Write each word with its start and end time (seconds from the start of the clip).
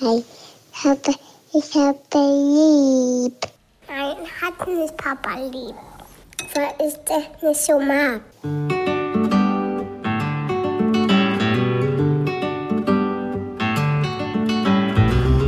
hi. 0.00 0.22
Ich 0.72 0.84
habe, 0.84 1.14
ich 1.52 1.74
habe 1.74 1.98
lieb. 2.14 3.34
Nein, 3.88 4.16
hat 4.40 4.68
nicht 4.68 4.96
Papa 4.96 5.38
lieb. 5.40 5.74
Weil 6.54 6.86
ich 6.86 6.94
das 7.04 7.42
nicht 7.42 7.60
so 7.60 7.80
mag. 7.80 8.20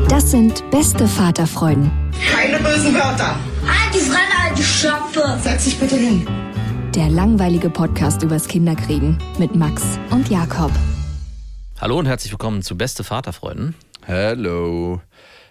Das 0.09 0.31
sind 0.31 0.69
beste 0.71 1.07
Vaterfreuden. 1.07 1.91
Keine 2.33 2.59
bösen 2.59 2.95
Wörter. 2.95 3.37
Halt 3.67 3.95
die 3.95 3.99
Fremde, 3.99 4.43
halt 4.43 4.59
die 4.59 4.63
Schöpfe. 4.63 5.39
Setz 5.43 5.65
dich 5.65 5.79
bitte 5.79 5.97
hin. 5.97 6.27
Der 6.95 7.11
langweilige 7.11 7.69
Podcast 7.69 8.23
übers 8.23 8.49
Kinderkriegen 8.49 9.19
mit 9.39 9.55
Max 9.55 9.83
und 10.11 10.31
Jakob. 10.31 10.73
Hallo 11.79 11.99
und 11.99 12.07
herzlich 12.07 12.33
willkommen 12.33 12.63
zu 12.63 12.79
Beste 12.79 13.05
Vaterfreuden. 13.05 13.75
Hallo. 14.09 15.01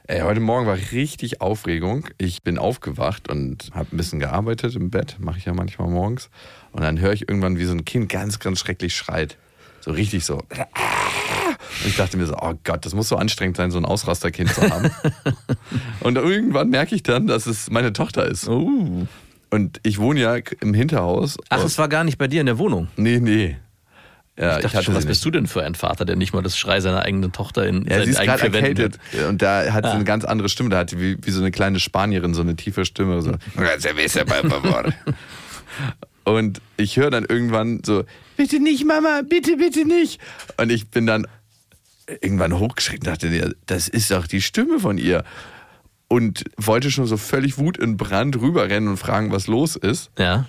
Ey, 0.08 0.22
heute 0.22 0.40
Morgen 0.40 0.66
war 0.66 0.78
richtig 0.94 1.42
Aufregung. 1.42 2.08
Ich 2.18 2.42
bin 2.42 2.58
aufgewacht 2.58 3.30
und 3.30 3.70
habe 3.74 3.94
ein 3.94 3.98
bisschen 3.98 4.22
gearbeitet 4.22 4.78
im 4.78 4.90
Bett, 4.92 5.18
mache 5.20 5.40
ich 5.40 5.44
ja 5.44 5.54
manchmal 5.54 5.90
morgens. 5.90 6.30
Und 6.72 6.82
dann 6.82 6.98
höre 6.98 7.12
ich 7.12 7.28
irgendwann, 7.28 7.58
wie 7.58 7.66
so 7.66 7.74
ein 7.74 7.84
Kind 7.84 8.08
ganz, 8.08 8.40
ganz 8.40 8.62
schrecklich 8.62 8.96
schreit. 8.96 9.38
So 9.82 9.92
richtig 9.92 10.24
so. 10.24 10.36
Und 10.38 11.86
ich 11.86 11.98
dachte 11.98 12.16
mir 12.16 12.28
so, 12.28 12.38
oh 12.42 12.54
Gott, 12.64 12.86
das 12.86 12.96
muss 12.96 13.10
so 13.10 13.18
anstrengend 13.18 13.58
sein, 13.58 13.72
so 13.72 13.78
ein 13.78 13.84
Ausrasterkind 13.84 14.54
zu 14.54 14.62
haben. 14.62 14.90
und 16.00 16.16
irgendwann 16.16 16.70
merke 16.70 16.96
ich 16.96 17.04
dann, 17.04 17.28
dass 17.28 17.48
es 17.48 17.70
meine 17.70 17.92
Tochter 17.92 18.26
ist. 18.26 18.48
Uh. 18.48 19.06
Und 19.50 19.82
ich 19.84 20.00
wohne 20.00 20.22
ja 20.22 20.38
im 20.62 20.74
Hinterhaus. 20.74 21.38
Ach, 21.50 21.66
es 21.66 21.78
war 21.78 21.90
gar 21.90 22.06
nicht 22.06 22.18
bei 22.18 22.30
dir 22.30 22.40
in 22.40 22.46
der 22.46 22.58
Wohnung. 22.58 22.88
Nee, 22.96 23.20
nee. 23.20 23.58
Ja, 24.38 24.58
Ich 24.58 24.64
dachte 24.64 24.84
schon, 24.84 24.94
sie 24.94 24.98
was 24.98 25.04
nicht. 25.06 25.08
bist 25.08 25.24
du 25.26 25.32
denn 25.32 25.48
für 25.48 25.64
ein 25.64 25.76
Vater, 25.76 26.04
der 26.04 26.18
nicht 26.18 26.34
mal 26.34 26.42
das 26.42 26.58
Schrei 26.58 26.82
seiner 26.82 27.04
eigenen 27.04 27.32
Tochter 27.32 27.66
in 27.66 27.86
Ja, 27.88 28.04
sie 28.04 28.12
ist 28.12 28.22
gerade 28.22 28.44
erkältet 28.44 29.00
und 29.30 29.42
da 29.42 29.72
hat 29.72 29.86
sie 29.86 29.92
Ah. 29.92 29.96
eine 29.96 30.04
ganz 30.04 30.26
andere 30.26 30.50
Stimme. 30.50 30.70
Da 30.70 30.80
hat 30.80 30.90
sie 30.90 31.00
wie, 31.00 31.18
wie 31.22 31.32
so 31.32 31.40
eine 31.40 31.52
kleine 31.52 31.80
Spanierin 31.80 32.34
so 32.34 32.42
eine 32.42 32.56
tiefe 32.58 32.84
Stimme. 32.86 33.22
So. 33.22 33.32
Und 36.24 36.60
ich 36.78 36.98
höre 36.98 37.12
dann 37.12 37.26
irgendwann 37.26 37.82
so, 37.86 38.04
bitte 38.36 38.60
nicht, 38.60 38.86
Mama, 38.86 39.22
bitte, 39.28 39.58
bitte 39.58 39.86
nicht. 39.86 40.20
Und 40.58 40.72
ich 40.72 40.88
bin 40.90 41.06
dann 41.06 41.28
irgendwann 42.22 42.58
hochgeschreckt 42.58 43.06
und 43.06 43.08
dachte, 43.08 43.56
das 43.68 43.88
ist 43.88 44.10
doch 44.12 44.26
die 44.28 44.42
Stimme 44.42 44.80
von 44.80 44.98
ihr. 44.98 45.24
Und 46.08 46.44
wollte 46.58 46.92
schon 46.92 47.06
so 47.08 47.18
völlig 47.18 47.58
Wut 47.58 47.78
in 47.78 47.98
Brand 47.98 48.40
rüberrennen 48.40 48.90
und 48.90 48.98
fragen, 48.98 49.32
was 49.32 49.48
los 49.48 49.76
ist. 49.76 50.10
Ja. 50.18 50.48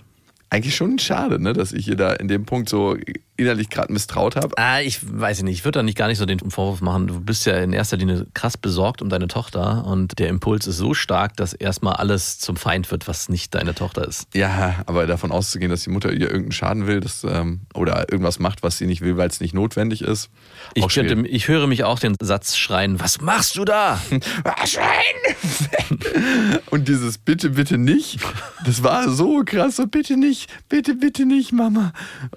Eigentlich 0.57 0.75
schon 0.75 0.99
schade, 0.99 1.39
ne, 1.39 1.53
dass 1.53 1.75
ich 1.75 1.87
ihr 1.87 1.97
da 1.97 2.15
in 2.15 2.29
dem 2.29 2.47
Punkt 2.47 2.71
so 2.71 2.97
innerlich 3.37 3.69
gerade 3.69 3.93
misstraut 3.93 4.37
habe. 4.37 4.57
Ah, 4.57 4.81
ich 4.81 5.01
weiß 5.03 5.43
nicht, 5.43 5.59
ich 5.59 5.65
würde 5.67 5.81
da 5.81 5.83
nicht 5.83 5.99
gar 5.99 6.09
nicht 6.09 6.17
so 6.17 6.25
den 6.25 6.39
Vorwurf 6.51 6.81
machen. 6.81 7.09
Du 7.09 7.21
bist 7.21 7.45
ja 7.45 7.59
in 7.59 7.75
erster 7.75 7.99
Linie 7.99 8.27
krass 8.33 8.57
besorgt 8.57 9.03
um 9.03 9.11
deine 9.11 9.29
Tochter 9.29 9.85
und 9.85 10.19
der 10.19 10.29
Impuls 10.29 10.67
ist 10.67 10.79
so 10.79 10.95
stark, 10.95 11.37
dass 11.37 11.53
erstmal 11.53 11.97
alles 11.97 12.39
zum 12.39 12.57
Feind 12.57 12.91
wird, 12.91 13.07
was 13.07 13.29
nicht 13.29 13.55
deine 13.55 13.75
Tochter 13.75 14.09
ist. 14.09 14.29
Ja, 14.33 14.77
aber 14.87 15.07
davon 15.07 15.31
auszugehen, 15.31 15.71
dass 15.71 15.83
die 15.83 15.91
Mutter 15.91 16.11
ihr 16.11 16.29
irgendeinen 16.29 16.53
Schaden 16.53 16.87
will 16.87 17.01
das, 17.01 17.23
ähm, 17.25 17.61
oder 17.75 18.11
irgendwas 18.11 18.39
macht, 18.39 18.63
was 18.63 18.79
sie 18.79 18.87
nicht 18.87 19.03
will, 19.03 19.19
weil 19.19 19.29
es 19.29 19.41
nicht 19.41 19.53
notwendig 19.53 20.01
ist. 20.01 20.31
Ich, 20.73 20.89
könnte, 20.89 21.29
ich 21.29 21.49
höre 21.49 21.67
mich 21.67 21.85
auch 21.85 21.99
den 21.99 22.17
Satz 22.19 22.57
schreien, 22.57 22.99
was 22.99 23.21
machst 23.21 23.59
du 23.59 23.67
da? 23.67 24.01
Schwein! 24.65 26.61
Und 26.71 26.89
dieses 26.89 27.19
bitte, 27.19 27.51
bitte 27.51 27.77
nicht, 27.77 28.21
das 28.65 28.83
war 28.83 29.11
so 29.11 29.43
krass, 29.45 29.77
so 29.77 29.87
bitte 29.87 30.17
nicht, 30.17 30.46
bitte, 30.69 30.95
bitte 30.95 31.27
nicht, 31.27 31.53
Mama. 31.53 31.93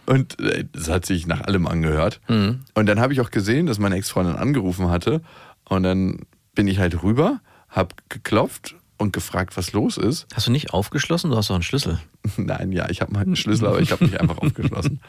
Und 0.05 0.39
äh, 0.39 0.65
das 0.71 0.89
hat 0.89 1.05
sich 1.05 1.27
nach 1.27 1.41
allem 1.41 1.67
angehört. 1.67 2.21
Mhm. 2.27 2.61
Und 2.73 2.85
dann 2.85 2.99
habe 2.99 3.13
ich 3.13 3.21
auch 3.21 3.31
gesehen, 3.31 3.65
dass 3.65 3.79
meine 3.79 3.95
Ex-Freundin 3.95 4.35
angerufen 4.35 4.89
hatte. 4.89 5.21
Und 5.65 5.83
dann 5.83 6.19
bin 6.55 6.67
ich 6.67 6.79
halt 6.79 7.03
rüber, 7.03 7.39
habe 7.69 7.95
geklopft 8.09 8.75
und 8.97 9.13
gefragt, 9.13 9.55
was 9.57 9.71
los 9.71 9.97
ist. 9.97 10.27
Hast 10.33 10.47
du 10.47 10.51
nicht 10.51 10.73
aufgeschlossen? 10.73 11.31
Du 11.31 11.37
hast 11.37 11.49
doch 11.49 11.55
einen 11.55 11.63
Schlüssel. 11.63 11.99
Nein, 12.37 12.71
ja, 12.71 12.89
ich 12.89 13.01
habe 13.01 13.13
mal 13.13 13.21
einen 13.21 13.35
Schlüssel, 13.35 13.67
aber 13.67 13.79
ich 13.79 13.91
habe 13.91 14.03
nicht 14.03 14.19
einfach 14.19 14.37
aufgeschlossen. 14.39 14.99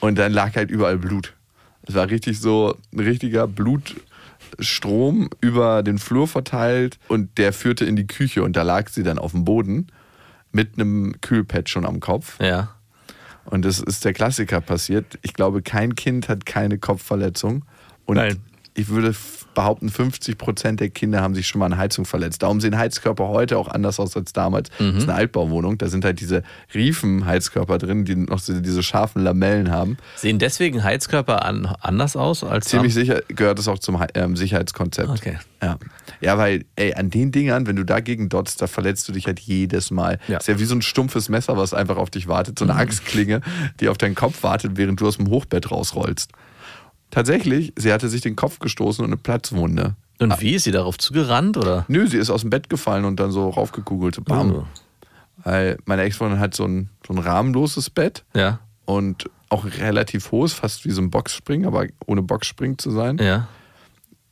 Und 0.00 0.18
dann 0.18 0.32
lag 0.32 0.56
halt 0.56 0.70
überall 0.70 0.98
Blut. 0.98 1.34
Es 1.82 1.94
war 1.94 2.10
richtig 2.10 2.40
so 2.40 2.76
ein 2.92 3.00
richtiger 3.00 3.46
Blutstrom 3.46 5.30
über 5.40 5.82
den 5.82 5.98
Flur 5.98 6.26
verteilt 6.28 6.98
und 7.08 7.38
der 7.38 7.52
führte 7.52 7.84
in 7.84 7.96
die 7.96 8.06
Küche 8.06 8.42
und 8.42 8.56
da 8.56 8.62
lag 8.62 8.88
sie 8.88 9.02
dann 9.02 9.18
auf 9.18 9.30
dem 9.32 9.44
Boden 9.44 9.86
mit 10.52 10.74
einem 10.74 11.20
Kühlpad 11.20 11.68
schon 11.68 11.86
am 11.86 12.00
Kopf. 12.00 12.38
Ja. 12.40 12.74
Und 13.44 13.64
das 13.64 13.80
ist 13.80 14.04
der 14.04 14.12
Klassiker 14.12 14.60
passiert. 14.60 15.18
Ich 15.22 15.32
glaube, 15.34 15.62
kein 15.62 15.94
Kind 15.94 16.28
hat 16.28 16.44
keine 16.44 16.78
Kopfverletzung. 16.78 17.64
Und 18.04 18.16
Nein. 18.16 18.40
Ich 18.78 18.88
würde 18.88 19.14
behaupten, 19.54 19.88
50 19.88 20.38
Prozent 20.38 20.78
der 20.78 20.88
Kinder 20.88 21.20
haben 21.20 21.34
sich 21.34 21.48
schon 21.48 21.58
mal 21.58 21.66
an 21.66 21.76
Heizung 21.76 22.04
verletzt. 22.04 22.42
Darum 22.44 22.60
sehen 22.60 22.78
Heizkörper 22.78 23.26
heute 23.26 23.58
auch 23.58 23.66
anders 23.66 23.98
aus 23.98 24.16
als 24.16 24.32
damals. 24.32 24.70
Das 24.78 24.86
ist 24.98 25.02
eine 25.08 25.14
Altbauwohnung. 25.14 25.78
Da 25.78 25.88
sind 25.88 26.04
halt 26.04 26.20
diese 26.20 26.44
Riefen-Heizkörper 26.74 27.78
drin, 27.78 28.04
die 28.04 28.14
noch 28.14 28.38
so 28.38 28.58
diese 28.60 28.82
scharfen 28.82 29.22
Lamellen 29.22 29.70
haben. 29.70 29.96
Sehen 30.16 30.38
deswegen 30.38 30.84
Heizkörper 30.84 31.44
an, 31.44 31.66
anders 31.80 32.16
aus 32.16 32.44
als 32.44 32.66
Ziemlich 32.68 32.94
sicher 32.94 33.22
gehört 33.28 33.58
es 33.58 33.66
auch 33.68 33.78
zum 33.80 34.00
ähm, 34.14 34.36
Sicherheitskonzept. 34.36 35.08
Okay. 35.08 35.38
Ja. 35.60 35.76
ja, 36.20 36.38
weil, 36.38 36.64
ey, 36.76 36.94
an 36.94 37.10
den 37.10 37.32
Dingern, 37.32 37.66
wenn 37.66 37.74
du 37.74 37.84
dagegen 37.84 38.28
dotzt, 38.28 38.62
da 38.62 38.68
verletzt 38.68 39.08
du 39.08 39.12
dich 39.12 39.26
halt 39.26 39.40
jedes 39.40 39.90
Mal. 39.90 40.20
Ja. 40.28 40.38
ist 40.38 40.46
ja 40.46 40.60
wie 40.60 40.64
so 40.64 40.76
ein 40.76 40.82
stumpfes 40.82 41.28
Messer, 41.28 41.56
was 41.56 41.74
einfach 41.74 41.96
auf 41.96 42.10
dich 42.10 42.28
wartet. 42.28 42.58
So 42.60 42.64
Mhm. 42.64 42.70
eine 42.72 42.80
Axtklinge, 42.80 43.40
die 43.80 43.88
auf 43.88 43.98
deinen 43.98 44.14
Kopf 44.14 44.44
wartet, 44.44 44.72
während 44.76 45.00
du 45.00 45.08
aus 45.08 45.16
dem 45.16 45.28
Hochbett 45.30 45.70
rausrollst. 45.72 46.30
Tatsächlich, 47.10 47.72
sie 47.76 47.92
hatte 47.92 48.08
sich 48.08 48.20
den 48.20 48.36
Kopf 48.36 48.58
gestoßen 48.58 49.04
und 49.04 49.10
eine 49.10 49.16
Platzwunde. 49.16 49.94
Und 50.20 50.40
wie 50.40 50.54
ist 50.54 50.64
sie 50.64 50.72
darauf 50.72 50.98
zugerannt 50.98 51.56
oder? 51.56 51.84
Nö, 51.88 52.06
sie 52.06 52.18
ist 52.18 52.28
aus 52.30 52.40
dem 52.42 52.50
Bett 52.50 52.68
gefallen 52.68 53.04
und 53.04 53.18
dann 53.20 53.30
so 53.30 53.48
raufgekugelt. 53.50 54.22
Bam. 54.24 54.52
Oh. 54.52 54.64
Weil 55.44 55.78
meine 55.84 56.02
Ex-Freundin 56.02 56.40
hat 56.40 56.54
so 56.54 56.64
ein, 56.64 56.90
so 57.06 57.14
ein 57.14 57.18
rahmenloses 57.18 57.88
Bett 57.90 58.24
Ja. 58.34 58.58
und 58.84 59.30
auch 59.48 59.64
relativ 59.64 60.32
hohes, 60.32 60.52
fast 60.52 60.84
wie 60.84 60.90
so 60.90 61.00
ein 61.00 61.10
Boxspring, 61.10 61.64
aber 61.66 61.86
ohne 62.06 62.22
Boxspring 62.22 62.76
zu 62.78 62.90
sein. 62.90 63.18
Ja. 63.18 63.48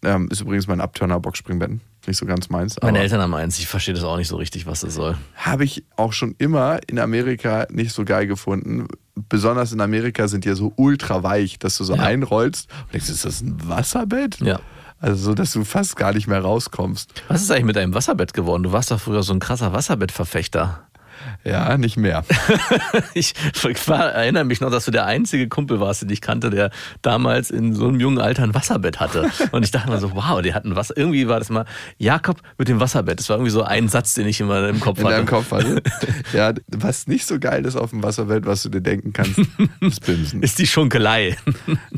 Ähm, 0.03 0.29
ist 0.31 0.41
übrigens 0.41 0.67
mein 0.67 0.81
Abturner 0.81 1.19
Boxspringbett. 1.21 1.81
Nicht 2.07 2.19
so 2.19 2.27
ganz 2.27 2.49
meins. 2.51 2.77
Meine 2.83 2.99
Eltern 3.01 3.21
haben 3.21 3.35
eins, 3.35 3.59
ich 3.59 3.67
verstehe 3.67 3.95
das 3.95 4.05
auch 4.05 4.17
nicht 4.17 4.29
so 4.29 4.37
richtig, 4.37 4.67
was 4.67 4.81
das 4.81 4.95
soll. 4.95 5.17
Habe 5.35 5.65
ich 5.65 5.85
auch 5.97 6.13
schon 6.13 6.35
immer 6.39 6.79
in 6.87 6.99
Amerika 6.99 7.67
nicht 7.71 7.93
so 7.93 8.05
geil 8.05 8.27
gefunden. 8.27 8.87
Besonders 9.29 9.73
in 9.73 9.81
Amerika 9.81 10.29
sind 10.29 10.45
die 10.45 10.49
ja 10.51 10.55
so 10.55 10.73
ultra 10.77 11.23
weich, 11.23 11.59
dass 11.59 11.77
du 11.79 11.85
so 11.85 11.95
Ja. 11.97 12.03
einrollst 12.03 12.69
und 12.85 12.93
denkst, 12.95 13.09
ist 13.09 13.25
das 13.25 13.41
ein 13.41 13.57
Wasserbett? 13.69 14.41
Ja. 14.41 14.61
Also 14.99 15.25
so, 15.27 15.35
dass 15.35 15.53
du 15.53 15.65
fast 15.65 15.97
gar 15.97 16.15
nicht 16.15 16.27
mehr 16.27 16.41
rauskommst. 16.41 17.23
Was 17.29 17.43
ist 17.43 17.51
eigentlich 17.51 17.65
mit 17.67 17.77
deinem 17.77 17.93
Wasserbett 17.93 18.33
geworden? 18.33 18.63
Du 18.63 18.73
warst 18.73 18.91
doch 18.91 18.99
früher 19.01 19.23
so 19.23 19.33
ein 19.35 19.41
krasser 19.41 19.73
Wasserbettverfechter. 19.75 20.86
Ja, 21.45 21.77
nicht 21.79 21.97
mehr. 21.97 22.25
Ich 23.15 23.35
war, 23.87 24.13
erinnere 24.13 24.45
mich 24.45 24.61
noch, 24.61 24.71
dass 24.71 24.85
du 24.85 24.91
der 24.91 25.07
einzige 25.07 25.49
Kumpel 25.49 25.81
warst, 25.81 26.03
den 26.03 26.11
ich 26.11 26.21
kannte, 26.21 26.51
der 26.51 26.71
damals 27.03 27.51
in 27.51 27.75
so 27.75 27.89
einem 27.89 28.01
jungen 28.01 28.19
Alter 28.19 28.43
ein 28.43 28.55
Wasserbett 28.55 29.01
hatte. 29.01 29.31
Und 29.53 29.65
ich 29.65 29.71
dachte 29.71 29.91
mir 29.91 29.99
so, 29.99 30.15
wow, 30.15 30.43
die 30.43 30.55
hatten 30.55 30.77
Wasser. 30.77 30.97
Irgendwie 30.97 31.29
war 31.29 31.39
das 31.39 31.49
mal 31.49 31.65
Jakob 31.99 32.41
mit 32.59 32.69
dem 32.69 32.81
Wasserbett. 32.81 33.19
Das 33.19 33.29
war 33.29 33.37
irgendwie 33.37 33.51
so 33.51 33.63
ein 33.63 33.89
Satz, 33.89 34.15
den 34.15 34.27
ich 34.27 34.41
immer 34.41 34.69
im 34.69 34.81
Kopf 34.81 34.99
In 34.99 35.07
hatte. 35.07 35.25
Kopf 35.25 35.51
hatte. 35.51 35.83
Ja, 36.33 36.53
was 36.69 37.07
nicht 37.07 37.27
so 37.27 37.39
geil 37.39 37.65
ist 37.65 37.77
auf 37.77 37.91
dem 37.91 38.03
Wasserbett, 38.03 38.47
was 38.47 38.63
du 38.63 38.69
dir 38.69 38.81
denken 38.81 39.13
kannst, 39.13 39.41
ist 39.81 40.05
Bimsen. 40.05 40.43
Ist 40.47 40.59
die 40.59 40.67
Schunkelei. 40.67 41.37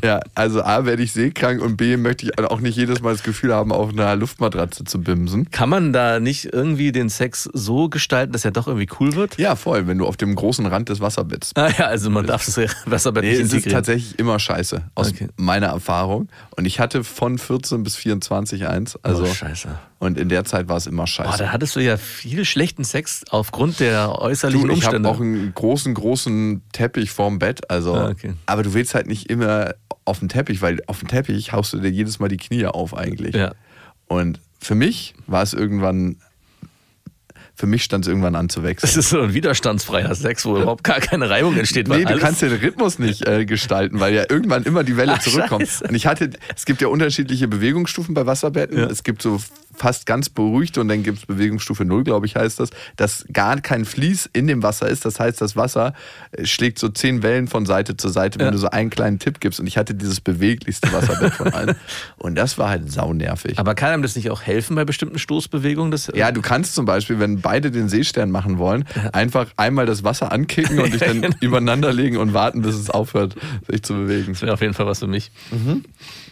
Ja, 0.03 0.21
also 0.35 0.63
A, 0.63 0.85
werde 0.85 1.03
ich 1.03 1.13
seekrank 1.13 1.61
und 1.61 1.77
B, 1.77 1.97
möchte 1.97 2.27
ich 2.27 2.39
auch 2.39 2.61
nicht 2.61 2.77
jedes 2.77 3.01
Mal 3.01 3.13
das 3.13 3.23
Gefühl 3.23 3.55
haben, 3.55 3.73
auf 3.73 3.91
einer 3.91 4.15
Luftmatratze 4.17 4.85
zu 4.85 5.01
bimsen. 5.01 5.51
Kann 5.51 5.69
man 5.69 5.93
da 5.93 6.21
nicht 6.21 6.53
irgendwie 6.53 6.93
den 6.93 7.09
Sex 7.09 7.49
so 7.53 7.89
gestalten, 7.89 8.33
dass 8.33 8.45
er 8.45 8.51
doch 8.51 8.67
irgendwie 8.69 8.89
cool 9.01 9.08
wird? 9.15 9.39
Ja, 9.39 9.57
voll, 9.57 9.87
wenn 9.87 9.99
du 9.99 10.07
auf 10.07 10.17
dem 10.17 10.35
großen 10.35 10.67
Rand 10.67 10.89
des 10.89 11.01
Wasserbetts 11.01 11.53
Ah 11.57 11.69
ja, 11.77 11.87
also 11.87 12.11
man 12.11 12.27
darf 12.27 12.45
das 12.45 12.59
Wasserbett 12.87 13.25
Nee, 13.25 13.31
nicht 13.31 13.39
es 13.41 13.47
ist 13.47 13.53
integrieren. 13.55 13.77
tatsächlich 13.77 14.19
immer 14.19 14.39
scheiße, 14.39 14.83
aus 14.95 15.09
Okay. 15.11 15.29
meiner 15.37 15.69
Erfahrung. 15.69 16.29
Und 16.57 16.65
ich 16.67 16.81
hatte 16.81 17.05
von 17.05 17.39
14 17.39 17.83
bis 17.83 17.97
24 17.97 18.67
eins. 18.67 18.97
Also, 19.03 19.25
oh, 19.25 19.27
scheiße. 19.27 19.69
Und 19.99 20.19
in 20.19 20.29
der 20.29 20.45
Zeit 20.45 20.69
war 20.69 20.77
es 20.77 20.87
immer 20.87 21.03
Boah, 21.03 21.07
scheiße. 21.09 21.39
da 21.39 21.53
hattest 21.53 21.77
du 21.77 21.81
ja 21.81 21.97
viel 21.97 22.45
schlechten 22.45 22.85
Sex 22.85 23.25
aufgrund 23.31 23.81
der 23.81 24.07
du, 24.07 24.13
äußerlichen 24.21 24.71
ich 24.71 24.85
habe 24.87 24.97
Umstände. 24.97 25.09
auch 25.09 25.21
einen 25.21 25.53
großen, 25.55 25.95
großen 25.95 26.63
Teppich 26.73 27.11
vorm 27.11 27.39
Bett. 27.39 27.71
Also, 27.71 27.95
Ah, 27.95 28.09
okay. 28.11 28.35
Aber 28.47 28.63
du 28.63 28.75
willst 28.75 28.95
halt 28.95 29.07
nicht 29.07 29.29
immer 29.31 29.75
auf 30.05 30.21
den 30.21 30.29
Teppich, 30.29 30.63
weil 30.63 30.81
auf 30.87 31.01
den 31.01 31.09
Teppich 31.09 31.53
haust 31.53 31.73
du 31.73 31.79
dir 31.79 31.91
jedes 31.91 32.19
Mal 32.19 32.29
die 32.29 32.37
Knie 32.39 32.65
auf 32.67 32.97
eigentlich. 32.97 33.35
Ja. 33.35 33.53
Und 34.07 34.41
für 34.61 34.75
mich 34.75 35.15
war 35.27 35.43
es 35.43 35.53
irgendwann, 35.53 36.17
für 37.59 37.67
mich 37.67 37.83
stand 37.83 38.05
es 38.05 38.09
irgendwann 38.09 38.37
an 38.37 38.49
zu 38.49 38.63
wechseln. 38.63 38.89
Das 38.89 38.97
ist 38.97 39.11
so 39.11 39.21
ein 39.21 39.35
widerstandsfreier 39.35 40.15
Sex, 40.15 40.45
wo 40.45 40.57
überhaupt 40.59 40.85
gar 40.85 41.01
keine 41.01 41.29
Reibung 41.29 41.57
entsteht. 41.57 41.89
weil 41.89 42.05
Nee, 42.05 42.05
du 42.05 42.17
kannst 42.19 42.41
den 42.41 42.53
Rhythmus 42.53 43.01
nicht 43.01 43.27
äh, 43.27 43.45
gestalten, 43.47 43.99
weil 43.99 44.15
ja 44.15 44.27
irgendwann 44.29 44.63
immer 44.63 44.85
die 44.85 44.97
Welle 44.97 45.15
Ach, 45.15 45.19
zurückkommt. 45.19 45.67
scheiße. 45.67 45.89
Und 45.89 45.95
ich 45.97 46.07
hatte, 46.07 46.31
es 46.55 46.65
gibt 46.67 46.81
ja 46.81 46.87
unterschiedliche 46.87 47.49
Bewegungsstufen 47.49 48.15
bei 48.15 48.27
Wasserbetten. 48.27 48.79
Ja. 48.79 48.87
Es 48.87 49.03
gibt 49.03 49.23
so 49.23 49.41
fast 49.79 50.07
ganz 50.07 50.29
beruhigte 50.29 50.81
und 50.81 50.89
dann 50.89 51.03
gibt 51.03 51.19
es 51.19 51.27
Bewegungsstufe 51.27 51.85
0, 51.85 52.05
glaube 52.05 52.27
ich, 52.27 52.37
heißt 52.37 52.61
das, 52.61 52.71
dass 52.97 53.25
gar 53.33 53.61
kein 53.61 53.85
Fließ 53.85 54.29
in 54.33 54.47
dem 54.47 54.63
Wasser 54.63 54.89
ist. 54.89 55.05
Das 55.05 55.19
heißt, 55.21 55.41
das 55.41 55.57
Wasser 55.57 55.95
äh, 56.33 56.45
schlägt 56.47 56.79
so 56.79 56.89
zehn 56.89 57.23
Wellen 57.23 57.47
von 57.49 57.65
Seite 57.67 57.97
zu 57.97 58.09
Seite, 58.09 58.39
wenn 58.39 58.47
Ja. 58.47 58.51
du 58.53 58.59
so 58.59 58.69
einen 58.71 58.91
kleinen 58.91 59.19
Tipp 59.19 59.41
gibst. 59.41 59.61
Und 59.61 59.67
ich 59.67 59.79
hatte 59.79 59.95
dieses 59.95 60.21
beweglichste 60.21 60.93
Wasserbett 60.93 61.33
von 61.35 61.53
allen. 61.53 61.77
Und 62.19 62.35
das 62.35 62.59
war 62.59 62.69
halt 62.71 62.91
saunervig. 62.91 63.59
Aber 63.59 63.75
kann 63.75 63.93
einem 63.93 64.03
das 64.03 64.17
nicht 64.17 64.31
auch 64.31 64.43
helfen 64.43 64.75
bei 64.77 64.85
bestimmten 64.85 65.19
Stoßbewegungen? 65.19 65.91
Das, 65.91 66.11
Ja, 66.15 66.33
du 66.33 66.43
kannst 66.43 66.75
zum 66.75 66.85
Beispiel, 66.85 67.19
wenn 67.21 67.41
beide 67.41 67.71
den 67.71 67.89
Seestern 67.89 68.31
machen 68.31 68.59
wollen, 68.59 68.85
einfach 69.13 69.47
einmal 69.57 69.87
das 69.87 70.05
Wasser 70.05 70.33
ankicken 70.33 70.79
und 70.81 70.93
dich 70.93 71.01
dann 71.01 71.23
genau. 71.23 71.37
übereinander 71.41 71.93
legen 71.93 72.17
und 72.17 72.35
warten, 72.35 72.63
bis 72.63 72.75
es 72.75 72.91
aufhört, 72.91 73.37
sich 73.69 73.83
zu 73.83 73.95
bewegen. 73.95 74.33
Das 74.33 74.43
wäre 74.43 74.53
auf 74.55 74.61
jeden 74.61 74.75
Fall 74.75 74.87
was 74.87 74.99
für 74.99 75.07
mich. 75.07 75.31
Mhm. 75.51 75.85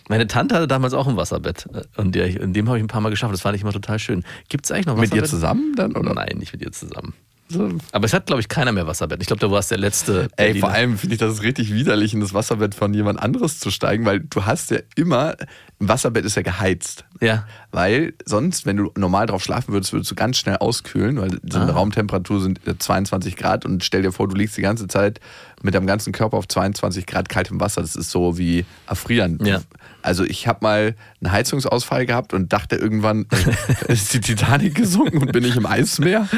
Meine 0.09 0.27
Tante 0.27 0.55
hatte 0.55 0.69
damals 0.69 0.95
auch 0.95 1.07
ein 1.09 1.17
Wasserbett. 1.17 1.67
äh, 1.75 1.83
Und 2.01 2.15
der, 2.15 2.27
in 2.41 2.53
dem 2.53 2.69
habe 2.69 2.79
ich 2.79 2.85
ein 2.85 2.89
paar 2.89 3.01
Mal 3.01 3.11
geschafft. 3.11 3.33
Das 3.33 3.41
fand 3.41 3.57
ich 3.57 3.63
immer 3.63 3.73
total 3.73 3.99
schön. 3.99 4.25
Gibt 4.49 4.65
es 4.67 4.71
eigentlich 4.73 4.87
noch 4.87 4.95
Mit 4.97 5.11
Wasserbett? 5.11 5.25
ihr 5.25 5.29
zusammen 5.31 5.75
dann? 5.77 5.97
Oder? 5.97 6.15
Nein, 6.15 6.37
nicht 6.39 6.53
mit 6.53 6.63
ihr 6.63 6.73
zusammen. 6.73 7.15
So. 7.49 7.69
Aber 7.93 8.05
es 8.07 8.13
hat, 8.13 8.27
glaube 8.27 8.41
ich, 8.41 8.49
keiner 8.49 8.73
mehr 8.73 8.89
Wasserbett. 8.89 9.21
Ich 9.21 9.29
glaube, 9.29 9.39
du 9.39 9.51
warst 9.53 9.71
der 9.71 9.79
letzte. 9.79 10.23
Ey, 10.37 10.47
Berliner. 10.49 10.61
vor 10.67 10.75
allem 10.75 10.99
finde 10.99 11.15
ich 11.15 11.21
das 11.21 11.43
richtig 11.43 11.73
widerlich, 11.73 12.13
in 12.13 12.19
das 12.21 12.35
Wasserbett 12.35 12.75
von 12.75 12.93
jemand 12.93 13.21
anderes 13.23 13.61
zu 13.61 13.71
steigen, 13.71 14.05
weil 14.05 14.19
du 14.19 14.45
hast 14.47 14.73
ja 14.73 14.79
immer, 14.97 15.37
ein 15.81 15.89
Wasserbett 15.89 16.25
ist 16.25 16.35
ja 16.35 16.43
geheizt. 16.43 17.05
Ja. 17.21 17.47
Weil 17.77 18.15
sonst, 18.25 18.65
wenn 18.65 18.79
du 18.79 18.91
normal 18.97 19.27
drauf 19.27 19.43
schlafen 19.45 19.75
würdest, 19.75 19.93
würdest 19.93 20.11
du 20.11 20.15
ganz 20.15 20.39
schnell 20.39 20.57
auskühlen, 20.57 21.21
weil 21.21 21.39
so 21.47 21.59
eine 21.59 21.73
Ah. 21.73 21.75
Raumtemperatur 21.75 22.41
sind 22.41 22.67
äh, 22.67 22.79
22 22.79 23.37
Grad 23.37 23.67
und 23.67 23.85
stell 23.85 24.01
dir 24.01 24.13
vor, 24.13 24.29
du 24.29 24.35
liegst 24.35 24.57
die 24.57 24.63
ganze 24.63 24.89
Zeit 24.89 25.21
mit 25.63 25.75
deinem 25.75 25.87
ganzen 25.87 26.15
Körper 26.15 26.39
auf 26.39 26.49
22 26.49 27.05
Grad 27.05 27.29
kaltem 27.29 27.61
Wasser. 27.61 27.83
Das 27.83 27.95
ist 27.95 28.11
so 28.11 28.39
wie 28.39 28.65
erfrieren. 28.87 29.39
Ja. 29.45 29.61
Also 30.01 30.25
ich 30.25 30.47
habe 30.47 30.61
mal 30.63 30.95
einen 31.21 31.33
Heizungsausfall 31.33 32.07
gehabt 32.07 32.33
und 32.33 32.51
dachte 32.53 32.77
irgendwann, 32.77 33.27
äh, 33.89 33.93
ist 33.93 34.15
die 34.15 34.21
Titanic 34.21 34.75
gesunken 34.75 35.19
und 35.19 35.33
bin 35.33 35.45
ich 35.45 35.57
im 35.57 35.67
Eismeer. 35.67 36.29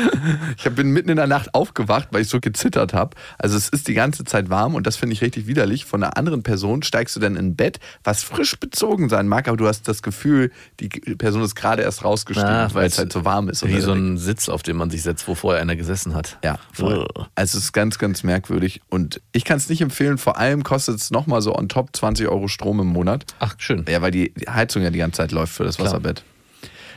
Ich 0.56 0.64
bin 0.70 0.90
mitten 0.90 1.10
in 1.10 1.16
der 1.16 1.26
Nacht 1.28 1.54
aufgewacht, 1.54 2.08
weil 2.10 2.22
ich 2.22 2.28
so 2.28 2.40
gezittert 2.40 2.94
habe. 2.94 3.14
Also 3.38 3.56
es 3.56 3.68
ist 3.68 3.86
die 3.86 3.94
ganze 3.94 4.24
Zeit 4.24 4.50
warm 4.50 4.74
und 4.74 4.88
das 4.88 4.96
finde 4.96 5.12
ich 5.12 5.20
richtig 5.22 5.46
widerlich. 5.46 5.84
Von 5.84 6.02
einer 6.02 6.16
anderen 6.16 6.42
Person 6.42 6.82
steigst 6.82 7.14
du 7.14 7.20
dann 7.20 7.36
in 7.36 7.48
ein 7.48 7.54
Bett, 7.56 7.78
was 8.02 8.24
frisch 8.24 8.58
bezogen 8.58 9.08
sein 9.08 9.28
mag, 9.28 9.46
aber 9.46 9.56
du 9.56 9.68
hast 9.68 9.86
das 9.86 10.02
Gefühl, 10.02 10.50
die 10.80 10.88
Person 10.88 11.27
ist 11.36 11.54
gerade 11.54 11.82
erst 11.82 12.04
rausgestiegen, 12.04 12.50
Ah, 12.50 12.68
weil 12.72 12.86
es 12.86 12.98
halt 12.98 13.12
so 13.12 13.24
warm 13.24 13.48
ist. 13.48 13.66
Wie 13.66 13.80
so 13.80 13.92
ein 13.92 14.18
Sitz, 14.18 14.48
auf 14.48 14.62
dem 14.62 14.76
man 14.76 14.90
sich 14.90 15.02
setzt, 15.02 15.26
wo 15.28 15.34
vorher 15.34 15.60
einer 15.62 15.76
gesessen 15.76 16.14
hat. 16.14 16.38
ja, 16.44 16.58
voll. 16.72 17.06
Oh. 17.14 17.24
Also 17.34 17.58
es 17.58 17.64
ist 17.64 17.72
ganz, 17.72 17.98
ganz 17.98 18.22
merkwürdig. 18.22 18.80
Und 18.88 19.20
ich 19.32 19.44
kann 19.44 19.56
es 19.58 19.68
nicht 19.68 19.80
empfehlen, 19.80 20.18
vor 20.18 20.38
allem 20.38 20.62
kostet 20.64 20.96
es 20.96 21.10
nochmal 21.10 21.42
so 21.42 21.54
on 21.54 21.68
top 21.68 21.94
20 21.94 22.28
Euro 22.28 22.48
Strom 22.48 22.80
im 22.80 22.88
Monat. 22.88 23.26
Ach, 23.38 23.54
schön. 23.58 23.84
Ja, 23.88 24.00
weil 24.02 24.10
die 24.10 24.32
die 24.34 24.48
Heizung 24.48 24.82
ja 24.82 24.90
die 24.90 24.98
ganze 24.98 25.18
Zeit 25.18 25.32
läuft 25.32 25.52
für 25.54 25.64
das 25.64 25.76
Klar. 25.76 25.88
Wasserbett. 25.88 26.22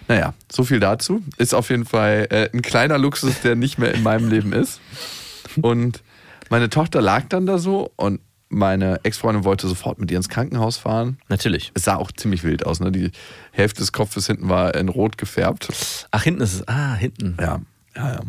Naja, 0.07 0.33
so 0.51 0.63
viel 0.63 0.79
dazu. 0.79 1.21
Ist 1.37 1.53
auf 1.53 1.69
jeden 1.69 1.85
Fall 1.85 2.27
äh, 2.31 2.49
ein 2.53 2.61
kleiner 2.61 2.97
Luxus, 2.97 3.41
der 3.41 3.55
nicht 3.55 3.77
mehr 3.77 3.93
in 3.93 4.03
meinem 4.03 4.29
Leben 4.29 4.51
ist. 4.51 4.79
Und 5.61 6.01
meine 6.49 6.69
Tochter 6.69 7.01
lag 7.01 7.25
dann 7.29 7.45
da 7.45 7.57
so 7.59 7.91
und 7.95 8.19
meine 8.51 8.99
Ex-Freundin 9.03 9.43
wollte 9.43 9.67
sofort 9.67 9.99
mit 9.99 10.11
ihr 10.11 10.17
ins 10.17 10.29
Krankenhaus 10.29 10.77
fahren. 10.77 11.17
Natürlich. 11.29 11.71
Es 11.73 11.83
sah 11.83 11.95
auch 11.95 12.11
ziemlich 12.11 12.43
wild 12.43 12.65
aus. 12.65 12.79
Ne? 12.79 12.91
Die 12.91 13.11
Hälfte 13.51 13.79
des 13.79 13.91
Kopfes 13.91 14.27
hinten 14.27 14.49
war 14.49 14.75
in 14.75 14.89
Rot 14.89 15.17
gefärbt. 15.17 15.69
Ach, 16.11 16.23
hinten 16.23 16.41
ist 16.41 16.53
es. 16.53 16.67
Ah, 16.67 16.93
hinten. 16.93 17.37
Ja, 17.39 17.61
ja, 17.95 18.13
ja. 18.13 18.19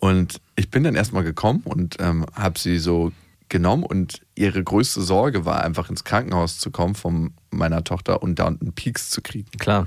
Und 0.00 0.40
ich 0.56 0.70
bin 0.70 0.84
dann 0.84 0.94
erstmal 0.94 1.24
gekommen 1.24 1.62
und 1.64 1.96
ähm, 2.00 2.26
habe 2.34 2.58
sie 2.58 2.78
so 2.78 3.12
genommen 3.48 3.84
und 3.84 4.20
ihre 4.34 4.62
größte 4.62 5.00
Sorge 5.02 5.44
war 5.44 5.62
einfach 5.62 5.88
ins 5.88 6.04
Krankenhaus 6.04 6.58
zu 6.58 6.70
kommen 6.70 6.94
von 6.94 7.32
meiner 7.50 7.84
Tochter 7.84 8.22
und 8.22 8.38
da 8.38 8.46
unten 8.46 8.72
Peaks 8.72 9.10
zu 9.10 9.22
kriegen. 9.22 9.50
Klar. 9.58 9.86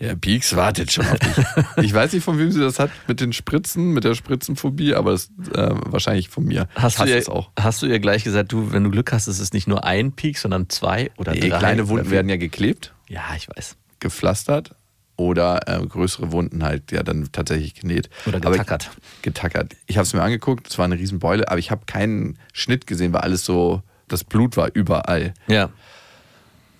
Der 0.00 0.16
Peaks 0.16 0.56
wartet 0.56 0.90
schon 0.92 1.06
auf 1.06 1.18
dich. 1.18 1.44
ich 1.84 1.92
weiß 1.92 2.12
nicht, 2.14 2.24
von 2.24 2.38
wem 2.38 2.50
sie 2.50 2.60
das 2.60 2.78
hat 2.78 2.90
mit 3.06 3.20
den 3.20 3.32
Spritzen, 3.34 3.92
mit 3.92 4.04
der 4.04 4.14
Spritzenphobie, 4.14 4.94
aber 4.94 5.10
das 5.12 5.26
äh, 5.54 5.70
wahrscheinlich 5.86 6.30
von 6.30 6.44
mir. 6.44 6.68
Hast 6.74 6.96
du, 6.96 7.02
Hasst 7.02 7.10
ihr, 7.10 7.18
es 7.18 7.28
auch. 7.28 7.50
hast 7.58 7.82
du 7.82 7.86
ihr 7.86 8.00
gleich 8.00 8.24
gesagt, 8.24 8.50
du, 8.52 8.72
wenn 8.72 8.82
du 8.84 8.90
Glück 8.90 9.12
hast, 9.12 9.26
ist 9.28 9.40
es 9.40 9.52
nicht 9.52 9.68
nur 9.68 9.84
ein 9.84 10.12
Peak, 10.12 10.38
sondern 10.38 10.70
zwei 10.70 11.10
oder 11.18 11.32
Nee, 11.32 11.50
drei? 11.50 11.58
kleine 11.58 11.88
Wunden 11.88 12.10
werden 12.10 12.30
ja 12.30 12.36
geklebt, 12.38 12.94
Ja, 13.08 13.20
ich 13.36 13.48
weiß. 13.48 13.76
gepflastert 14.00 14.74
oder 15.16 15.68
äh, 15.68 15.86
größere 15.86 16.32
Wunden 16.32 16.64
halt 16.64 16.92
ja 16.92 17.02
dann 17.02 17.28
tatsächlich 17.30 17.74
genäht. 17.74 18.08
Oder 18.24 18.40
getackert. 18.40 18.88
Ich, 19.16 19.22
getackert. 19.22 19.76
Ich 19.86 19.98
habe 19.98 20.06
es 20.06 20.14
mir 20.14 20.22
angeguckt, 20.22 20.66
es 20.68 20.78
war 20.78 20.86
eine 20.86 20.96
Riesenbeule, 20.98 21.46
aber 21.48 21.58
ich 21.58 21.70
habe 21.70 21.82
keinen 21.84 22.38
Schnitt 22.54 22.86
gesehen, 22.86 23.12
weil 23.12 23.20
alles 23.20 23.44
so, 23.44 23.82
das 24.08 24.24
Blut 24.24 24.56
war 24.56 24.70
überall. 24.72 25.34
Ja. 25.46 25.68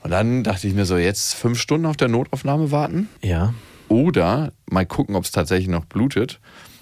Und 0.02 0.10
dann 0.10 0.42
dachte 0.44 0.66
ich 0.66 0.74
mir 0.74 0.86
so, 0.86 0.96
jetzt 0.96 1.34
fünf 1.34 1.58
Stunden 1.58 1.86
auf 1.86 1.96
der 1.96 2.08
Notaufnahme 2.08 2.70
warten 2.70 3.08
Ja. 3.22 3.52
oder 3.88 4.52
mal 4.70 4.86
gucken, 4.86 5.14
ob 5.16 5.24
es 5.24 5.30
tatsächlich 5.30 5.68
noch 5.68 5.84
blutet. 5.84 6.40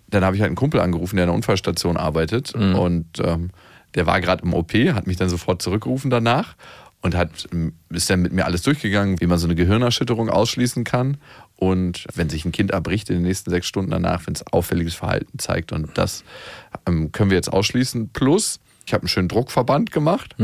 Dann 0.09 0.25
habe 0.25 0.37
ich 0.37 0.41
halt 0.43 0.49
einen 0.49 0.57
Kumpel 0.57 0.81
angerufen, 0.81 1.17
der 1.17 1.25
in 1.25 1.29
der 1.29 1.35
Unfallstation 1.35 1.97
arbeitet 1.97 2.55
und 2.55 3.07
ähm, 3.23 3.51
der 3.95 4.07
war 4.07 4.21
gerade 4.21 4.43
im 4.45 4.55
OP, 4.55 4.73
hat 4.73 5.07
mich 5.07 5.17
dann 5.17 5.29
sofort 5.29 5.61
zurückgerufen 5.63 6.11
danach 6.11 6.55
und 7.03 7.15
hat, 7.15 7.47
ähm, 7.53 7.75
ist 7.91 8.09
dann 8.09 8.23
mit 8.23 8.33
mir 8.33 8.45
alles 8.47 8.63
durchgegangen, 8.63 9.21
wie 9.21 9.27
man 9.27 9.39
so 9.39 9.47
eine 9.47 9.55
Gehirnerschütterung 9.55 10.31
ausschließen 10.31 10.85
kann 10.85 11.19
und 11.57 12.07
wenn 12.15 12.31
sich 12.31 12.45
ein 12.45 12.53
Kind 12.53 12.71
erbricht 12.71 13.11
in 13.11 13.17
den 13.17 13.25
nächsten 13.25 13.51
sechs 13.51 13.67
Stunden 13.67 13.91
danach, 13.91 14.27
wenn 14.27 14.35
es 14.35 14.47
auffälliges 14.47 14.95
Verhalten 14.95 15.39
zeigt 15.39 15.73
und 15.73 15.91
das 15.99 16.25
ähm, 16.87 17.13
können 17.13 17.31
wir 17.31 17.37
jetzt 17.37 17.53
ausschließen. 17.53 18.11
Plus, 18.11 18.61
ich 18.89 18.95
habe 18.95 19.03
einen 19.03 19.09
schönen 19.09 19.29
Druckverband 19.29 19.93
gemacht, 19.93 20.35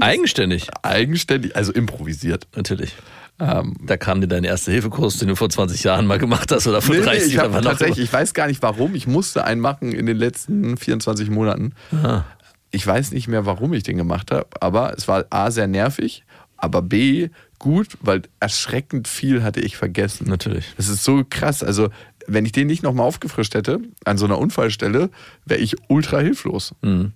Eigenständig. 0.00 0.68
eigenständig, 0.82 1.56
also 1.56 1.72
improvisiert. 1.72 2.46
Natürlich. 2.54 2.94
Ähm, 3.40 3.74
Da 3.84 3.96
kam 3.96 4.20
dir 4.20 4.28
dein 4.28 4.44
erster 4.44 4.70
Hilfekurs, 4.70 5.18
den 5.18 5.26
du 5.28 5.34
vor 5.34 5.50
20 5.50 5.82
Jahren 5.82 6.06
mal 6.06 6.18
gemacht 6.18 6.52
hast 6.52 6.68
oder 6.68 6.80
vor 6.80 6.94
Nee, 6.94 7.00
nee, 7.00 7.06
30 7.06 7.26
ich 7.26 7.34
oder 7.34 7.42
habe 7.44 7.54
wann 7.54 7.66
auch 7.66 7.70
tatsächlich, 7.70 8.04
ich 8.04 8.12
weiß 8.12 8.34
gar 8.34 8.46
nicht 8.46 8.62
warum, 8.62 8.94
ich 8.94 9.08
musste 9.08 9.42
einen 9.44 9.60
machen 9.60 9.90
in 9.92 10.06
den 10.06 10.16
letzten 10.16 10.76
24 10.76 11.28
Monaten. 11.28 11.72
Ah. 11.92 12.22
Ich 12.70 12.86
weiß 12.86 13.10
nicht 13.10 13.26
mehr, 13.26 13.46
warum 13.46 13.72
ich 13.72 13.82
den 13.82 13.96
gemacht 13.96 14.30
habe, 14.30 14.46
aber 14.60 14.94
es 14.96 15.08
war 15.08 15.24
A, 15.30 15.50
sehr 15.50 15.66
nervig, 15.66 16.22
aber 16.56 16.82
B, 16.82 17.30
gut, 17.58 17.88
weil 18.00 18.22
erschreckend 18.38 19.08
viel 19.08 19.42
hatte 19.42 19.58
ich 19.60 19.76
vergessen. 19.76 20.28
Natürlich. 20.28 20.66
Das 20.76 20.88
ist 20.88 21.02
so 21.02 21.24
krass. 21.28 21.64
Also, 21.64 21.88
wenn 22.32 22.44
ich 22.46 22.52
den 22.52 22.66
nicht 22.66 22.82
nochmal 22.82 23.06
aufgefrischt 23.06 23.54
hätte, 23.54 23.80
an 24.04 24.18
so 24.18 24.24
einer 24.24 24.38
Unfallstelle, 24.38 25.10
wäre 25.44 25.60
ich 25.60 25.76
ultra 25.88 26.18
hilflos. 26.18 26.74
Mhm. 26.82 27.12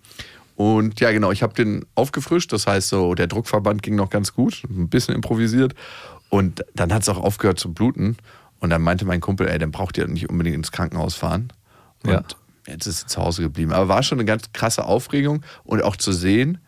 Und 0.56 1.00
ja, 1.00 1.11
genau, 1.11 1.32
ich 1.32 1.43
habe 1.43 1.55
den 1.55 1.84
aufgefrischt. 1.94 2.52
Das 2.52 2.66
heißt, 2.66 2.88
so 2.88 3.14
der 3.14 3.26
Druckverband 3.26 3.82
ging 3.82 3.96
noch 3.96 4.11
ganz 4.11 4.34
gut, 4.34 4.62
ein 4.69 4.88
bisschen 4.88 5.14
improvisiert. 5.14 5.75
Und 6.31 6.64
dann 6.75 6.93
hat 6.93 7.02
es 7.02 7.08
auch 7.08 7.19
aufgehört 7.22 7.58
zu 7.58 7.72
bluten. 7.72 8.16
Und 8.61 8.70
dann 8.70 8.82
meinte 8.82 9.05
mein 9.05 9.20
Kumpel, 9.20 9.49
ey, 9.49 9.58
dann 9.58 9.72
braucht 9.72 9.99
ihr 9.99 10.06
nicht 10.06 10.31
unbedingt 10.31 10.56
ins 10.56 10.72
Krankenhaus 10.72 11.14
fahren. 11.14 11.52
Und 12.05 12.11
Ja. 12.12 12.22
jetzt 12.66 12.87
ist 12.87 13.00
sie 13.00 13.06
zu 13.06 13.20
Hause 13.20 13.43
geblieben. 13.43 13.72
Aber 13.72 13.88
war 13.88 14.02
schon 14.02 14.19
eine 14.19 14.26
ganz 14.26 14.52
krasse 14.52 14.84
Aufregung 14.84 15.43
und 15.64 15.82
auch 15.82 15.96
zu 15.96 16.12
sehen, 16.12 16.58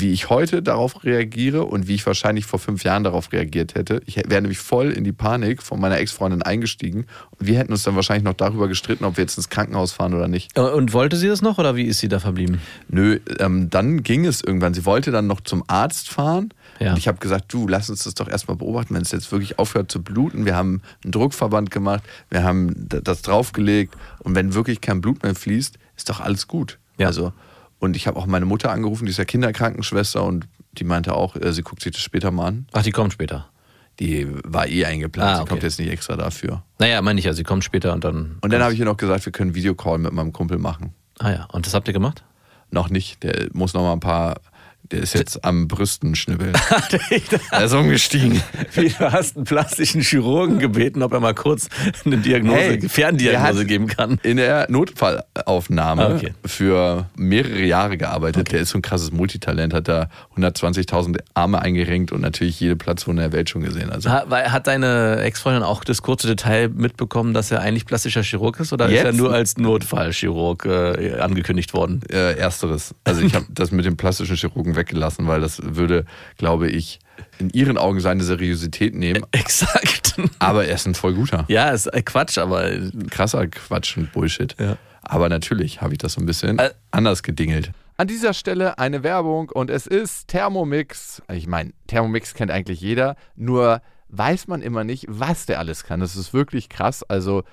wie 0.00 0.12
ich 0.12 0.28
heute 0.28 0.62
darauf 0.62 1.04
reagiere 1.04 1.64
und 1.64 1.86
wie 1.86 1.94
ich 1.94 2.06
wahrscheinlich 2.06 2.46
vor 2.46 2.58
fünf 2.58 2.82
Jahren 2.82 3.04
darauf 3.04 3.32
reagiert 3.32 3.74
hätte. 3.74 4.02
Ich 4.06 4.16
wäre 4.16 4.42
nämlich 4.42 4.58
voll 4.58 4.90
in 4.90 5.04
die 5.04 5.12
Panik 5.12 5.62
von 5.62 5.80
meiner 5.80 5.98
Ex-Freundin 5.98 6.42
eingestiegen. 6.42 7.06
Und 7.38 7.46
wir 7.46 7.58
hätten 7.58 7.72
uns 7.72 7.84
dann 7.84 7.94
wahrscheinlich 7.94 8.24
noch 8.24 8.34
darüber 8.34 8.66
gestritten, 8.66 9.04
ob 9.04 9.16
wir 9.16 9.22
jetzt 9.22 9.36
ins 9.36 9.48
Krankenhaus 9.48 9.92
fahren 9.92 10.14
oder 10.14 10.26
nicht. 10.26 10.58
Und 10.58 10.92
wollte 10.92 11.16
sie 11.16 11.28
das 11.28 11.42
noch 11.42 11.58
oder 11.58 11.76
wie 11.76 11.84
ist 11.84 12.00
sie 12.00 12.08
da 12.08 12.18
verblieben? 12.18 12.60
Nö, 12.88 13.20
ähm, 13.38 13.70
dann 13.70 14.02
ging 14.02 14.26
es 14.26 14.42
irgendwann. 14.42 14.74
Sie 14.74 14.84
wollte 14.84 15.12
dann 15.12 15.26
noch 15.26 15.40
zum 15.40 15.62
Arzt 15.68 16.10
fahren. 16.10 16.48
Ja. 16.80 16.90
Und 16.90 16.98
ich 16.98 17.06
habe 17.06 17.18
gesagt, 17.18 17.52
du, 17.52 17.68
lass 17.68 17.88
uns 17.88 18.04
das 18.04 18.14
doch 18.14 18.28
erstmal 18.28 18.56
beobachten, 18.56 18.94
wenn 18.94 19.02
es 19.02 19.12
jetzt 19.12 19.30
wirklich 19.30 19.58
aufhört 19.58 19.92
zu 19.92 20.02
bluten. 20.02 20.44
Wir 20.44 20.56
haben 20.56 20.82
einen 21.04 21.12
Druckverband 21.12 21.70
gemacht, 21.70 22.02
wir 22.30 22.42
haben 22.42 22.74
das 22.88 23.22
draufgelegt 23.22 23.94
und 24.20 24.34
wenn 24.34 24.54
wirklich 24.54 24.80
kein 24.80 25.00
Blut 25.00 25.22
mehr 25.22 25.34
fließt, 25.34 25.78
ist 25.96 26.08
doch 26.08 26.20
alles 26.20 26.48
gut. 26.48 26.78
Ja. 26.98 27.06
Also, 27.06 27.32
und 27.78 27.96
ich 27.96 28.06
habe 28.06 28.18
auch 28.18 28.26
meine 28.26 28.44
Mutter 28.46 28.70
angerufen, 28.70 29.04
die 29.06 29.10
ist 29.10 29.18
ja 29.18 29.24
Kinderkrankenschwester 29.24 30.22
und 30.24 30.46
die 30.72 30.84
meinte 30.84 31.14
auch, 31.14 31.36
äh, 31.36 31.52
sie 31.52 31.62
guckt 31.62 31.82
sich 31.82 31.92
das 31.92 32.02
später 32.02 32.30
mal 32.30 32.46
an. 32.46 32.66
Ach, 32.72 32.82
die 32.82 32.90
kommt 32.92 33.12
später. 33.12 33.48
Die 34.00 34.26
war 34.44 34.66
eh 34.66 34.84
eingeplant, 34.86 35.28
Ah, 35.30 35.34
sie 35.36 35.42
okay. 35.42 35.50
kommt 35.50 35.62
jetzt 35.62 35.78
nicht 35.78 35.90
extra 35.90 36.16
dafür. 36.16 36.62
Naja, 36.80 37.00
meine 37.00 37.18
ich 37.20 37.26
ja, 37.26 37.32
sie 37.32 37.44
kommt 37.44 37.62
später 37.62 37.92
und 37.92 38.02
dann. 38.02 38.38
Und 38.40 38.52
dann 38.52 38.60
habe 38.62 38.72
ich 38.72 38.78
ihr 38.80 38.84
noch 38.84 38.96
gesagt, 38.96 39.24
wir 39.24 39.32
können 39.32 39.54
Videocall 39.54 39.98
mit 39.98 40.12
meinem 40.12 40.32
Kumpel 40.32 40.58
machen. 40.58 40.94
Ah 41.20 41.30
ja, 41.30 41.44
und 41.52 41.64
das 41.66 41.74
habt 41.74 41.86
ihr 41.86 41.94
gemacht? 41.94 42.24
Noch 42.70 42.90
nicht, 42.90 43.22
der 43.22 43.48
muss 43.52 43.72
noch 43.72 43.82
mal 43.82 43.92
ein 43.92 44.00
paar, 44.00 44.40
der 44.90 45.00
ist 45.02 45.14
jetzt 45.14 45.44
am 45.44 45.66
Brüsten 45.66 46.14
schnibbeln. 46.14 46.52
er 47.50 47.64
ist 47.64 47.72
umgestiegen. 47.74 48.42
Du 48.74 48.88
hast 49.10 49.36
einen 49.36 49.44
plastischen 49.44 50.02
Chirurgen 50.02 50.58
gebeten, 50.58 51.02
ob 51.02 51.12
er 51.14 51.20
mal 51.20 51.34
kurz 51.34 51.68
eine 52.04 52.18
Diagnose, 52.18 52.56
Hey, 52.58 52.80
Ferndiagnose 52.88 53.60
hat- 53.60 53.66
geben 53.68 53.86
kann. 53.86 54.18
In 54.22 54.36
der 54.36 54.66
Notfallaufnahme 54.70 56.02
Ah, 56.06 56.14
okay. 56.16 56.34
für 56.44 57.06
mehrere 57.16 57.62
Jahre 57.64 57.96
gearbeitet. 57.96 58.52
Der 58.52 58.60
ist 58.60 58.70
so 58.70 58.78
ein 58.78 58.82
krasses 58.82 59.10
Multitalent, 59.10 59.72
hat 59.72 59.88
da 59.88 60.08
120.000 60.36 61.18
Arme 61.34 61.60
eingerenkt 61.62 62.12
und 62.12 62.20
natürlich 62.20 62.60
jede 62.60 62.76
Platzwunde 62.76 63.22
der 63.22 63.32
Welt 63.32 63.48
schon 63.50 63.62
gesehen. 63.62 63.90
Also 63.90 64.10
Ha- 64.10 64.24
weil- 64.28 64.52
Hat 64.52 64.66
deine 64.66 65.20
Ex-Freundin 65.22 65.62
auch 65.62 65.84
das 65.84 66.02
kurze 66.02 66.26
Detail 66.26 66.68
mitbekommen, 66.68 67.32
dass 67.34 67.50
er 67.50 67.60
eigentlich 67.60 67.86
plastischer 67.86 68.22
Chirurg 68.22 68.60
ist 68.60 68.72
oder 68.72 68.86
ist 68.86 68.92
Jetzt? 68.92 69.04
er 69.06 69.12
nur 69.12 69.32
als 69.32 69.56
Notfallchirurg 69.56 70.66
äh, 70.66 71.18
angekündigt 71.20 71.72
worden? 71.74 72.00
äh, 72.10 72.34
ersteres. 72.36 72.94
Also 73.04 73.22
ich 73.22 73.34
habe 73.34 73.46
das 73.54 73.70
mit 73.72 73.84
dem 73.84 73.96
plastischen 73.96 74.36
Chirurgen 74.36 74.73
Folgen 74.74 74.76
weggelassen, 74.76 75.26
weil 75.26 75.40
das 75.40 75.60
würde, 75.62 76.04
glaube 76.38 76.68
ich, 76.68 76.98
in 77.38 77.50
ihren 77.50 77.78
Augen 77.78 78.00
seine 78.00 78.22
Seriosität 78.24 78.94
nehmen. 78.94 79.24
Exakt. 79.32 80.14
Aber 80.38 80.66
er 80.66 80.74
ist 80.74 80.86
ein 80.86 80.94
voll 80.94 81.14
guter. 81.14 81.44
Ja, 81.48 81.70
ist 81.70 81.86
äh, 81.86 82.02
Quatsch, 82.02 82.38
aber 82.38 82.70
Krasser 83.10 83.46
Quatsch 83.46 83.96
und 83.96 84.12
Bullshit. 84.12 84.54
Ja. 84.58 84.76
Aber 85.02 85.28
natürlich 85.28 85.80
habe 85.80 85.92
ich 85.94 85.98
das 85.98 86.14
so 86.14 86.20
ein 86.20 86.26
bisschen 86.26 86.58
Ä- 86.58 86.72
anders 86.90 87.22
gedingelt. 87.22 87.72
An 87.96 88.08
dieser 88.08 88.34
Stelle 88.34 88.78
eine 88.78 89.02
Werbung 89.04 89.50
und 89.50 89.70
es 89.70 89.86
ist 89.86 90.28
Thermomix. 90.28 91.22
Ich 91.32 91.46
meine, 91.46 91.72
Thermomix 91.86 92.34
kennt 92.34 92.50
eigentlich 92.50 92.80
jeder, 92.80 93.16
nur 93.36 93.80
weiß 94.08 94.48
man 94.48 94.62
immer 94.62 94.82
nicht, 94.84 95.06
was 95.08 95.46
der 95.46 95.58
alles 95.60 95.84
kann. 95.84 96.00
Das 96.00 96.16
ist 96.16 96.32
wirklich 96.34 96.68
krass. 96.68 97.02
Also 97.04 97.44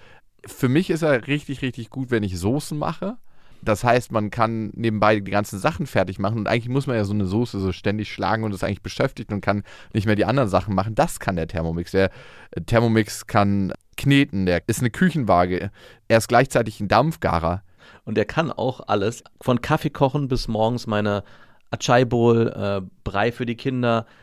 für 0.46 0.70
mich 0.70 0.90
ist 0.90 1.02
er 1.04 1.28
richtig, 1.28 1.62
richtig 1.62 1.90
gut, 1.92 2.10
wenn 2.10 2.24
ich 2.24 2.38
Soßen 2.40 2.78
mache. 2.78 3.18
Das 3.64 3.84
heißt, 3.84 4.12
man 4.12 4.32
kann 4.32 4.72
nebenbei 4.74 5.20
die 5.20 5.32
ganzen 5.32 5.60
Sachen 5.60 5.86
fertig 5.86 6.20
machen 6.20 6.40
und 6.40 6.48
eigentlich 6.48 6.70
muss 6.70 6.88
man 6.88 6.96
ja 6.96 7.04
so 7.04 7.14
eine 7.14 7.26
Soße 7.26 7.60
so 7.60 7.72
ständig 7.72 8.12
schlagen 8.12 8.44
und 8.44 8.54
ist 8.54 8.64
eigentlich 8.64 8.82
beschäftigt 8.82 9.32
und 9.32 9.42
kann 9.42 9.64
nicht 9.94 10.06
mehr 10.08 10.16
die 10.16 10.26
anderen 10.26 10.50
Sachen 10.50 10.74
machen. 10.74 10.96
Das 10.96 11.20
kann 11.20 11.36
der 11.36 11.48
Thermomix. 11.48 11.92
Der 11.92 12.12
äh, 12.52 12.62
Thermomix 12.62 13.28
kann 13.28 13.74
kneten, 13.98 14.46
der 14.46 14.64
ist 14.68 14.80
eine 14.80 14.90
Küchenwaage. 14.90 15.72
Er 16.08 16.18
ist 16.18 16.28
gleichzeitig 16.28 16.80
ein 16.80 16.88
Dampfgarer. 16.88 17.64
Und 18.04 18.16
der 18.16 18.26
kann 18.26 18.52
auch 18.52 18.82
alles. 18.88 19.24
Von 19.42 19.62
Kaffee 19.62 19.90
kochen 19.90 20.28
bis 20.28 20.48
morgens 20.48 20.88
meine 20.88 21.24
Achai 21.70 22.06
Bowl, 22.06 22.48
äh, 22.48 22.82
Brei 23.04 23.32
für 23.32 23.46
die 23.46 23.56
Kinder, 23.56 24.06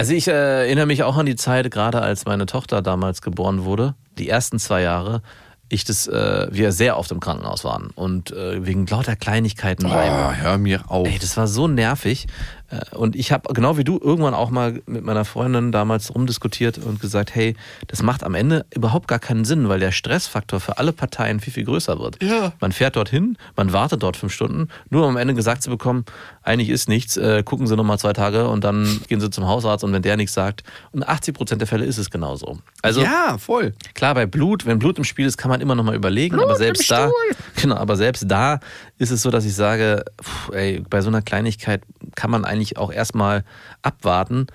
Also 0.00 0.14
ich 0.14 0.28
äh, 0.28 0.32
erinnere 0.32 0.86
mich 0.86 1.02
auch 1.02 1.18
an 1.18 1.26
die 1.26 1.36
Zeit, 1.36 1.70
gerade 1.70 2.00
als 2.00 2.24
meine 2.24 2.46
Tochter 2.46 2.80
damals 2.80 3.20
geboren 3.20 3.64
wurde, 3.64 3.94
die 4.16 4.30
ersten 4.30 4.58
zwei 4.58 4.80
Jahre, 4.80 5.20
ich 5.68 5.84
das, 5.84 6.06
äh, 6.08 6.48
wir 6.50 6.72
sehr 6.72 6.96
oft 6.96 7.10
im 7.12 7.20
Krankenhaus 7.20 7.64
waren 7.64 7.90
und 7.94 8.30
äh, 8.32 8.64
wegen 8.64 8.86
lauter 8.86 9.14
Kleinigkeiten. 9.14 9.84
Oh, 9.84 9.90
hör 9.90 10.56
mir 10.56 10.90
auf. 10.90 11.06
Ey, 11.06 11.18
das 11.18 11.36
war 11.36 11.46
so 11.46 11.68
nervig. 11.68 12.28
Äh, 12.70 12.96
Und 12.96 13.16
ich 13.16 13.32
habe, 13.32 13.52
genau 13.52 13.76
wie 13.76 13.84
du, 13.84 13.98
irgendwann 14.02 14.34
auch 14.34 14.50
mal 14.50 14.80
mit 14.86 15.04
meiner 15.04 15.24
Freundin 15.24 15.72
damals 15.72 16.14
rumdiskutiert 16.14 16.78
und 16.78 17.00
gesagt, 17.00 17.34
hey, 17.34 17.54
das 17.86 18.02
macht 18.02 18.24
am 18.24 18.34
Ende 18.34 18.66
überhaupt 18.74 19.08
gar 19.08 19.18
keinen 19.18 19.44
Sinn, 19.44 19.68
weil 19.68 19.80
der 19.80 19.92
Stressfaktor 19.92 20.60
für 20.60 20.78
alle 20.78 20.92
Parteien 20.92 21.40
viel, 21.40 21.52
viel 21.52 21.64
größer 21.64 21.98
wird. 21.98 22.22
Ja. 22.22 22.52
Man 22.60 22.72
fährt 22.72 22.96
dorthin, 22.96 23.36
man 23.56 23.72
wartet 23.72 24.02
dort 24.02 24.16
fünf 24.16 24.32
Stunden, 24.32 24.68
nur 24.88 25.04
um 25.04 25.10
am 25.10 25.16
Ende 25.16 25.34
gesagt 25.34 25.62
zu 25.62 25.70
bekommen, 25.70 26.04
eigentlich 26.42 26.70
ist 26.70 26.88
nichts, 26.88 27.16
äh, 27.16 27.42
gucken 27.42 27.66
Sie 27.66 27.76
nochmal 27.76 27.98
zwei 27.98 28.12
Tage 28.12 28.48
und 28.48 28.64
dann 28.64 29.00
gehen 29.08 29.20
Sie 29.20 29.30
zum 29.30 29.46
Hausarzt 29.46 29.84
und 29.84 29.92
wenn 29.92 30.02
der 30.02 30.16
nichts 30.16 30.34
sagt, 30.34 30.62
und 30.92 31.06
80 31.06 31.34
Prozent 31.34 31.60
der 31.60 31.68
Fälle 31.68 31.84
ist 31.84 31.98
es 31.98 32.10
genauso. 32.10 32.58
Also 32.82 33.02
ja, 33.02 33.36
voll. 33.38 33.74
Klar, 33.94 34.14
bei 34.14 34.26
Blut, 34.26 34.66
wenn 34.66 34.78
Blut 34.78 34.98
im 34.98 35.04
Spiel 35.04 35.26
ist, 35.26 35.36
kann 35.36 35.50
man 35.50 35.60
immer 35.60 35.74
noch 35.74 35.84
mal 35.84 35.94
überlegen, 35.94 36.40
aber 36.40 36.56
selbst 36.56 36.90
da, 36.90 37.10
genau, 37.60 37.76
aber 37.76 37.96
selbst 37.96 38.24
da 38.28 38.60
ist 39.00 39.10
es 39.10 39.22
so, 39.22 39.30
dass 39.30 39.46
ich 39.46 39.54
sage, 39.54 40.04
pff, 40.22 40.50
ey, 40.52 40.84
bei 40.88 41.00
so 41.00 41.08
einer 41.08 41.22
Kleinigkeit 41.22 41.82
kann 42.14 42.30
man 42.30 42.44
eigentlich 42.44 42.76
auch 42.76 42.92
erstmal 42.92 43.44
abwarten, 43.80 44.46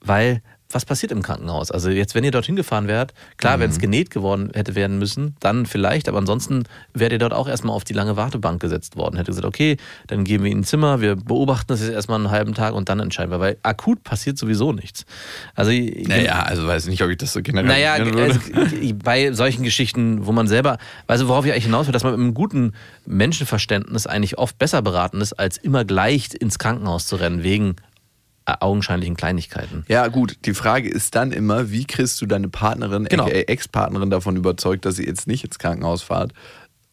weil 0.00 0.40
was 0.70 0.84
passiert 0.84 1.12
im 1.12 1.22
Krankenhaus? 1.22 1.70
Also 1.70 1.88
jetzt, 1.88 2.14
wenn 2.14 2.24
ihr 2.24 2.30
dorthin 2.30 2.54
gefahren 2.54 2.88
wärt, 2.88 3.14
klar, 3.38 3.58
wenn 3.58 3.70
es 3.70 3.78
genäht 3.78 4.10
geworden 4.10 4.50
hätte 4.54 4.74
werden 4.74 4.98
müssen, 4.98 5.34
dann 5.40 5.64
vielleicht, 5.64 6.08
aber 6.08 6.18
ansonsten 6.18 6.64
wärt 6.92 7.12
ihr 7.12 7.18
dort 7.18 7.32
auch 7.32 7.48
erstmal 7.48 7.74
auf 7.74 7.84
die 7.84 7.94
lange 7.94 8.16
Wartebank 8.16 8.60
gesetzt 8.60 8.96
worden. 8.96 9.16
Hätte 9.16 9.30
gesagt, 9.30 9.46
okay, 9.46 9.78
dann 10.08 10.24
gehen 10.24 10.42
wir 10.42 10.50
in 10.50 10.58
ein 10.58 10.64
Zimmer, 10.64 11.00
wir 11.00 11.16
beobachten 11.16 11.68
das 11.68 11.80
jetzt 11.80 11.92
erstmal 11.92 12.18
einen 12.18 12.30
halben 12.30 12.54
Tag 12.54 12.74
und 12.74 12.90
dann 12.90 13.00
entscheiden 13.00 13.30
wir, 13.30 13.40
weil 13.40 13.56
akut 13.62 14.04
passiert 14.04 14.36
sowieso 14.36 14.72
nichts. 14.72 15.06
Also 15.54 15.70
Naja, 15.70 16.42
also 16.42 16.66
weiß 16.66 16.86
nicht, 16.88 17.02
ob 17.02 17.08
ich 17.08 17.16
das 17.16 17.32
so 17.32 17.40
naja, 17.40 17.96
generalisieren 17.96 18.54
würde. 18.54 18.70
also, 18.70 18.94
bei 19.02 19.32
solchen 19.32 19.62
Geschichten, 19.62 20.26
wo 20.26 20.32
man 20.32 20.48
selber, 20.48 20.76
also 21.06 21.28
worauf 21.28 21.46
ich 21.46 21.52
eigentlich 21.52 21.64
hinaus 21.64 21.86
will, 21.86 21.92
dass 21.92 22.04
man 22.04 22.12
mit 22.12 22.20
einem 22.20 22.34
guten 22.34 22.72
Menschenverständnis 23.06 24.06
eigentlich 24.06 24.36
oft 24.36 24.58
besser 24.58 24.82
beraten 24.82 25.22
ist, 25.22 25.32
als 25.32 25.56
immer 25.56 25.86
gleich 25.86 26.28
ins 26.38 26.58
Krankenhaus 26.58 27.06
zu 27.06 27.16
rennen, 27.16 27.42
wegen 27.42 27.76
augenscheinlichen 28.60 29.16
Kleinigkeiten. 29.16 29.84
Ja, 29.88 30.08
gut, 30.08 30.36
die 30.44 30.54
Frage 30.54 30.88
ist 30.88 31.14
dann 31.14 31.32
immer, 31.32 31.70
wie 31.70 31.84
kriegst 31.84 32.20
du 32.20 32.26
deine 32.26 32.48
Partnerin, 32.48 33.04
Genau. 33.04 33.26
Ex-Partnerin 33.28 34.10
davon 34.10 34.36
überzeugt, 34.36 34.84
dass 34.84 34.96
sie 34.96 35.06
jetzt 35.06 35.26
nicht 35.26 35.44
ins 35.44 35.58
Krankenhaus 35.58 36.02
fahrt? 36.02 36.32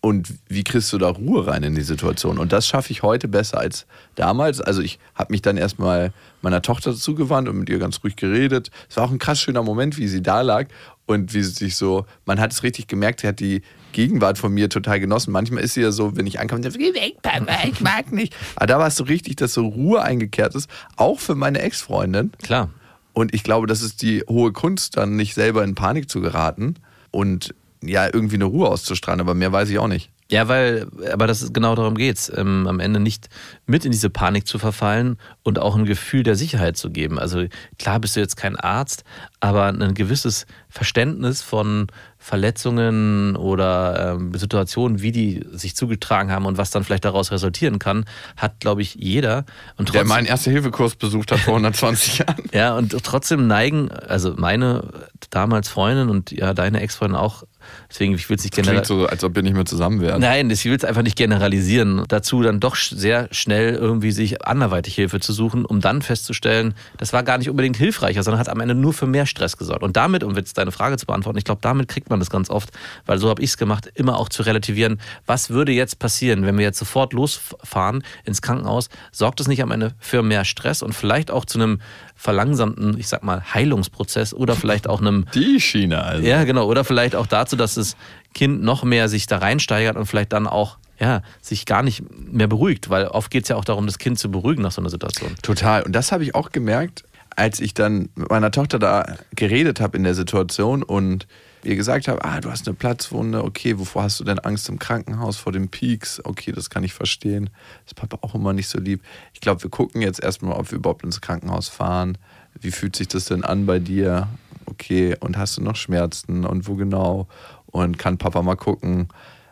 Und 0.02 0.30
wie 0.48 0.64
kriegst 0.64 0.94
du 0.94 1.00
da 1.00 1.10
Ruhe 1.10 1.48
rein 1.48 1.64
in 1.64 1.74
die 1.74 1.82
Situation? 1.82 2.38
Und 2.38 2.52
das 2.52 2.68
schaffe 2.68 2.92
ich 2.92 3.02
heute 3.02 3.28
besser 3.28 3.58
als 3.58 3.88
damals. 4.14 4.62
Also 4.62 4.82
ich 4.84 5.00
habe 5.16 5.34
mich 5.34 5.42
dann 5.42 5.58
erstmal 5.58 6.14
meiner 6.44 6.62
Tochter 6.62 6.94
zugewandt 6.94 7.50
und 7.50 7.58
mit 7.58 7.70
ihr 7.70 7.80
ganz 7.80 8.04
ruhig 8.04 8.16
geredet. 8.16 8.70
Es 8.88 8.98
war 8.98 9.06
auch 9.06 9.12
ein 9.12 9.18
krass 9.18 9.42
schöner 9.42 9.64
Moment, 9.64 9.98
wie 9.98 10.08
sie 10.08 10.22
da 10.22 10.42
lag 10.42 10.68
und 11.08 11.34
wie 11.34 11.42
sie 11.42 11.50
sich 11.50 11.76
so, 11.76 12.06
man 12.26 12.40
hat 12.40 12.52
es 12.52 12.62
richtig 12.62 12.86
gemerkt, 12.86 13.22
sie 13.22 13.28
hat 13.28 13.40
die 13.40 13.64
Gegenwart 13.96 14.38
von 14.38 14.54
mir 14.54 14.70
total 14.70 15.00
genossen. 15.00 15.32
Manchmal 15.32 15.64
ist 15.64 15.74
sie 15.74 15.82
ja 15.82 15.92
so, 15.92 16.18
wenn 16.18 16.28
ich 16.28 16.40
ankomme, 16.40 16.62
dann, 16.62 16.74
geh 16.74 16.94
weg, 16.94 17.22
Papa, 17.22 17.66
ich 17.66 17.80
mag 17.80 18.12
nicht. 18.12 18.36
Aber 18.58 18.68
da 18.68 18.78
war 18.78 18.88
es 18.88 18.98
so 18.98 19.06
richtig, 19.06 19.38
dass 19.38 19.54
so 19.54 19.66
Ruhe 19.66 20.02
eingekehrt 20.02 20.54
ist, 20.54 20.70
auch 20.98 21.20
für 21.20 21.34
meine 21.34 21.60
Ex-Freundin. 21.60 22.34
Klar. 22.44 22.70
Und 23.14 23.34
ich 23.34 23.44
glaube, 23.44 23.68
das 23.68 23.82
ist 23.82 24.02
die 24.02 24.22
hohe 24.30 24.52
Kunst, 24.52 24.98
dann 24.98 25.16
nicht 25.16 25.34
selber 25.34 25.64
in 25.64 25.76
Panik 25.76 26.10
zu 26.10 26.20
geraten 26.20 26.76
und 27.12 27.56
ja, 27.82 28.06
irgendwie 28.12 28.36
eine 28.36 28.46
Ruhe 28.46 28.68
auszustrahlen, 28.68 29.22
aber 29.22 29.34
mehr 29.34 29.54
weiß 29.54 29.70
ich 29.70 29.80
auch 29.80 29.88
nicht. 29.88 30.12
Ja, 30.30 30.48
weil, 30.48 30.88
aber 31.14 31.28
das 31.28 31.44
ist 31.44 31.54
genau 31.54 31.76
darum 31.76 31.94
geht's, 31.94 32.32
ähm, 32.36 32.66
am 32.68 32.80
Ende 32.80 33.00
nicht 33.00 33.30
mit 33.68 33.86
in 33.86 33.92
diese 33.92 34.10
Panik 34.10 34.48
zu 34.48 34.58
verfallen 34.58 35.18
und 35.44 35.60
auch 35.60 35.76
ein 35.76 35.86
Gefühl 35.86 36.24
der 36.24 36.36
Sicherheit 36.36 36.78
zu 36.78 36.90
geben. 36.90 37.20
Also 37.20 37.46
klar 37.78 38.00
bist 38.00 38.16
du 38.16 38.22
jetzt 38.22 38.36
kein 38.36 38.56
Arzt, 38.56 39.04
aber 39.40 39.68
ein 39.68 39.94
gewisses 39.94 40.48
Verständnis 40.68 41.44
von 41.44 41.88
Verletzungen 42.26 43.36
oder 43.36 44.16
ähm, 44.16 44.34
Situationen, 44.34 45.02
wie 45.02 45.12
die 45.12 45.46
sich 45.52 45.76
zugetragen 45.76 46.32
haben 46.32 46.46
und 46.46 46.58
was 46.58 46.72
dann 46.72 46.84
vielleicht 46.84 47.06
daraus 47.06 47.32
resultieren 47.32 47.78
kann, 47.78 48.06
hat, 48.36 48.60
glaube 48.60 48.82
ich, 48.82 48.96
jeder. 48.96 49.46
Und 49.78 49.94
Der 49.94 50.06
meinen 50.06 50.26
Erste-Hilfe-Kurs 50.26 50.96
besucht 50.96 51.32
hat 51.32 51.40
vor 51.40 51.54
120 51.54 52.18
Jahren. 52.20 52.36
ja, 52.52 52.76
und 52.76 52.96
trotzdem 53.04 53.46
neigen, 53.48 53.92
also 53.92 54.34
meine 54.38 54.90
damals 55.30 55.70
Freundin 55.70 56.10
und 56.10 56.32
ja, 56.32 56.54
deine 56.54 56.82
Ex-Freundin 56.82 57.16
auch, 57.18 57.44
deswegen, 57.90 58.14
ich 58.14 58.30
will 58.30 58.38
es 58.38 58.44
nicht 58.44 58.54
Klingt 58.54 58.68
generell. 58.68 58.86
so, 58.86 59.06
als 59.08 59.24
ob 59.24 59.36
wir 59.36 59.42
nicht 59.44 59.56
mehr 59.56 59.66
zusammen 59.66 60.02
wären. 60.02 60.22
Nein, 60.22 60.50
ich 60.50 60.66
will 60.66 60.76
es 60.76 60.84
einfach 60.84 61.02
nicht 61.04 61.18
generalisieren. 61.18 62.04
Dazu 62.08 62.42
dann 62.42 62.60
doch 62.60 62.76
sehr 62.76 63.28
schnell 63.32 63.74
irgendwie 63.76 64.12
sich 64.12 64.46
anderweitig 64.46 64.96
Hilfe 64.96 65.20
zu 65.20 65.34
suchen, 65.34 65.66
um 65.66 65.80
dann 65.82 66.02
festzustellen, 66.02 66.74
das 66.98 67.12
war 67.14 67.24
gar 67.24 67.38
nicht 67.38 67.50
unbedingt 67.50 67.78
hilfreicher, 67.78 68.24
sondern 68.24 68.40
hat 68.40 68.50
am 68.50 68.60
Ende 68.60 68.76
nur 68.76 68.94
für 68.94 69.08
mehr 69.08 69.26
Stress 69.26 69.58
gesorgt. 69.58 69.84
Und 69.84 69.96
damit, 69.98 70.24
um 70.24 70.36
jetzt 70.36 70.58
deine 70.58 70.72
Frage 70.72 70.98
zu 70.98 71.06
beantworten, 71.06 71.38
ich 71.38 71.44
glaube, 71.44 71.62
damit 71.62 71.88
kriegt 71.88 72.10
man 72.10 72.15
man 72.16 72.20
das 72.20 72.30
ganz 72.30 72.50
oft, 72.50 72.72
weil 73.06 73.18
so 73.18 73.30
habe 73.30 73.42
ich 73.42 73.52
es 73.52 73.58
gemacht, 73.58 73.90
immer 73.94 74.18
auch 74.18 74.30
zu 74.30 74.44
relativieren, 74.44 75.00
was 75.26 75.50
würde 75.50 75.72
jetzt 75.72 76.00
passieren, 76.00 76.46
wenn 76.46 76.58
wir 76.58 76.66
jetzt 76.66 76.80
sofort 76.80 77.14
losfahren 77.14 78.04
ins 78.24 78.42
Krankenhaus, 78.42 78.90
sorgt 79.12 79.40
es 79.40 79.48
nicht 79.48 79.62
am 79.62 79.72
Ende 79.72 79.94
für 80.00 80.24
mehr 80.24 80.46
Stress 80.46 80.82
und 80.82 80.94
vielleicht 80.94 81.32
auch 81.32 81.46
zu 81.46 81.60
einem 81.60 81.82
verlangsamten, 82.16 82.98
ich 82.98 83.08
sag 83.08 83.24
mal, 83.24 83.44
Heilungsprozess 83.54 84.34
oder 84.34 84.56
vielleicht 84.56 84.88
auch 84.88 85.02
einem 85.02 85.26
Die 85.34 85.60
Schiene 85.60 86.04
also. 86.04 86.26
ja, 86.26 86.44
genau. 86.44 86.66
Oder 86.66 86.84
vielleicht 86.84 87.16
auch 87.16 87.28
dazu, 87.28 87.56
dass 87.56 87.76
das 87.76 87.96
Kind 88.34 88.64
noch 88.64 88.84
mehr 88.84 89.10
sich 89.10 89.28
da 89.28 89.38
reinsteigert 89.38 89.98
und 89.98 90.06
vielleicht 90.06 90.34
dann 90.34 90.48
auch 90.48 90.78
ja, 91.00 91.22
sich 91.42 91.66
gar 91.66 91.84
nicht 91.84 92.04
mehr 92.32 92.48
beruhigt, 92.48 92.90
weil 92.90 93.08
oft 93.08 93.30
geht 93.30 93.44
es 93.44 93.50
ja 93.50 93.58
auch 93.58 93.66
darum, 93.66 93.86
das 93.86 93.98
Kind 93.98 94.18
zu 94.18 94.32
beruhigen 94.32 94.62
nach 94.62 94.72
so 94.72 94.82
einer 94.82 94.90
Situation. 94.90 95.36
Total. 95.42 95.84
Und 95.84 95.94
das 95.94 96.12
habe 96.12 96.24
ich 96.24 96.36
auch 96.36 96.52
gemerkt, 96.52 97.04
als 97.36 97.60
ich 97.60 97.74
dann 97.74 98.10
mit 98.16 98.30
meiner 98.30 98.52
Tochter 98.52 98.80
da 98.80 99.18
geredet 99.36 99.82
habe 99.82 99.98
in 99.98 100.04
der 100.04 100.14
Situation 100.14 100.84
und 100.84 101.28
ihr 101.66 101.76
gesagt 101.76 102.08
habe, 102.08 102.24
ah, 102.24 102.40
du 102.40 102.50
hast 102.52 102.68
eine 102.68 102.76
Platzwunde, 102.76 103.44
okay, 103.44 103.78
wovor 103.80 104.04
hast 104.04 104.20
du 104.20 104.24
denn 104.24 104.40
Angst 104.40 104.70
im 104.70 104.80
Krankenhaus 104.80 105.38
vor 105.38 105.52
den 105.52 105.70
Peaks? 105.70 106.22
Okay, 106.24 106.52
das 106.52 106.70
kann 106.70 106.84
ich 106.84 106.94
verstehen. 106.94 107.50
Das 107.84 107.92
ist 107.92 107.96
Papa 107.96 108.20
auch 108.22 108.36
immer 108.36 108.54
nicht 108.54 108.68
so 108.68 108.80
lieb. 108.80 109.02
Ich 109.34 109.42
glaube, 109.42 109.64
wir 109.64 109.70
gucken 109.70 110.02
jetzt 110.02 110.22
erstmal, 110.24 110.58
ob 110.58 110.72
wir 110.72 110.78
überhaupt 110.78 111.04
ins 111.04 111.22
Krankenhaus 111.22 111.70
fahren. 111.70 112.18
Wie 112.60 112.72
fühlt 112.72 112.96
sich 112.96 113.08
das 113.08 113.26
denn 113.26 113.44
an 113.44 113.66
bei 113.66 113.80
dir? 113.80 114.28
Okay, 114.66 115.16
und 115.20 115.38
hast 115.38 115.58
du 115.58 115.62
noch 115.62 115.76
Schmerzen 115.76 116.46
und 116.46 116.68
wo 116.68 116.76
genau? 116.76 117.28
Und 117.68 117.98
kann 117.98 118.18
Papa 118.18 118.42
mal 118.42 118.56
gucken? 118.56 119.10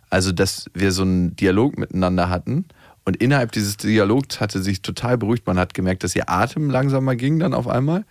Also, 0.09 0.31
dass 0.31 0.69
wir 0.73 0.91
so 0.91 1.01
einen 1.01 1.35
Dialog 1.35 1.77
miteinander 1.77 2.29
hatten. 2.29 2.65
Und 3.05 3.17
innerhalb 3.17 3.51
dieses 3.51 3.75
Dialogs 3.77 4.39
hatte 4.39 4.61
sich 4.61 4.81
total 4.81 5.17
beruhigt. 5.17 5.45
Man 5.45 5.59
hat 5.59 5.73
gemerkt, 5.73 6.03
dass 6.03 6.15
ihr 6.15 6.29
Atem 6.29 6.69
langsamer 6.69 7.15
ging 7.15 7.39
dann 7.39 7.53
auf 7.53 7.67
einmal. 7.67 8.05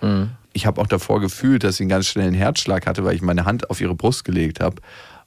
Ich 0.53 0.67
habe 0.67 0.81
auch 0.81 0.87
davor 0.87 1.21
gefühlt, 1.21 1.65
dass 1.65 1.77
sie 1.77 1.85
einen 1.85 1.91
ganz 1.91 2.07
schnellen 2.07 2.35
Herzschlag 2.35 2.87
hatte, 2.87 3.05
weil 3.05 3.15
ich 3.15 3.23
meine 3.23 3.45
Hand 3.45 3.71
auf 3.71 3.81
ihre 3.81 3.95
Brust 3.95 4.25
gelegt 4.25 4.61
habe. 4.61 4.77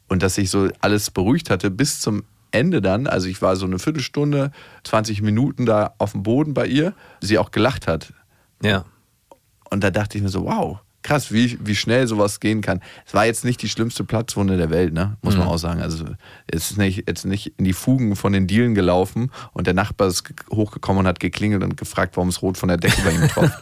Und 0.08 0.22
dass 0.22 0.36
sich 0.36 0.51
so 0.51 0.70
alles 0.82 1.10
beruhigt 1.10 1.50
hatte 1.50 1.72
bis 1.72 2.00
zum 2.00 2.24
Ende 2.51 2.82
dann. 2.82 3.08
Also 3.08 3.27
ich 3.27 3.41
war 3.41 3.55
so 3.55 3.65
eine 3.65 3.79
Viertelstunde, 3.79 4.51
20 4.84 5.22
Minuten 5.22 5.65
da 5.65 5.96
auf 5.98 6.12
dem 6.12 6.24
Boden 6.24 6.53
bei 6.53 6.67
ihr. 6.67 6.94
Sie 7.22 7.38
auch 7.38 7.51
gelacht 7.51 7.88
hat. 7.88 8.13
Ja. 8.62 8.86
Und 9.70 9.84
da 9.84 9.91
dachte 9.91 10.17
ich 10.17 10.24
mir 10.24 10.29
so, 10.29 10.46
wow, 10.46 10.79
krass, 11.06 11.32
wie, 11.32 11.58
wie 11.64 11.76
schnell 11.76 12.08
sowas 12.08 12.40
gehen 12.40 12.62
kann. 12.62 12.82
Es 13.06 13.14
war 13.14 13.26
jetzt 13.26 13.46
nicht 13.46 13.62
die 13.62 13.70
schlimmste 13.70 14.04
Platzwunde 14.04 14.58
der 14.58 14.70
Welt, 14.72 14.92
ne? 14.94 15.16
muss 15.22 15.38
man 15.38 15.48
auch 15.48 15.58
sagen. 15.58 15.82
Also 15.82 16.04
es 16.48 16.72
ist 16.72 16.78
nicht, 16.78 17.08
jetzt 17.08 17.26
nicht 17.26 17.54
in 17.58 17.64
die 17.66 17.74
Fugen 17.74 18.16
von 18.16 18.34
den 18.34 18.48
Dielen 18.48 18.76
gelaufen 18.76 19.32
und 19.54 19.68
der 19.68 19.74
Nachbar 19.74 20.08
ist 20.08 20.24
ge- 20.26 20.36
hochgekommen 20.52 21.02
und 21.02 21.08
hat 21.08 21.20
geklingelt 21.20 21.64
und 21.64 21.78
gefragt, 21.78 22.18
warum 22.18 22.30
es 22.30 22.42
rot 22.42 22.58
von 22.58 22.68
der 22.70 22.78
Decke 22.78 23.02
bei 23.04 23.12
ihm 23.12 23.28
tropft. 23.30 23.60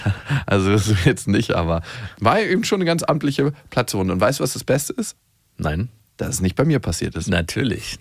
also 0.46 0.70
das 0.72 0.88
ist 0.88 1.04
jetzt 1.04 1.28
nicht, 1.28 1.52
aber 1.52 1.82
war 2.18 2.40
eben 2.40 2.64
schon 2.64 2.78
eine 2.78 2.86
ganz 2.86 3.02
amtliche 3.02 3.52
Platzwunde. 3.70 4.12
Und 4.14 4.20
weißt 4.20 4.40
du, 4.40 4.42
was 4.44 4.54
das 4.54 4.64
Beste 4.64 4.92
ist? 4.94 5.16
Nein. 5.58 5.88
Dass 6.18 6.30
es 6.30 6.40
nicht 6.40 6.56
bei 6.56 6.64
mir 6.64 6.78
passiert 6.78 7.14
ist. 7.14 7.28
Natürlich. 7.28 7.98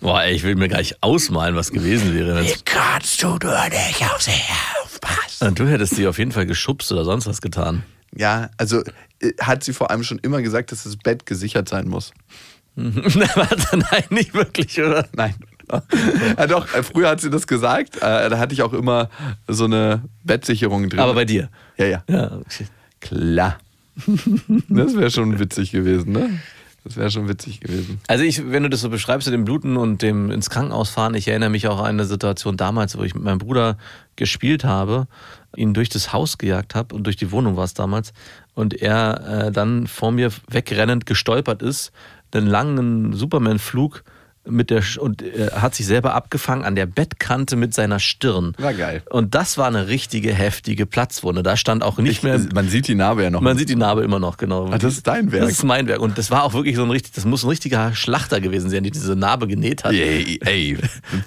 Boah, 0.00 0.22
ey, 0.22 0.32
ich 0.32 0.44
will 0.44 0.54
mir 0.54 0.68
gar 0.68 0.78
nicht 0.78 1.02
ausmalen, 1.02 1.56
was 1.56 1.72
gewesen 1.72 2.14
wäre. 2.14 2.36
wenn's- 2.36 2.62
kannst 2.64 3.20
du 3.20 3.26
nur 3.30 3.36
nicht 3.68 4.04
auf 4.14 4.22
sie 4.22 4.30
aufpassen? 4.30 4.69
Und 5.40 5.58
du 5.58 5.66
hättest 5.66 5.96
sie 5.96 6.06
auf 6.06 6.18
jeden 6.18 6.32
Fall 6.32 6.46
geschubst 6.46 6.92
oder 6.92 7.04
sonst 7.04 7.26
was 7.26 7.40
getan. 7.40 7.82
Ja, 8.14 8.50
also 8.56 8.82
äh, 9.20 9.32
hat 9.40 9.64
sie 9.64 9.72
vor 9.72 9.90
allem 9.90 10.02
schon 10.02 10.18
immer 10.18 10.42
gesagt, 10.42 10.72
dass 10.72 10.84
das 10.84 10.96
Bett 10.96 11.26
gesichert 11.26 11.68
sein 11.68 11.88
muss. 11.88 12.12
Warte, 12.76 13.76
nein, 13.76 14.04
nicht 14.10 14.34
wirklich, 14.34 14.80
oder? 14.80 15.08
Nein. 15.14 15.34
ja, 16.36 16.46
doch, 16.46 16.72
äh, 16.74 16.82
früher 16.82 17.10
hat 17.10 17.20
sie 17.20 17.30
das 17.30 17.46
gesagt. 17.46 17.96
Äh, 17.96 18.28
da 18.28 18.38
hatte 18.38 18.54
ich 18.54 18.62
auch 18.62 18.72
immer 18.72 19.08
so 19.46 19.64
eine 19.64 20.02
Bettsicherung 20.24 20.88
drin. 20.88 21.00
Aber 21.00 21.14
bei 21.14 21.24
dir. 21.24 21.48
ja, 21.76 21.86
ja. 21.86 22.04
Ja, 22.08 22.32
okay. 22.38 22.66
Klar. 23.00 23.58
Das 24.68 24.96
wäre 24.96 25.10
schon 25.10 25.38
witzig 25.38 25.72
gewesen, 25.72 26.12
ne? 26.12 26.40
Das 26.84 26.96
wäre 26.96 27.10
schon 27.10 27.28
witzig 27.28 27.60
gewesen. 27.60 28.00
Also 28.06 28.24
ich, 28.24 28.50
wenn 28.50 28.62
du 28.62 28.70
das 28.70 28.80
so 28.80 28.88
beschreibst, 28.88 29.26
mit 29.28 29.34
dem 29.34 29.44
Bluten 29.44 29.76
und 29.76 30.00
dem 30.00 30.30
ins 30.30 30.48
Krankenhaus 30.48 30.88
fahren, 30.88 31.14
ich 31.14 31.28
erinnere 31.28 31.50
mich 31.50 31.68
auch 31.68 31.78
an 31.78 31.86
eine 31.86 32.04
Situation 32.06 32.56
damals, 32.56 32.96
wo 32.96 33.02
ich 33.02 33.14
mit 33.14 33.22
meinem 33.22 33.38
Bruder 33.38 33.76
gespielt 34.16 34.64
habe, 34.64 35.06
ihn 35.56 35.74
durch 35.74 35.90
das 35.90 36.12
Haus 36.12 36.38
gejagt 36.38 36.74
habe 36.74 36.94
und 36.94 37.04
durch 37.04 37.16
die 37.16 37.32
Wohnung 37.32 37.56
war 37.56 37.64
es 37.64 37.74
damals 37.74 38.12
und 38.54 38.74
er 38.80 39.46
äh, 39.46 39.52
dann 39.52 39.86
vor 39.86 40.10
mir 40.10 40.30
wegrennend 40.48 41.06
gestolpert 41.06 41.62
ist, 41.62 41.92
einen 42.32 42.46
langen 42.46 43.12
Superman-Flug 43.12 44.04
mit 44.50 44.70
der 44.70 44.82
und 44.98 45.22
äh, 45.22 45.50
hat 45.52 45.74
sich 45.74 45.86
selber 45.86 46.14
abgefangen 46.14 46.64
an 46.64 46.74
der 46.74 46.86
Bettkante 46.86 47.56
mit 47.56 47.74
seiner 47.74 47.98
Stirn. 47.98 48.54
War 48.58 48.74
geil. 48.74 49.02
Und 49.10 49.34
das 49.34 49.58
war 49.58 49.66
eine 49.66 49.88
richtige 49.88 50.32
heftige 50.34 50.86
Platzwunde. 50.86 51.42
Da 51.42 51.56
stand 51.56 51.82
auch 51.82 51.98
nicht 51.98 52.22
mehr 52.22 52.40
Man 52.54 52.68
sieht 52.68 52.88
die 52.88 52.94
Narbe 52.94 53.22
ja 53.22 53.30
noch. 53.30 53.40
man 53.40 53.56
sieht 53.58 53.68
die 53.68 53.76
Narbe 53.76 54.02
immer 54.02 54.18
noch, 54.18 54.36
genau. 54.36 54.66
Ah, 54.70 54.78
das 54.78 54.94
ist 54.94 55.06
dein 55.06 55.32
Werk. 55.32 55.42
Das 55.42 55.52
ist 55.52 55.64
mein 55.64 55.86
Werk. 55.86 56.00
Und 56.00 56.18
das 56.18 56.30
war 56.30 56.44
auch 56.44 56.52
wirklich 56.54 56.76
so 56.76 56.82
ein 56.82 56.90
richtig, 56.90 57.12
das 57.12 57.24
muss 57.24 57.42
ein 57.44 57.48
richtiger 57.48 57.94
Schlachter 57.94 58.40
gewesen 58.40 58.70
sein, 58.70 58.82
die 58.84 58.90
diese 58.90 59.16
Narbe 59.16 59.46
genäht 59.46 59.84
hat. 59.84 59.92
ey, 59.92 60.38
ey, 60.44 60.78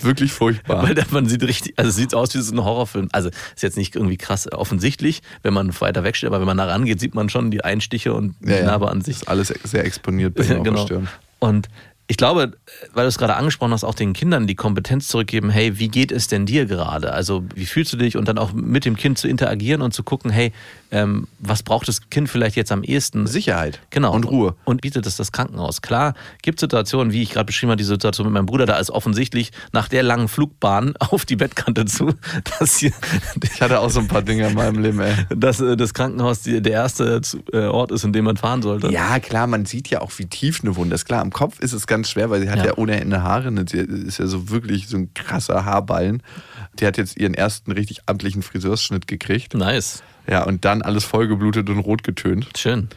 wirklich 0.01 0.31
furchtbar. 0.31 0.83
Weil 0.88 0.95
man 1.12 1.27
sieht 1.27 1.43
richtig, 1.43 1.73
also 1.77 1.89
es 1.89 1.95
sieht 1.95 2.13
aus 2.13 2.33
wie 2.33 2.39
so 2.41 2.53
ein 2.53 2.63
Horrorfilm. 2.63 3.09
Also 3.12 3.29
ist 3.29 3.63
jetzt 3.63 3.77
nicht 3.77 3.95
irgendwie 3.95 4.17
krass 4.17 4.51
offensichtlich, 4.51 5.21
wenn 5.41 5.53
man 5.53 5.71
weiter 5.81 6.03
wegsteht, 6.03 6.27
aber 6.27 6.39
wenn 6.39 6.47
man 6.47 6.57
da 6.57 6.65
rangeht, 6.65 6.99
sieht 6.99 7.15
man 7.15 7.29
schon 7.29 7.51
die 7.51 7.63
Einstiche 7.63 8.13
und 8.13 8.36
die 8.41 8.49
Ja, 8.51 8.57
ja. 8.57 8.65
Narbe 8.65 8.89
an 8.89 9.01
sich. 9.01 9.17
Ist 9.17 9.27
alles 9.27 9.47
sehr 9.63 9.86
exponiert 9.86 10.36
bei 10.36 10.43
Ja, 10.53 10.59
der 10.59 10.77
Stirn. 10.77 11.07
Und 11.39 11.67
ich 12.13 12.17
glaube, 12.17 12.52
weil 12.93 13.06
du 13.06 13.08
es 13.08 13.17
gerade 13.17 13.36
angesprochen 13.36 13.71
hast, 13.71 13.84
auch 13.84 13.95
den 13.95 14.13
Kindern 14.13 14.45
die 14.45 14.54
Kompetenz 14.54 15.08
zurückgeben, 15.08 15.49
hey, 15.49 15.80
wie 15.80 15.88
geht 15.88 16.12
es 16.12 16.28
denn 16.28 16.45
dir 16.45 16.67
gerade? 16.67 17.12
Also 17.12 17.43
wie 17.56 17.65
fühlst 17.65 17.91
du 17.91 17.97
dich? 17.97 18.17
Und 18.17 18.28
dann 18.28 18.38
auch 18.38 18.54
mit 18.54 18.86
dem 18.86 18.95
Kind 18.95 19.17
zu 19.17 19.28
interagieren 19.28 19.82
und 19.82 19.95
zu 19.95 20.04
gucken, 20.04 20.30
hey, 20.30 20.54
ähm, 20.91 21.28
was 21.39 21.63
braucht 21.63 21.88
das 21.88 22.12
Kind 22.12 22.30
vielleicht 22.30 22.56
jetzt 22.56 22.71
am 22.71 22.84
ehesten? 22.84 23.26
Sicherheit. 23.26 23.80
Genau. 23.89 24.13
Und 24.13 24.26
Ruhe. 24.26 24.56
Und 24.63 24.82
bietet 24.82 25.08
es 25.08 25.15
das 25.15 25.32
Krankenhaus. 25.32 25.82
Klar, 25.82 26.13
gibt 26.43 26.60
Situationen, 26.60 27.13
wie 27.13 27.23
ich 27.23 27.32
gerade 27.32 27.45
beschrieben 27.45 27.71
habe, 27.71 27.78
die 27.78 27.84
Situation 27.84 28.28
mit 28.28 28.34
meinem 28.36 28.45
Bruder, 28.45 28.67
da 28.67 28.78
ist 28.78 28.91
offensichtlich 28.91 29.52
nach 29.71 29.88
der 29.88 30.04
langen 30.04 30.28
Flugbahn 30.28 30.93
auf 30.99 31.26
die 31.26 31.36
Bettkante 31.36 31.86
zu, 31.86 32.13
dass 32.60 32.78
hier, 32.78 32.93
Ich 33.43 33.60
hatte 33.60 33.80
auch 33.80 33.89
so 33.89 34.02
ein 34.02 34.08
paar 34.08 34.21
Dinge 34.21 34.49
in 34.49 34.54
meinem 34.54 34.84
Leben, 34.84 34.99
ey. 34.99 35.15
dass 35.36 35.60
äh, 35.60 35.76
das 35.76 35.95
Krankenhaus 35.95 36.43
die, 36.43 36.62
der 36.62 36.73
erste 36.73 37.21
äh, 37.52 37.65
Ort 37.65 37.91
ist, 37.91 38.04
in 38.04 38.13
dem 38.13 38.26
man 38.26 38.38
fahren 38.38 38.62
sollte. 38.62 38.91
Ja, 38.91 39.19
klar, 39.19 39.47
man 39.47 39.65
sieht 39.65 39.89
ja 39.89 40.02
auch, 40.02 40.12
wie 40.17 40.26
tief 40.26 40.62
eine 40.62 40.76
Wunde 40.76 40.93
ist. 40.93 41.06
Klar, 41.06 41.21
am 41.21 41.32
Kopf 41.32 41.60
ist 41.60 41.73
es 41.73 41.88
ganz 41.88 42.02
schwer, 42.05 42.29
weil 42.29 42.41
sie 42.41 42.49
hat 42.49 42.57
ja, 42.59 42.65
Ja. 42.67 42.77
ohne 42.77 42.99
Ende 42.99 43.23
Haare. 43.23 43.51
Ne? 43.51 43.65
Sie 43.67 43.77
ist 43.79 44.19
ja 44.19 44.27
so 44.27 44.49
wirklich 44.49 44.87
so 44.87 44.97
ein 44.97 45.13
krasser 45.13 45.65
Haarballen. 45.65 46.23
Die 46.79 46.85
hat 46.87 46.97
jetzt 46.97 47.17
ihren 47.17 47.33
ersten 47.33 47.71
richtig 47.71 48.01
amtlichen 48.07 48.41
Friseursschnitt 48.41 49.07
gekriegt. 49.07 49.53
Nice. 49.53 50.03
Ja, 50.27 50.43
und 50.43 50.65
dann 50.65 50.81
alles 50.81 51.03
vollgeblutet 51.03 51.69
und 51.69 51.79
rot 51.79 52.03
getönt. 52.03 52.47
Schön. 52.57 52.89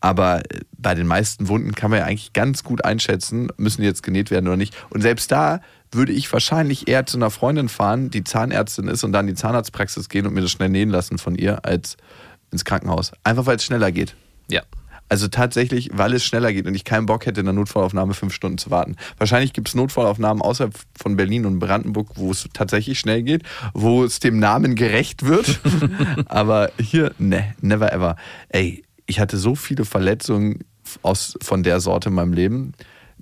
Aber 0.00 0.40
äh, 0.40 0.60
bei 0.76 0.94
den 0.94 1.06
meisten 1.06 1.48
Wunden 1.48 1.74
kann 1.74 1.90
man 1.90 2.00
ja 2.00 2.06
eigentlich 2.06 2.32
ganz 2.32 2.62
gut 2.64 2.84
einschätzen, 2.84 3.48
müssen 3.56 3.80
die 3.82 3.86
jetzt 3.86 4.02
genäht 4.02 4.30
werden 4.30 4.46
oder 4.48 4.56
nicht. 4.56 4.74
Und 4.90 5.00
selbst 5.00 5.30
da 5.32 5.60
würde 5.92 6.12
ich 6.12 6.30
wahrscheinlich 6.32 6.88
eher 6.88 7.06
zu 7.06 7.16
einer 7.16 7.30
Freundin 7.30 7.68
fahren, 7.68 8.10
die 8.10 8.24
Zahnärztin 8.24 8.88
ist 8.88 9.04
und 9.04 9.12
dann 9.12 9.28
in 9.28 9.34
die 9.34 9.40
Zahnarztpraxis 9.40 10.08
gehen 10.08 10.26
und 10.26 10.34
mir 10.34 10.40
das 10.42 10.50
schnell 10.50 10.68
nähen 10.68 10.90
lassen 10.90 11.18
von 11.18 11.36
ihr, 11.36 11.64
als 11.64 11.96
ins 12.50 12.64
Krankenhaus. 12.64 13.12
Einfach 13.22 13.46
weil 13.46 13.56
es 13.56 13.64
schneller 13.64 13.92
geht. 13.92 14.14
Ja. 14.50 14.62
Also 15.14 15.28
tatsächlich, 15.28 15.90
weil 15.92 16.12
es 16.14 16.24
schneller 16.24 16.52
geht 16.52 16.66
und 16.66 16.74
ich 16.74 16.82
keinen 16.82 17.06
Bock 17.06 17.24
hätte, 17.24 17.38
in 17.38 17.46
der 17.46 17.52
Notfallaufnahme 17.52 18.14
fünf 18.14 18.34
Stunden 18.34 18.58
zu 18.58 18.72
warten. 18.72 18.96
Wahrscheinlich 19.16 19.52
gibt 19.52 19.68
es 19.68 19.76
Notfallaufnahmen 19.76 20.42
außerhalb 20.42 20.74
von 21.00 21.14
Berlin 21.14 21.46
und 21.46 21.60
Brandenburg, 21.60 22.08
wo 22.16 22.32
es 22.32 22.48
tatsächlich 22.52 22.98
schnell 22.98 23.22
geht, 23.22 23.44
wo 23.74 24.02
es 24.02 24.18
dem 24.18 24.40
Namen 24.40 24.74
gerecht 24.74 25.24
wird. 25.24 25.60
Aber 26.26 26.72
hier, 26.80 27.14
ne, 27.18 27.54
never 27.60 27.92
ever. 27.92 28.16
Ey, 28.48 28.82
ich 29.06 29.20
hatte 29.20 29.36
so 29.36 29.54
viele 29.54 29.84
Verletzungen 29.84 30.64
aus, 31.02 31.38
von 31.40 31.62
der 31.62 31.78
Sorte 31.78 32.08
in 32.08 32.16
meinem 32.16 32.32
Leben. 32.32 32.72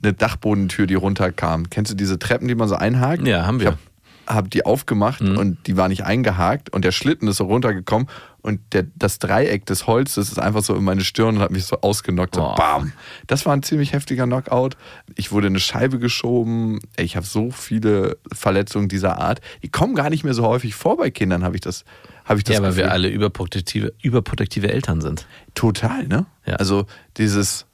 Eine 0.02 0.14
Dachbodentür, 0.14 0.86
die 0.86 0.94
runterkam. 0.94 1.68
Kennst 1.68 1.92
du 1.92 1.94
diese 1.94 2.18
Treppen, 2.18 2.48
die 2.48 2.54
man 2.54 2.68
so 2.68 2.74
einhakt? 2.74 3.28
Ja, 3.28 3.44
haben 3.44 3.60
wir. 3.60 3.66
Ich 3.66 3.72
hab 3.74 3.91
habe 4.26 4.48
die 4.48 4.64
aufgemacht 4.64 5.20
und 5.20 5.66
die 5.66 5.76
war 5.76 5.88
nicht 5.88 6.04
eingehakt 6.04 6.70
und 6.70 6.84
der 6.84 6.92
Schlitten 6.92 7.28
ist 7.28 7.36
so 7.38 7.44
runtergekommen 7.44 8.08
und 8.40 8.60
der, 8.72 8.86
das 8.96 9.18
Dreieck 9.18 9.66
des 9.66 9.86
Holzes 9.86 10.30
ist 10.30 10.38
einfach 10.38 10.62
so 10.62 10.74
in 10.74 10.82
meine 10.84 11.02
Stirn 11.04 11.36
und 11.36 11.42
hat 11.42 11.50
mich 11.50 11.64
so 11.64 11.80
ausgenockt. 11.80 12.34
So 12.34 12.42
Oh. 12.42 12.54
bam. 12.54 12.92
Das 13.26 13.46
war 13.46 13.52
ein 13.54 13.62
ziemlich 13.62 13.92
heftiger 13.92 14.26
Knockout. 14.26 14.76
Ich 15.14 15.30
wurde 15.32 15.46
in 15.46 15.52
eine 15.52 15.60
Scheibe 15.60 15.98
geschoben. 15.98 16.80
Ich 16.96 17.16
habe 17.16 17.26
so 17.26 17.50
viele 17.50 18.16
Verletzungen 18.32 18.88
dieser 18.88 19.18
Art. 19.18 19.40
Die 19.62 19.68
kommen 19.68 19.94
gar 19.94 20.10
nicht 20.10 20.24
mehr 20.24 20.34
so 20.34 20.44
häufig 20.44 20.74
vor 20.74 20.96
bei 20.96 21.10
Kindern, 21.10 21.44
habe 21.44 21.54
ich 21.54 21.60
das, 21.60 21.84
habe 22.24 22.38
ich 22.38 22.44
das 22.44 22.56
Ja, 22.56 22.62
weil 22.62 22.76
wir 22.76 22.90
alle 22.90 23.08
überprotektive, 23.08 23.92
überprotektive 24.02 24.70
Eltern 24.72 25.00
sind. 25.00 25.26
Total, 25.54 26.06
ne? 26.08 26.26
Ja. 26.46 26.56
Also 26.56 26.86
dieses 27.16 27.66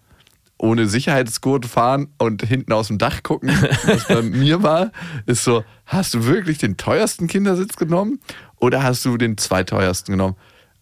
ohne 0.58 0.86
Sicherheitsgurt 0.86 1.66
fahren 1.66 2.08
und 2.18 2.42
hinten 2.42 2.72
aus 2.72 2.88
dem 2.88 2.98
Dach 2.98 3.22
gucken, 3.22 3.50
was 3.86 4.06
bei 4.06 4.22
mir 4.22 4.62
war, 4.62 4.90
ist 5.26 5.44
so, 5.44 5.64
hast 5.86 6.14
du 6.14 6.26
wirklich 6.26 6.58
den 6.58 6.76
teuersten 6.76 7.28
Kindersitz 7.28 7.76
genommen 7.76 8.20
oder 8.56 8.82
hast 8.82 9.04
du 9.04 9.16
den 9.16 9.38
zweiteuersten 9.38 10.12
genommen? 10.12 10.36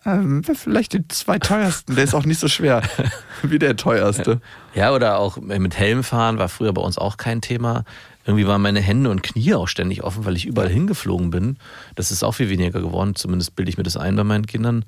Ähm, 0.06 0.42
vielleicht 0.44 0.92
den 0.92 1.08
zweiteuersten, 1.08 1.96
der 1.96 2.04
ist 2.04 2.14
auch 2.14 2.24
nicht 2.24 2.38
so 2.38 2.48
schwer 2.48 2.82
wie 3.42 3.58
der 3.58 3.76
teuerste. 3.76 4.40
Ja, 4.74 4.94
oder 4.94 5.18
auch 5.18 5.36
mit 5.38 5.76
Helm 5.76 6.04
fahren 6.04 6.38
war 6.38 6.48
früher 6.48 6.72
bei 6.72 6.80
uns 6.80 6.96
auch 6.96 7.16
kein 7.16 7.40
Thema. 7.40 7.84
Irgendwie 8.24 8.46
waren 8.46 8.62
meine 8.62 8.80
Hände 8.80 9.10
und 9.10 9.22
Knie 9.22 9.54
auch 9.54 9.68
ständig 9.68 10.04
offen, 10.04 10.24
weil 10.24 10.36
ich 10.36 10.46
überall 10.46 10.68
hingeflogen 10.68 11.30
bin. 11.30 11.58
Das 11.96 12.10
ist 12.10 12.22
auch 12.22 12.32
viel 12.32 12.48
weniger 12.48 12.80
geworden, 12.80 13.14
zumindest 13.14 13.56
bilde 13.56 13.70
ich 13.70 13.78
mir 13.78 13.84
das 13.84 13.96
ein 13.96 14.16
bei 14.16 14.24
meinen 14.24 14.46
Kindern. 14.46 14.84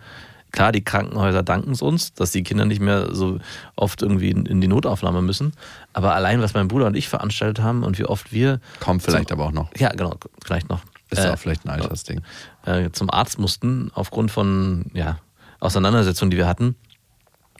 Klar, 0.58 0.72
die 0.72 0.82
Krankenhäuser 0.82 1.44
danken 1.44 1.70
es 1.70 1.82
uns, 1.82 2.14
dass 2.14 2.32
die 2.32 2.42
Kinder 2.42 2.64
nicht 2.64 2.80
mehr 2.80 3.14
so 3.14 3.38
oft 3.76 4.02
irgendwie 4.02 4.30
in, 4.30 4.44
in 4.44 4.60
die 4.60 4.66
Notaufnahme 4.66 5.22
müssen. 5.22 5.52
Aber 5.92 6.16
allein, 6.16 6.40
was 6.40 6.52
mein 6.52 6.66
Bruder 6.66 6.86
und 6.86 6.96
ich 6.96 7.08
veranstaltet 7.08 7.62
haben 7.62 7.84
und 7.84 7.96
wie 7.96 8.04
oft 8.04 8.32
wir. 8.32 8.58
Kommt 8.80 9.04
vielleicht 9.04 9.30
aber 9.30 9.46
auch 9.46 9.52
noch. 9.52 9.70
Ja, 9.76 9.90
genau, 9.90 10.16
vielleicht 10.44 10.68
noch. 10.68 10.80
Ist 11.10 11.24
äh, 11.24 11.30
auch 11.30 11.38
vielleicht 11.38 11.64
ein 11.64 11.70
Altersding. 11.70 12.22
äh, 12.66 12.90
zum 12.90 13.08
Arzt 13.08 13.38
mussten, 13.38 13.92
aufgrund 13.94 14.32
von 14.32 14.86
ja, 14.94 15.20
Auseinandersetzungen, 15.60 16.32
die 16.32 16.36
wir 16.36 16.48
hatten. 16.48 16.74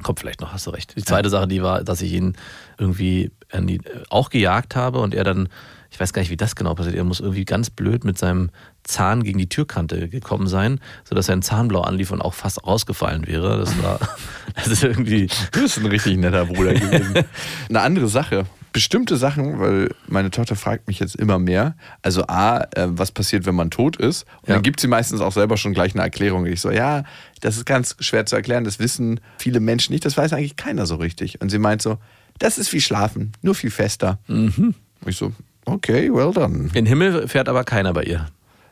Kommt 0.02 0.18
vielleicht 0.18 0.40
noch, 0.40 0.52
hast 0.52 0.66
du 0.66 0.70
recht. 0.70 0.96
Die 0.96 1.04
zweite 1.04 1.30
Sache, 1.30 1.46
die 1.46 1.62
war, 1.62 1.84
dass 1.84 2.02
ich 2.02 2.12
ihn 2.12 2.36
irgendwie 2.78 3.30
die, 3.54 3.76
äh, 3.76 3.80
auch 4.10 4.30
gejagt 4.30 4.74
habe 4.74 4.98
und 4.98 5.14
er 5.14 5.22
dann, 5.22 5.48
ich 5.90 5.98
weiß 5.98 6.12
gar 6.12 6.20
nicht, 6.22 6.30
wie 6.30 6.36
das 6.36 6.54
genau 6.56 6.74
passiert, 6.74 6.96
er 6.96 7.04
muss 7.04 7.20
irgendwie 7.20 7.44
ganz 7.44 7.70
blöd 7.70 8.04
mit 8.04 8.18
seinem 8.18 8.50
Zahn 8.84 9.22
gegen 9.22 9.38
die 9.38 9.48
Türkante 9.48 10.08
gekommen 10.08 10.46
sein, 10.46 10.80
sodass 11.04 11.28
er 11.28 11.36
ein 11.36 11.42
Zahnblau 11.42 11.80
anlief 11.82 12.10
und 12.10 12.20
auch 12.22 12.34
fast 12.34 12.64
rausgefallen 12.66 13.26
wäre. 13.26 13.58
Das 13.58 13.82
war, 13.82 13.98
das 14.54 14.66
ist 14.68 14.84
irgendwie, 14.84 15.28
Du 15.52 15.62
bist 15.62 15.78
ein 15.78 15.86
richtig 15.86 16.16
netter 16.18 16.46
Bruder 16.46 16.74
gewesen. 16.74 17.14
Eine 17.68 17.80
andere 17.80 18.08
Sache. 18.08 18.44
Bestimmte 18.72 19.16
Sachen, 19.16 19.58
weil 19.60 19.90
meine 20.08 20.30
Tochter 20.30 20.54
fragt 20.54 20.88
mich 20.88 21.00
jetzt 21.00 21.16
immer 21.16 21.38
mehr. 21.38 21.74
Also 22.02 22.26
A, 22.28 22.58
äh, 22.76 22.86
was 22.90 23.10
passiert, 23.12 23.46
wenn 23.46 23.54
man 23.54 23.70
tot 23.70 23.96
ist? 23.96 24.24
Und 24.42 24.48
Ja. 24.50 24.54
dann 24.54 24.62
gibt 24.62 24.78
sie 24.80 24.88
meistens 24.88 25.20
auch 25.22 25.32
selber 25.32 25.56
schon 25.56 25.72
gleich 25.72 25.94
eine 25.94 26.02
Erklärung. 26.02 26.44
Ich 26.46 26.60
so, 26.60 26.70
ja, 26.70 27.04
das 27.40 27.56
ist 27.56 27.64
ganz 27.64 27.96
schwer 28.00 28.26
zu 28.26 28.36
erklären. 28.36 28.64
Das 28.64 28.78
wissen 28.78 29.20
viele 29.38 29.60
Menschen 29.60 29.92
nicht. 29.94 30.04
Das 30.04 30.16
weiß 30.18 30.34
eigentlich 30.34 30.56
keiner 30.56 30.84
so 30.86 30.96
richtig. 30.96 31.40
Und 31.40 31.48
sie 31.48 31.58
meint 31.58 31.80
so, 31.80 31.96
das 32.38 32.58
ist 32.58 32.72
wie 32.74 32.80
Schlafen, 32.82 33.32
nur 33.42 33.54
viel 33.54 33.70
fester. 33.70 34.18
Und 34.28 34.74
ich 35.06 35.16
so, 35.16 35.32
okay, 35.72 36.12
well 36.12 36.32
done. 36.32 36.64
in 36.64 36.68
den 36.72 36.86
Himmel 36.86 37.28
fährt 37.28 37.48
aber 37.48 37.64
keiner 37.64 37.92
bei 37.92 38.04
ihr. 38.04 38.26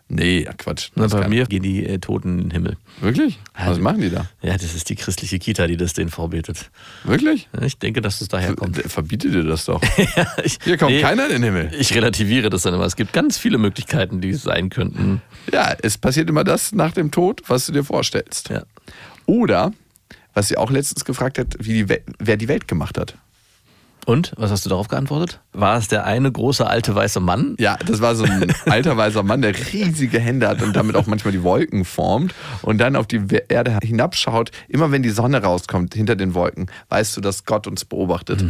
Nee, 0.08 0.46
Quatsch. 0.58 0.90
Na, 0.94 1.02
Das 1.04 1.12
bei 1.14 1.26
mir 1.28 1.46
gehen 1.46 1.64
die 1.64 1.84
äh, 1.84 1.98
Toten 1.98 2.34
in 2.38 2.42
den 2.42 2.50
Himmel. 2.52 2.76
Wirklich? 3.00 3.40
Was 3.56 3.76
Ja. 3.78 3.82
machen 3.82 4.00
die 4.02 4.10
da? 4.10 4.26
Ja, 4.40 4.52
das 4.52 4.72
ist 4.72 4.88
die 4.88 4.94
christliche 4.94 5.40
Kita, 5.40 5.66
die 5.66 5.76
das 5.76 5.94
denen 5.94 6.10
vorbetet. 6.10 6.70
Wirklich? 7.02 7.48
Ich 7.62 7.78
denke, 7.78 8.00
dass 8.02 8.20
es 8.20 8.28
daher 8.28 8.54
kommt. 8.54 8.76
Ver- 8.76 8.88
Verbietet 8.88 9.34
ihr 9.34 9.42
das 9.42 9.64
doch. 9.64 9.82
Ja, 10.16 10.26
ich, 10.44 10.58
Hier 10.62 10.76
kommt 10.78 10.92
nee, 10.92 11.00
keiner 11.02 11.24
in 11.26 11.32
den 11.32 11.42
Himmel. 11.42 11.72
Ich 11.76 11.92
relativiere 11.92 12.50
das 12.50 12.62
dann 12.62 12.74
immer. 12.74 12.84
Es 12.84 12.94
gibt 12.94 13.12
ganz 13.12 13.36
viele 13.36 13.58
Möglichkeiten, 13.58 14.20
die 14.20 14.30
es 14.30 14.42
sein 14.44 14.70
könnten. 14.70 15.22
Ja, 15.52 15.74
es 15.82 15.98
passiert 15.98 16.30
immer 16.30 16.44
das 16.44 16.70
nach 16.72 16.92
dem 16.92 17.10
Tod, 17.10 17.42
was 17.48 17.66
du 17.66 17.72
dir 17.72 17.82
vorstellst. 17.82 18.50
Ja. 18.50 18.62
Oder, 19.26 19.72
was 20.34 20.46
sie 20.46 20.56
auch 20.56 20.70
letztens 20.70 21.04
gefragt 21.04 21.40
hat, 21.40 21.56
wie 21.58 21.72
die 21.74 21.88
We 21.88 22.02
wer 22.20 22.36
die 22.36 22.46
Welt 22.46 22.68
gemacht 22.68 22.96
hat. 22.96 23.16
Und, 24.06 24.32
was 24.36 24.52
hast 24.52 24.64
du 24.64 24.70
darauf 24.70 24.86
geantwortet? 24.86 25.40
War 25.52 25.76
es 25.76 25.88
der 25.88 26.06
eine 26.06 26.30
große 26.30 26.64
alte 26.64 26.94
weiße 26.94 27.18
Mann? 27.18 27.56
Ja, 27.58 27.76
das 27.84 28.00
war 28.00 28.14
so 28.14 28.22
ein 28.22 28.54
alter 28.66 28.96
weißer 28.96 29.24
Mann, 29.24 29.42
der 29.42 29.52
riesige 29.72 30.20
Hände 30.20 30.46
hat 30.46 30.62
und 30.62 30.76
damit 30.76 30.94
auch 30.94 31.08
manchmal 31.08 31.32
die 31.32 31.42
Wolken 31.42 31.84
formt 31.84 32.32
und 32.62 32.78
dann 32.78 32.94
auf 32.94 33.08
die 33.08 33.20
Erde 33.48 33.76
hinabschaut. 33.82 34.52
Immer 34.68 34.92
wenn 34.92 35.02
die 35.02 35.10
Sonne 35.10 35.42
rauskommt 35.42 35.94
hinter 35.94 36.14
den 36.14 36.34
Wolken, 36.34 36.70
weißt 36.88 37.16
du, 37.16 37.20
dass 37.20 37.46
Gott 37.46 37.66
uns 37.66 37.84
beobachtet. 37.84 38.44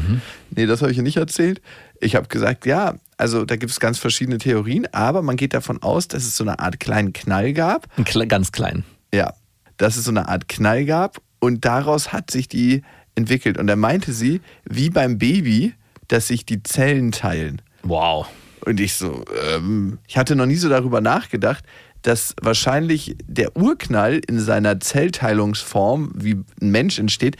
Nee, 0.50 0.66
das 0.66 0.82
habe 0.82 0.92
ich 0.92 0.98
nicht 0.98 1.16
erzählt. 1.16 1.62
Ich 2.00 2.16
habe 2.16 2.28
gesagt, 2.28 2.66
ja, 2.66 2.96
also 3.16 3.46
da 3.46 3.56
gibt 3.56 3.72
es 3.72 3.80
ganz 3.80 3.98
verschiedene 3.98 4.36
Theorien, 4.36 4.86
aber 4.92 5.22
man 5.22 5.36
geht 5.36 5.54
davon 5.54 5.82
aus, 5.82 6.06
dass 6.06 6.24
es 6.24 6.36
so 6.36 6.44
eine 6.44 6.58
Art 6.58 6.80
kleinen 6.80 7.14
Knall 7.14 7.54
gab 7.54 7.88
Ein 7.96 8.04
kle 8.04 8.26
ganz 8.26 8.52
klein. 8.52 8.84
Ja, 9.14 9.32
dass 9.78 9.96
es 9.96 10.04
so 10.04 10.10
eine 10.10 10.28
Art 10.28 10.48
Knall 10.48 10.84
gab 10.84 11.22
und 11.38 11.64
daraus 11.64 12.12
hat 12.12 12.30
sich 12.30 12.46
die 12.46 12.82
entwickelt. 13.16 13.58
Und 13.58 13.66
da 13.66 13.76
meinte 13.76 14.12
sie, 14.12 14.40
wie 14.64 14.90
beim 14.90 15.18
Baby, 15.18 15.74
dass 16.08 16.28
sich 16.28 16.46
die 16.46 16.62
Zellen 16.62 17.10
teilen. 17.10 17.60
Wow. 17.82 18.28
Und 18.64 18.80
ich 18.80 18.94
so, 18.94 19.24
ähm, 19.48 19.98
ich 20.06 20.16
hatte 20.16 20.36
noch 20.36 20.46
nie 20.46 20.56
so 20.56 20.68
darüber 20.68 21.00
nachgedacht, 21.00 21.64
dass 22.02 22.34
wahrscheinlich 22.40 23.16
der 23.26 23.56
Urknall 23.56 24.20
in 24.28 24.38
seiner 24.38 24.78
Zellteilungsform, 24.78 26.12
wie 26.14 26.34
ein 26.60 26.70
Mensch 26.70 26.98
entsteht, 26.98 27.36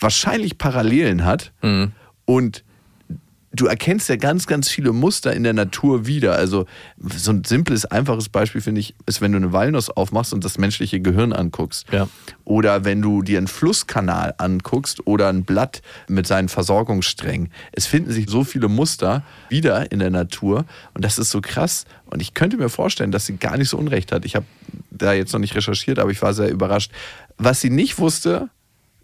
wahrscheinlich 0.00 0.58
Parallelen 0.58 1.24
hat. 1.24 1.52
Und 2.24 2.64
du 3.52 3.66
erkennst 3.66 4.08
ja 4.08 4.16
ganz, 4.16 4.46
ganz 4.46 4.68
viele 4.68 4.92
Muster 4.92 5.32
in 5.32 5.42
der 5.42 5.52
Natur 5.52 6.06
wieder. 6.06 6.34
Also 6.34 6.66
so 6.98 7.32
ein 7.32 7.44
simples, 7.44 7.86
einfaches 7.86 8.28
Beispiel 8.28 8.60
finde 8.60 8.80
ich, 8.80 8.94
ist, 9.06 9.20
wenn 9.20 9.32
du 9.32 9.38
eine 9.38 9.52
Walnuss 9.52 9.90
aufmachst 9.90 10.32
und 10.32 10.44
das 10.44 10.58
menschliche 10.58 11.00
Gehirn 11.00 11.32
anguckst. 11.32 11.86
Ja. 11.90 12.08
Oder 12.44 12.84
wenn 12.84 13.00
du 13.00 13.22
dir 13.22 13.38
einen 13.38 13.48
Flusskanal 13.48 14.34
anguckst 14.38 15.06
oder 15.06 15.28
ein 15.28 15.44
Blatt 15.44 15.82
mit 16.08 16.26
seinen 16.26 16.48
Versorgungssträngen. 16.48 17.50
Es 17.72 17.86
finden 17.86 18.12
sich 18.12 18.28
so 18.28 18.44
viele 18.44 18.68
Muster 18.68 19.22
wieder 19.48 19.90
in 19.90 19.98
der 19.98 20.10
Natur 20.10 20.64
und 20.94 21.04
das 21.04 21.18
ist 21.18 21.30
so 21.30 21.40
krass. 21.40 21.84
Und 22.06 22.20
ich 22.20 22.34
könnte 22.34 22.56
mir 22.56 22.68
vorstellen, 22.68 23.12
dass 23.12 23.26
sie 23.26 23.36
gar 23.36 23.56
nicht 23.56 23.68
so 23.70 23.78
unrecht 23.78 24.12
hat. 24.12 24.24
Ich 24.24 24.36
habe 24.36 24.46
da 24.90 25.12
jetzt 25.12 25.32
noch 25.32 25.40
nicht 25.40 25.54
recherchiert, 25.54 25.98
aber 25.98 26.10
ich 26.10 26.20
war 26.22 26.34
sehr 26.34 26.50
überrascht. 26.50 26.92
Was 27.38 27.60
sie 27.60 27.70
nicht 27.70 27.98
wusste, 27.98 28.48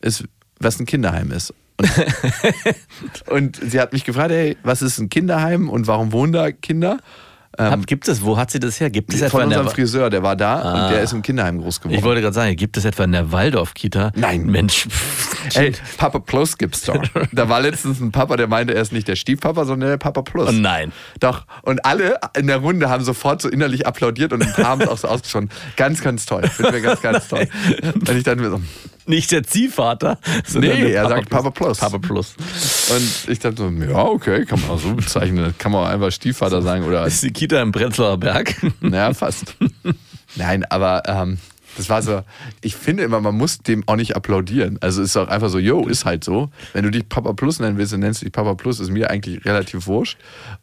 ist, 0.01 0.25
was 0.59 0.79
ein 0.81 0.87
Kinderheim 0.87 1.31
ist. 1.31 1.55
Und, 1.77 3.29
und 3.31 3.61
sie 3.71 3.81
hat 3.81 3.93
mich 3.93 4.05
gefragt, 4.05 4.31
hey, 4.31 4.57
was 4.63 4.83
ist 4.83 4.99
ein 4.99 5.09
Kinderheim 5.09 5.69
und 5.69 5.87
warum 5.87 6.13
wohnen 6.13 6.33
da 6.33 6.51
Kinder? 6.53 6.99
Hab, 7.57 7.87
gibt 7.87 8.09
es, 8.09 8.25
wo 8.25 8.37
hat 8.37 8.51
sie 8.51 8.59
das 8.59 8.81
her? 8.81 8.91
Gibt 8.91 9.15
es 9.15 9.21
etwa 9.23 9.39
Von 9.39 9.49
der 9.49 9.61
unserem 9.61 9.67
Wa- 9.67 9.71
Friseur, 9.71 10.11
der 10.11 10.25
war 10.25 10.35
da 10.35 10.61
Ah. 10.61 10.87
und 10.87 10.93
der 10.93 11.03
ist 11.03 11.13
im 11.13 11.23
Kinderheim 11.23 11.61
groß 11.61 11.81
geworden. 11.81 11.97
Ich 11.97 12.03
wollte 12.05 12.21
gerade 12.21 12.35
sagen, 12.35 12.57
gibt 12.57 12.77
es 12.77 12.85
etwa 12.85 13.05
in 13.05 13.13
der 13.13 13.31
Waldorf-Kita? 13.31 14.11
Nein. 14.17 14.47
Mensch. 14.47 14.89
Ey, 15.55 15.71
Papa 15.97 16.19
Plus 16.19 16.59
gibt's 16.59 16.83
doch. 16.83 17.01
Da 17.33 17.49
war 17.49 17.61
letztens 17.61 18.01
ein 18.01 18.11
Papa, 18.11 18.37
der 18.37 18.49
meinte, 18.49 18.75
er 18.75 18.83
ist 18.83 18.93
nicht 18.93 19.07
der 19.07 19.15
Stiefpapa, 19.15 19.67
sondern 19.67 19.89
der 19.91 19.99
Papa 19.99 20.23
Plus. 20.23 20.49
Oh 20.49 20.53
nein. 20.53 20.91
Doch. 21.21 21.47
Und 21.63 21.85
alle 21.85 22.19
in 22.37 22.49
der 22.49 22.57
Runde 22.57 22.89
haben 22.91 23.05
sofort 23.05 23.41
so 23.41 23.49
innerlich 23.49 23.87
applaudiert 23.87 24.33
und 24.33 24.43
ein 24.43 24.53
paar 24.53 24.65
haben 24.67 24.81
es 24.81 24.89
auch 24.89 24.99
so 24.99 25.07
ausgesprochen. 25.07 25.49
Ganz, 25.77 26.01
ganz 26.03 26.27
toll. 26.27 26.49
Finden 26.49 26.73
wir 26.73 26.81
ganz, 26.81 27.03
ganz 27.03 27.29
toll. 27.29 27.47
Und 27.95 28.11
ich 28.11 28.25
dachte 28.25 28.41
mir 28.41 28.51
so, 28.51 28.61
Nicht 29.07 29.33
der 29.33 29.43
Ziehvater. 29.43 30.19
sondern 30.47 30.79
Nee, 30.79 30.93
er 30.93 31.09
sagt 31.09 31.29
Papa 31.31 31.51
Plus. 31.51 31.79
Papa 31.79 31.99
Plus. 31.99 32.35
und 32.91 33.31
ich 33.31 33.39
dachte 33.39 33.57
so, 33.59 33.69
ja, 33.69 34.05
okay, 34.05 34.45
kann 34.45 34.61
man 34.61 34.71
auch 34.71 34.79
so 34.81 34.95
bezeichnen. 34.95 35.55
Kann 35.59 35.73
man 35.73 35.85
auch 35.85 35.89
einfach 35.89 36.11
Stiefvater 36.11 36.63
sagen 36.63 36.85
oder, 36.85 37.07
ist 37.07 37.23
die 37.23 37.33
Kita 37.33 37.61
im 37.61 37.73
Prenzlauer 37.73 38.19
Berg. 38.19 38.55
naja, 38.81 39.13
fast. 39.15 39.57
Nein, 40.37 40.65
aber 40.65 41.03
ähm, 41.07 41.39
das 41.77 41.89
war 41.89 42.03
so, 42.03 42.23
ich 42.61 42.77
finde 42.77 43.03
immer, 43.03 43.21
man 43.21 43.37
muss 43.37 43.59
dem 43.59 43.83
auch 43.87 43.97
nicht 43.97 44.17
applaudieren. 44.17 44.79
Also 44.81 45.03
ist 45.03 45.17
auch 45.17 45.29
einfach 45.29 45.49
so, 45.49 45.59
yo, 45.59 45.87
ist 45.87 46.05
halt 46.05 46.25
so. 46.25 46.51
Wenn 46.73 46.85
du 46.85 46.91
dich 46.91 47.09
Papa 47.09 47.33
Plus 47.33 47.61
nennen 47.61 47.79
willst, 47.79 47.93
dann 47.93 48.01
nennst 48.01 48.23
du 48.23 48.27
dich 48.27 48.33
Papa 48.33 48.55
Plus, 48.55 48.81
ist 48.81 48.91
mir 48.91 49.11
eigentlich 49.11 49.45
relativ 49.45 49.87
wurscht. 49.87 50.19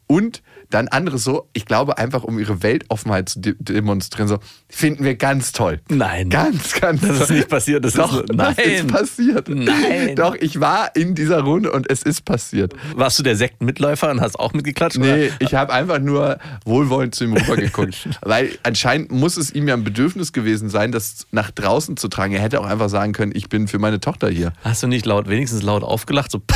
Und 0.08 0.41
dann 0.74 0.88
andere 0.88 1.18
so, 1.18 1.48
ich 1.54 1.66
glaube 1.66 1.98
einfach, 1.98 2.24
um 2.24 2.40
ihre 2.40 2.64
Weltoffenheit 2.64 3.30
zu 3.30 3.40
de 3.40 3.56
demonstrieren, 3.60 4.28
so, 4.28 4.40
finden 4.70 5.04
wir 5.04 5.16
ganz 5.16 5.52
toll. 5.52 5.82
Nein. 5.90 6.30
Ganz, 6.30 6.74
ganz 6.80 7.02
Das 7.02 7.20
ist 7.22 7.28
toll. 7.28 7.38
nicht 7.38 7.50
passiert. 7.50 7.86
Das 7.86 7.94
Doch, 7.94 8.22
ist, 8.22 8.30
das 8.30 8.58
nein. 8.58 8.66
ist 8.70 8.88
passiert. 8.88 9.50
Nein. 9.50 10.16
Doch, 10.16 10.36
ich 10.36 10.60
war 10.60 10.96
in 10.96 11.14
dieser 11.16 11.42
Runde 11.42 11.72
und 11.72 11.90
es 11.90 12.04
ist 12.04 12.26
passiert. 12.26 12.74
Warst 12.96 13.20
du 13.20 13.24
der 13.24 13.36
Sektenmitläufer 13.36 14.10
und 14.10 14.22
hast 14.22 14.40
auch 14.40 14.54
mitgeklatscht? 14.54 14.98
Nee, 14.98 15.28
oder? 15.28 15.36
ich 15.40 15.54
habe 15.54 15.74
einfach 15.74 16.00
nur 16.00 16.40
wohlwollend 16.66 17.14
zu 17.16 17.26
ihm 17.26 17.34
rübergeguckt. 17.34 18.10
weil 18.22 18.58
anscheinend 18.64 19.12
muss 19.12 19.38
es 19.38 19.52
ihm 19.52 19.68
ja 19.68 19.74
ein 19.76 19.84
Bedürfnis 19.84 20.34
gewesen 20.34 20.70
sein, 20.70 20.92
das 20.92 21.28
nach 21.32 21.52
draußen 21.52 21.98
zu 21.98 22.08
tragen. 22.08 22.34
Er 22.34 22.42
hätte 22.42 22.60
auch 22.62 22.66
einfach 22.66 22.90
sagen 22.90 23.14
können, 23.14 23.32
ich 23.36 23.50
bin 23.50 23.68
für 23.68 23.80
meine 23.80 24.00
Tochter 24.00 24.30
hier. 24.30 24.54
Hast 24.64 24.84
du 24.84 24.88
nicht 24.88 25.06
laut, 25.06 25.28
wenigstens 25.28 25.62
laut 25.64 25.84
aufgelacht? 25.84 26.32
So, 26.32 26.40
pah! 26.48 26.56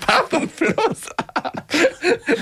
Papa 0.00 0.42
Plus. 0.56 1.08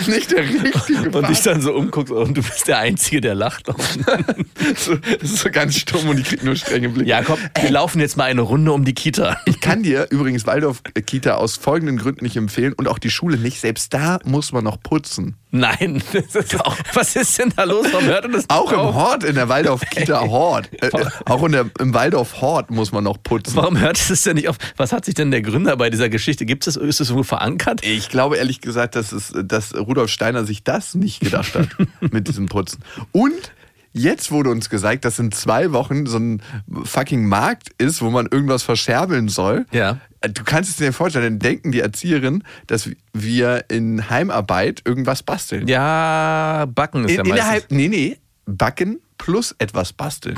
Nicht 0.07 0.33
der 0.33 0.49
richtige 0.62 1.11
Und 1.11 1.29
dich 1.29 1.42
dann 1.42 1.61
so 1.61 1.73
umguckst 1.73 2.12
und 2.12 2.37
du 2.37 2.42
bist 2.42 2.68
der 2.68 2.79
Einzige, 2.79 3.21
der 3.21 3.35
lacht. 3.35 3.66
so, 4.77 4.97
Das 4.97 5.23
ist 5.23 5.38
so 5.38 5.51
ganz 5.51 5.77
stumm 5.77 6.09
und 6.09 6.18
ich 6.18 6.27
krieg 6.27 6.44
nur 6.44 6.57
strenge 6.57 6.88
Blicke. 6.88 7.09
Jakob, 7.09 7.38
wir 7.61 7.71
laufen 7.71 8.01
jetzt 8.01 8.16
mal 8.16 8.25
eine 8.25 8.42
Runde 8.42 8.73
um 8.73 8.85
die 8.85 8.94
Kita. 8.94 9.38
Ich 9.47 9.61
kann 9.61 9.83
dir 9.83 10.09
übrigens 10.11 10.47
Waldorf-Kita 10.47 11.35
aus 11.35 11.57
folgenden 11.57 11.99
Gründen 11.99 12.25
nicht 12.25 12.37
empfehlen 12.37 12.73
und 12.73 12.88
auch 12.88 12.99
die 12.99 13.11
Schule 13.11 13.38
nicht. 13.38 13.61
Selbst 13.61 13.94
da 13.94 14.18
muss 14.25 14.53
man 14.53 14.64
noch 14.64 14.81
putzen. 14.81 15.37
Nein, 15.51 16.03
das 16.12 16.35
ist 16.35 16.61
auch, 16.61 16.77
was 16.92 17.16
ist 17.16 17.38
denn 17.38 17.53
da 17.57 17.64
los? 17.64 17.87
Warum 17.90 18.07
hört 18.07 18.25
denn 18.25 18.33
das 18.33 18.44
Auch 18.49 18.71
im? 18.71 18.79
Hort, 18.79 19.25
in 19.25 19.35
der 19.35 19.49
Waldorf-Kita 19.49 20.21
Hort. 20.29 20.68
Äh, 20.83 20.88
äh, 20.88 21.07
auch 21.25 21.42
in 21.44 21.53
der, 21.53 21.71
im 21.79 21.94
Waldorf 21.94 22.40
Hort 22.40 22.71
muss 22.71 22.92
man 22.92 23.05
noch 23.05 23.23
putzen. 23.23 23.57
Warum 23.57 23.79
hört 23.79 23.99
es 24.11 24.23
denn 24.23 24.37
nicht 24.37 24.49
auf? 24.49 24.57
Was 24.77 24.92
hat 24.92 25.05
sich 25.05 25.14
denn 25.14 25.31
der 25.31 25.40
Gründer 25.42 25.77
bei 25.77 25.88
dieser 25.90 26.09
Geschichte? 26.09 26.44
Gibt 26.44 26.66
es, 26.66 26.77
ist 26.77 27.01
es 27.01 27.09
irgendwo 27.09 27.23
verankert? 27.23 27.85
Ich 27.85 28.09
glaube 28.09 28.37
ehrlich 28.37 28.61
gesagt, 28.61 28.94
dass, 28.94 29.12
es, 29.12 29.33
dass 29.42 29.75
Rudolf 29.75 30.11
Steiner 30.11 30.44
sich 30.49 30.65
das 30.65 30.95
nicht 30.95 31.21
gedacht 31.21 31.55
hat 31.55 31.69
mit 32.13 32.27
diesem 32.27 32.47
Putzen. 32.47 32.83
Und 33.13 33.53
jetzt 33.93 34.31
wurde 34.31 34.51
uns 34.51 34.69
gesagt, 34.71 35.05
dass 35.05 35.19
in 35.19 35.33
zwei 35.33 35.73
Wochen 35.73 36.07
so 36.07 36.19
ein 36.19 36.43
fucking 36.85 37.27
Markt 37.27 37.71
ist, 37.79 38.03
wo 38.03 38.11
man 38.11 38.27
irgendwas 38.27 38.63
verscherbeln 38.63 39.29
soll. 39.29 39.67
Ja. 39.71 40.01
Du 40.21 40.43
kannst 40.45 40.71
es 40.71 40.77
dir 40.77 40.93
vorstellen, 40.93 41.25
dann 41.25 41.39
denken 41.39 41.71
die 41.71 41.81
Erzieherinnen, 41.81 42.43
dass 42.67 42.91
wir 43.13 43.67
in 43.69 44.11
Heimarbeit 44.11 44.83
irgendwas 44.85 45.23
basteln. 45.23 45.69
Ja, 45.69 46.67
Backen 46.75 47.05
ist 47.05 47.19
in, 47.19 47.25
ja 47.25 47.45
meistens. 47.45 47.71
nee, 47.71 47.89
nee, 47.89 48.19
backen 48.47 48.99
plus 49.17 49.55
etwas 49.59 49.93
basteln. 49.93 50.37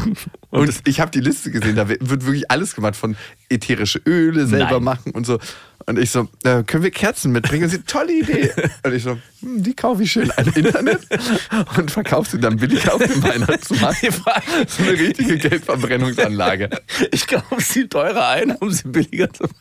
Und, 0.60 0.82
ich 0.86 1.00
habe 1.00 1.10
die 1.10 1.20
Liste 1.20 1.50
gesehen, 1.50 1.76
da 1.76 1.88
wird 1.88 2.00
wirklich 2.02 2.50
alles 2.50 2.74
gemacht, 2.74 2.96
von 2.96 3.16
ätherische 3.48 4.00
Öle 4.06 4.46
selber 4.46 4.72
Nein. 4.72 4.84
machen 4.84 5.12
und 5.12 5.26
so. 5.26 5.38
Und 5.88 6.00
ich 6.00 6.10
so, 6.10 6.28
äh, 6.42 6.64
können 6.64 6.82
wir 6.82 6.90
Kerzen 6.90 7.30
mitbringen? 7.30 7.64
Und 7.64 7.70
sie, 7.70 7.82
tolle 7.82 8.12
Idee. 8.12 8.50
Und 8.84 8.92
ich 8.92 9.04
so, 9.04 9.18
hm, 9.40 9.62
die 9.62 9.74
kaufe 9.74 10.02
ich 10.02 10.10
schön 10.10 10.32
im 10.36 10.52
Internet 10.52 11.00
und 11.76 11.90
verkaufe 11.92 12.28
sie 12.28 12.40
dann 12.40 12.56
billig 12.56 12.90
auf 12.90 13.00
dem 13.00 13.22
Weihnachtsmarkt. 13.22 14.00
so 14.68 14.82
eine 14.82 14.92
richtige 14.92 15.38
Geldverbrennungsanlage. 15.38 16.70
Ich 17.12 17.28
kaufe 17.28 17.60
sie 17.60 17.86
teurer 17.86 18.28
ein, 18.30 18.50
um 18.56 18.70
sie 18.70 18.88
billiger 18.88 19.32
zu 19.32 19.44
machen. 19.44 19.54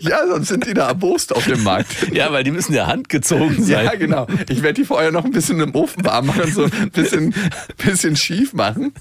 Ja, 0.00 0.26
sonst 0.26 0.48
sind 0.48 0.66
die 0.66 0.74
da 0.74 0.88
erbost 0.88 1.34
auf 1.34 1.44
dem 1.44 1.62
Markt. 1.62 2.12
Ja, 2.12 2.32
weil 2.32 2.42
die 2.42 2.50
müssen 2.50 2.72
ja 2.72 2.86
handgezogen 2.86 3.62
sein. 3.62 3.84
Ja, 3.84 3.94
genau. 3.94 4.26
Ich 4.48 4.62
werde 4.62 4.80
die 4.80 4.84
vorher 4.84 5.12
noch 5.12 5.24
ein 5.24 5.30
bisschen 5.32 5.60
im 5.60 5.74
Ofen 5.74 6.04
warm 6.04 6.26
machen 6.26 6.42
und 6.42 6.54
so 6.54 6.64
ein 6.64 6.90
bisschen, 6.90 7.34
bisschen 7.76 8.16
schief 8.16 8.54
machen. 8.54 8.92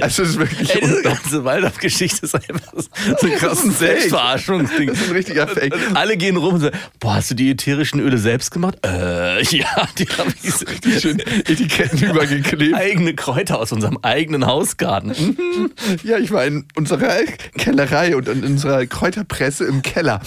Also 0.00 0.22
es 0.22 0.30
ist 0.30 0.38
wirklich 0.38 0.74
Ey, 0.74 0.80
diese 0.80 1.02
ganze 1.02 1.44
Waldorf-Geschichte 1.44 2.26
ist 2.26 2.34
einfach 2.34 2.72
so 2.76 3.26
ein 3.26 3.34
krasses. 3.36 3.78
Selbstverarschungsding. 3.78 4.88
Das 4.88 5.00
ist 5.00 5.08
ein 5.08 5.12
richtiger 5.16 5.46
Fake. 5.48 5.74
Alle 5.94 6.16
gehen 6.16 6.36
rum 6.36 6.54
und 6.54 6.60
sagen, 6.60 6.76
boah, 7.00 7.14
hast 7.16 7.30
du 7.30 7.34
die 7.34 7.50
ätherischen 7.50 8.00
Öle 8.00 8.18
selbst 8.18 8.50
gemacht? 8.50 8.76
Äh, 8.84 9.42
ja, 9.56 9.88
die 9.98 10.06
habe 10.06 10.32
ich 10.42 10.52
so- 10.54 10.64
Die 10.82 11.00
schön 11.00 11.18
Etiketten 11.20 12.02
übergeklebt. 12.02 12.74
eigene 12.74 13.14
Kräuter 13.14 13.58
aus 13.60 13.72
unserem 13.72 13.98
eigenen 14.02 14.46
Hausgarten. 14.46 15.10
Mhm. 15.10 15.70
Ja, 16.02 16.18
ich 16.18 16.30
war 16.32 16.44
in 16.44 16.66
unserer 16.74 17.20
Kellerei 17.56 18.16
und 18.16 18.28
in 18.28 18.44
unserer 18.44 18.84
Kräuterpresse 18.86 19.64
im 19.64 19.82
Keller. 19.82 20.20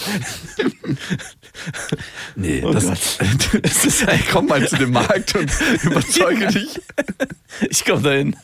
Nee, 2.36 2.62
Oh 2.64 2.72
das, 2.72 2.86
das 3.62 3.84
ist, 3.84 4.02
ey, 4.02 4.20
komm 4.30 4.46
mal 4.46 4.66
zu 4.66 4.76
dem 4.76 4.92
Markt 4.92 5.34
und 5.34 5.50
überzeuge 5.82 6.48
dich. 6.48 6.80
Ich 7.68 7.84
komme 7.84 8.02
dahin, 8.02 8.36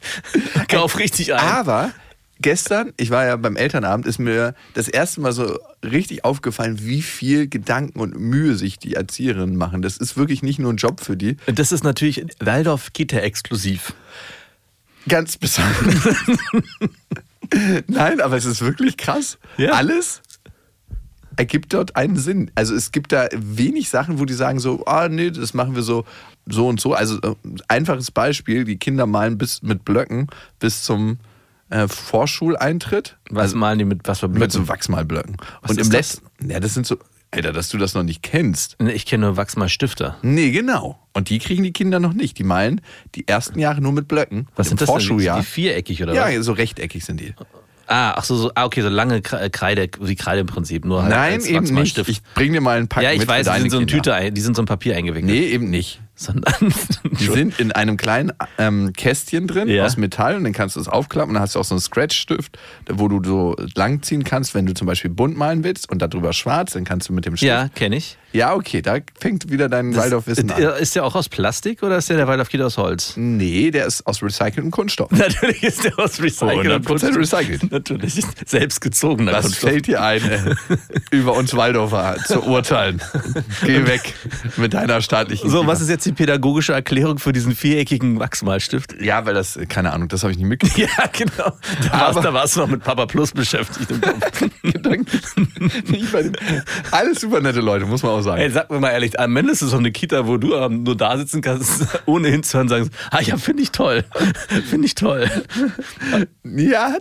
kauf 0.69 0.99
richtig 0.99 1.35
ein. 1.35 1.41
Aber 1.41 1.93
gestern, 2.41 2.93
ich 2.97 3.11
war 3.11 3.25
ja 3.25 3.37
beim 3.37 3.57
Elternabend, 3.57 4.07
ist 4.07 4.19
mir 4.19 4.55
das 4.75 4.89
erste 4.89 5.21
Mal 5.21 5.33
so 5.33 5.59
richtig 5.83 6.25
aufgefallen, 6.25 6.79
wie 6.81 7.03
viel 7.03 7.49
Gedanken 7.49 8.01
und 8.01 8.19
Mühe 8.19 8.57
sich 8.57 8.79
die 8.79 8.95
Erzieherinnen 8.95 9.57
machen. 9.57 9.83
Das 9.83 9.97
ist 9.97 10.17
wirklich 10.17 10.43
nicht 10.43 10.59
nur 10.59 10.73
ein 10.73 10.77
Job 10.77 11.01
für 11.01 11.17
die. 11.17 11.37
Das 11.47 11.73
ist 11.73 11.85
natürlich 11.85 12.25
Waldorf 12.41 12.93
Kita 12.93 13.19
exklusiv. 13.19 13.95
Ganz 15.09 15.37
besonders. 15.37 16.17
Nein, 17.87 18.21
aber 18.21 18.37
es 18.37 18.47
ist 18.47 18.63
wirklich 18.63 18.97
krass. 18.97 19.39
Ja. 19.59 19.73
Alles 19.73 20.23
ergibt 21.37 21.73
dort 21.73 21.97
einen 21.97 22.17
Sinn. 22.17 22.51
Also 22.55 22.75
es 22.75 22.93
gibt 22.93 23.13
da 23.13 23.29
wenig 23.35 23.89
Sachen, 23.89 24.19
wo 24.19 24.25
die 24.25 24.35
sagen 24.35 24.59
so, 24.59 24.85
ah 24.87 25.09
nee, 25.09 25.31
das 25.31 25.55
machen 25.55 25.75
wir 25.75 25.83
so 25.83 26.05
so 26.47 26.69
und 26.69 26.81
so. 26.81 26.95
Also 26.95 27.19
äh, 27.23 27.35
einfaches 27.69 28.11
Beispiel, 28.11 28.65
die 28.65 28.77
Kinder 28.77 29.07
malen 29.07 29.39
bis 29.39 29.63
mit 29.63 29.85
Blöcken 29.85 30.29
bis 30.59 30.83
zum 30.83 31.19
äh, 31.71 31.89
Vorschuleintritt. 31.89 33.17
Was 33.31 33.55
malen 33.55 33.79
die 33.79 33.85
mit 33.85 34.01
was 34.05 34.21
für 34.21 34.29
Mit 34.29 34.37
Blöcken? 34.37 34.53
so 34.53 34.69
Wachsmalblöcken. 34.69 35.37
Was 35.63 35.73
und 35.73 35.81
im 35.81 35.91
letzten, 35.91 36.51
ja, 36.51 36.61
das 36.61 36.75
sind 36.75 36.87
so, 36.87 36.99
Alter, 37.31 37.53
dass 37.53 37.69
du 37.69 37.79
das 37.79 37.95
noch 37.95 38.05
nicht 38.05 38.23
kennst. 38.23 38.77
Ich 38.81 39.07
kenne 39.07 39.27
nur 39.27 39.37
Wachsmalstifter. 39.37 40.19
Nee, 40.23 40.53
genau. 40.53 40.99
Und 41.15 41.31
die 41.31 41.39
kriegen 41.39 41.65
die 41.65 41.73
Kinder 41.73 41.99
noch 41.99 42.13
nicht. 42.13 42.39
Die 42.39 42.45
malen 42.45 42.81
die 43.15 43.27
ersten 43.27 43.59
Jahre 43.59 43.81
nur 43.81 43.93
mit 43.93 44.07
Blöcken. 44.07 44.47
Was 44.55 44.69
sind 44.69 44.81
das 44.81 44.87
denn? 44.87 44.95
Vorschuljahr. 44.95 45.41
Die 45.41 45.47
viereckig 45.47 46.03
oder 46.03 46.15
ja, 46.15 46.39
was? 46.39 46.45
so 46.45 46.53
rechteckig 46.53 47.05
sind 47.05 47.21
die. 47.21 47.35
Ah, 47.87 48.15
ach 48.17 48.25
so, 48.25 48.37
so 48.37 48.51
ah, 48.55 48.65
okay, 48.65 48.81
so 48.83 48.89
lange 48.89 49.19
Kre- 49.19 49.51
Kreide, 49.51 49.89
wie 50.01 50.15
Kreide 50.15 50.41
im 50.41 50.47
Prinzip, 50.47 50.85
nur 50.85 51.03
halt 51.03 51.11
Nein, 51.11 51.41
eben 51.45 51.75
nicht. 51.75 51.99
Ich 52.09 52.23
bring 52.35 52.53
dir 52.53 52.61
mal 52.61 52.79
einen 52.79 52.89
Pack 52.89 53.03
ja, 53.03 53.13
ich 53.13 53.19
mit 53.21 53.29
weiß, 53.29 53.47
die 53.47 53.61
sind 53.61 53.71
so 53.71 53.79
in 53.79 53.87
Kinder. 53.87 54.03
Tüte, 54.03 54.15
ein- 54.15 54.35
die 54.35 54.41
sind 54.41 54.57
so 54.57 54.63
in 54.63 54.67
Papier 54.67 54.97
eingewickelt. 54.97 55.31
Nee, 55.31 55.47
eben 55.47 55.69
nicht. 55.71 56.01
Sondern 56.17 56.55
Die 57.19 57.25
sind 57.27 57.59
in 57.59 57.73
einem 57.73 57.97
kleinen 57.97 58.33
ähm, 58.59 58.93
Kästchen 58.93 59.47
drin 59.49 59.69
Ja. 59.69 59.85
aus 59.85 59.97
Metall 59.97 60.37
und 60.37 60.45
dann 60.45 60.53
kannst 60.53 60.77
du 60.77 60.81
es 60.81 60.87
aufklappen 60.89 61.31
und 61.31 61.35
dann 61.35 61.43
hast 61.43 61.57
du 61.57 61.59
auch 61.61 61.65
so 61.65 61.75
einen 61.75 61.81
Scratch-Stift, 61.81 62.57
wo 62.89 63.09
du 63.09 63.21
so 63.25 63.57
langziehen 63.75 64.23
kannst, 64.23 64.55
wenn 64.55 64.65
du 64.67 64.75
zum 64.75 64.87
Beispiel 64.87 65.11
bunt 65.11 65.37
malen 65.37 65.65
willst 65.65 65.91
und 65.91 66.01
darüber 66.01 66.33
schwarz, 66.33 66.73
dann 66.75 66.85
kannst 66.85 67.09
du 67.09 67.13
mit 67.13 67.27
dem 67.27 67.37
Stift. 67.37 67.49
ja, 67.49 67.69
kenne 67.75 67.97
ich. 67.97 68.17
Ja, 68.33 68.55
okay, 68.55 68.83
da 68.83 68.97
fängt 69.21 69.49
wieder 69.51 69.69
dein 69.69 69.95
Waldorf-Wissen 69.95 70.51
an. 70.51 70.61
Ist 70.81 70.97
der 70.97 71.05
auch 71.05 71.15
aus 71.15 71.29
Plastik 71.29 71.83
oder 71.85 71.99
ist 71.99 72.09
der 72.11 72.17
der 72.17 72.27
Waldorf 72.27 72.49
Kita 72.49 72.65
aus 72.65 72.79
Holz? 72.79 73.13
Nee, 73.17 73.71
der 73.71 73.87
ist 73.87 74.05
aus 74.09 74.23
recyceltem 74.23 74.71
Kunststoff. 74.73 75.11
Natürlich 75.13 75.63
ist 75.63 75.85
der 75.85 75.97
aus 75.99 76.21
recyceltem 76.21 76.83
100% 76.83 76.85
Kunststoff. 76.85 77.17
recycelt. 77.17 77.71
Natürlich, 77.71 78.21
selbst 78.47 78.81
gezogener 78.81 79.33
Was 79.33 79.43
Kunststoff. 79.47 79.71
fällt 79.71 79.87
dir 79.87 80.03
ein, 80.03 80.23
äh, 80.29 80.55
über 81.13 81.35
uns 81.35 81.55
Waldorfer 81.55 82.17
zu 82.27 82.43
urteilen? 82.43 83.01
Geh 83.65 83.87
weg 83.87 84.15
mit 84.57 84.75
deiner 84.75 85.01
staatlichen 85.01 85.49
So, 85.49 85.59
Kita. 85.61 85.71
was 85.73 85.81
ist 85.81 85.89
jetzt 85.91 86.04
die 86.07 86.13
pädagogische 86.13 86.73
Erklärung 86.73 87.19
für 87.19 87.33
diesen 87.33 87.55
viereckigen 87.55 88.19
Wachsmalstift? 88.19 89.01
Ja, 89.01 89.27
weil 89.27 89.35
das, 89.35 89.59
keine 89.69 89.93
Ahnung, 89.93 90.09
das 90.09 90.23
habe 90.23 90.33
ich 90.33 90.39
nicht 90.39 90.49
mitgekriegt. 90.49 90.75
Ja, 90.99 91.07
genau. 91.13 91.53
Da 91.91 92.35
warst, 92.35 92.57
du 92.57 92.61
noch 92.61 92.69
mit 92.69 92.83
Papa 92.83 93.07
Plus 93.07 93.33
beschäftigt. 93.33 93.91
Im 93.91 94.01
Kopf. 94.01 94.43
Alles 96.91 97.21
super 97.21 97.41
nette 97.41 97.61
Leute, 97.61 97.87
muss 97.87 98.03
man 98.03 98.13
auch 98.13 98.21
sagen. 98.21 98.41
Ey, 98.41 98.51
sag 98.51 98.71
mir 98.71 98.81
mal 98.81 98.91
ehrlich, 98.91 99.19
am 99.19 99.37
Ende 99.37 99.53
ist 99.53 99.63
es 99.63 99.71
so 99.71 99.77
eine 99.77 99.93
Kita, 99.93 100.27
wo 100.27 100.37
du 100.37 100.55
ähm, 100.55 100.83
nur 100.83 100.97
da 100.97 101.17
sitzen 101.17 101.41
kannst, 101.41 101.87
ohne 102.07 102.29
hinzuhören, 102.29 102.69
sagen, 102.69 102.91
ah 103.11 103.21
ja, 103.21 103.37
finde 103.37 103.63
ich 103.63 103.71
toll. 103.71 104.05
Finde 104.69 104.87
ich 104.87 104.95
toll. 104.95 105.31
Ja, 106.45 106.97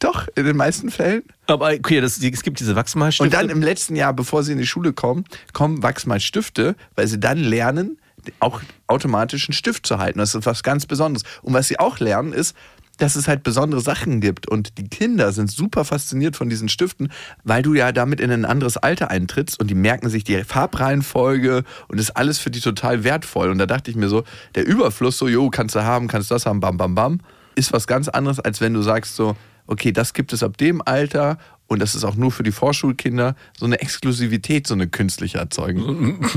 doch, 0.00 0.26
in 0.34 0.44
den 0.44 0.56
meisten 0.56 0.90
Fällen. 0.90 1.22
Aber 1.46 1.68
okay, 1.68 2.00
das, 2.00 2.18
es 2.18 2.42
gibt 2.42 2.60
diese 2.60 2.76
Wachsmalstifte. 2.76 3.24
Und 3.24 3.34
dann 3.34 3.50
im 3.50 3.62
letzten 3.62 3.96
Jahr, 3.96 4.12
bevor 4.12 4.42
sie 4.42 4.52
in 4.52 4.58
die 4.58 4.66
Schule 4.66 4.92
kommen, 4.92 5.24
kommen 5.52 5.82
Wachsmalstifte, 5.82 6.76
weil 6.94 7.06
sie 7.06 7.18
dann 7.18 7.38
lernen, 7.38 7.98
auch 8.40 8.60
automatisch 8.86 9.48
einen 9.48 9.54
Stift 9.54 9.86
zu 9.86 9.98
halten. 9.98 10.18
Das 10.18 10.34
ist 10.34 10.46
was 10.46 10.62
ganz 10.62 10.86
Besonderes. 10.86 11.24
Und 11.42 11.54
was 11.54 11.68
sie 11.68 11.78
auch 11.78 11.98
lernen, 11.98 12.32
ist, 12.32 12.56
dass 12.98 13.16
es 13.16 13.28
halt 13.28 13.42
besondere 13.42 13.80
Sachen 13.80 14.20
gibt. 14.20 14.48
Und 14.48 14.76
die 14.76 14.88
Kinder 14.88 15.32
sind 15.32 15.50
super 15.50 15.84
fasziniert 15.84 16.36
von 16.36 16.50
diesen 16.50 16.68
Stiften, 16.68 17.10
weil 17.44 17.62
du 17.62 17.74
ja 17.74 17.92
damit 17.92 18.20
in 18.20 18.30
ein 18.30 18.44
anderes 18.44 18.76
Alter 18.76 19.10
eintrittst 19.10 19.58
und 19.60 19.68
die 19.68 19.74
merken 19.74 20.10
sich 20.10 20.24
die 20.24 20.42
Farbreihenfolge 20.44 21.64
und 21.88 21.98
ist 21.98 22.10
alles 22.16 22.38
für 22.38 22.50
die 22.50 22.60
total 22.60 23.04
wertvoll. 23.04 23.50
Und 23.50 23.58
da 23.58 23.66
dachte 23.66 23.90
ich 23.90 23.96
mir 23.96 24.08
so, 24.08 24.24
der 24.54 24.66
Überfluss, 24.66 25.16
so, 25.16 25.28
jo, 25.28 25.48
kannst 25.48 25.74
du 25.74 25.84
haben, 25.84 26.08
kannst 26.08 26.30
das 26.30 26.44
haben, 26.44 26.60
bam, 26.60 26.76
bam, 26.76 26.94
bam, 26.94 27.20
ist 27.54 27.72
was 27.72 27.86
ganz 27.86 28.08
anderes, 28.08 28.40
als 28.40 28.60
wenn 28.60 28.74
du 28.74 28.82
sagst 28.82 29.16
so, 29.16 29.36
okay, 29.66 29.92
das 29.92 30.12
gibt 30.12 30.32
es 30.32 30.42
ab 30.42 30.56
dem 30.56 30.82
Alter 30.84 31.38
und 31.68 31.80
das 31.80 31.94
ist 31.94 32.02
auch 32.04 32.16
nur 32.16 32.32
für 32.32 32.42
die 32.42 32.50
Vorschulkinder, 32.52 33.36
so 33.58 33.66
eine 33.66 33.80
Exklusivität, 33.80 34.66
so 34.66 34.74
eine 34.74 34.88
künstliche 34.88 35.38
erzeugen. 35.38 36.18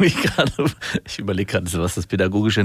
Ich 0.00 0.16
gerade, 0.20 0.52
ich 1.06 1.18
überlege 1.18 1.52
gerade, 1.52 1.70
was 1.74 1.94
das 1.94 2.06
pädagogische 2.06 2.64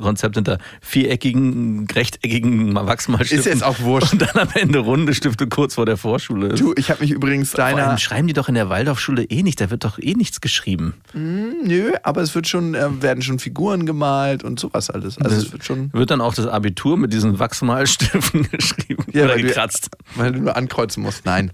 Konzept 0.00 0.34
hinter 0.36 0.58
viereckigen, 0.80 1.86
rechteckigen 1.94 2.74
Wachsmalstiften 2.74 3.38
Ist 3.38 3.44
jetzt 3.46 3.62
auch 3.62 3.80
wurscht. 3.80 4.12
Und 4.12 4.22
dann 4.22 4.36
am 4.36 4.48
Ende 4.54 4.78
runde 4.80 5.14
Stifte 5.14 5.46
kurz 5.46 5.74
vor 5.74 5.86
der 5.86 5.96
Vorschule 5.96 6.48
ist. 6.48 6.60
Du, 6.60 6.74
ich 6.76 6.90
habe 6.90 7.00
mich 7.02 7.10
übrigens 7.12 7.50
Vor 7.50 7.64
allem 7.64 7.76
deiner. 7.78 7.98
schreiben 7.98 8.26
die 8.26 8.32
doch 8.32 8.48
in 8.48 8.54
der 8.54 8.68
Waldorfschule 8.68 9.24
eh 9.24 9.42
nicht, 9.42 9.60
da 9.60 9.70
wird 9.70 9.84
doch 9.84 9.98
eh 9.98 10.14
nichts 10.14 10.40
geschrieben. 10.40 10.94
Nö, 11.14 11.92
aber 12.02 12.22
es 12.22 12.34
wird 12.34 12.48
schon, 12.48 12.74
äh, 12.74 13.02
werden 13.02 13.22
schon 13.22 13.38
Figuren 13.38 13.86
gemalt 13.86 14.42
und 14.44 14.58
sowas 14.58 14.90
alles. 14.90 15.18
Also 15.18 15.36
es 15.36 15.52
wird 15.52 15.64
schon. 15.64 15.92
Wird 15.92 16.10
dann 16.10 16.20
auch 16.20 16.34
das 16.34 16.46
Abitur 16.46 16.96
mit 16.96 17.12
diesen 17.12 17.38
Wachsmalstiften 17.38 18.48
geschrieben 18.50 19.04
oder 19.08 19.28
weil 19.28 19.40
du- 19.42 19.48
gekratzt. 19.48 19.90
Weil 20.16 20.32
du 20.32 20.40
nur 20.40 20.56
ankreuzen 20.56 21.02
musst. 21.02 21.15
Nein. 21.24 21.52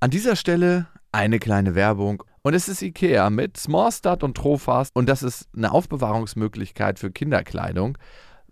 An 0.00 0.10
dieser 0.10 0.36
Stelle 0.36 0.86
eine 1.14 1.38
kleine 1.38 1.74
Werbung. 1.74 2.24
Und 2.42 2.54
es 2.54 2.68
ist 2.68 2.82
IKEA 2.82 3.30
mit 3.30 3.56
Smallstart 3.56 4.22
und 4.22 4.36
Trofast. 4.36 4.90
Und 4.94 5.08
das 5.08 5.22
ist 5.22 5.48
eine 5.56 5.72
Aufbewahrungsmöglichkeit 5.72 6.98
für 6.98 7.10
Kinderkleidung, 7.10 7.96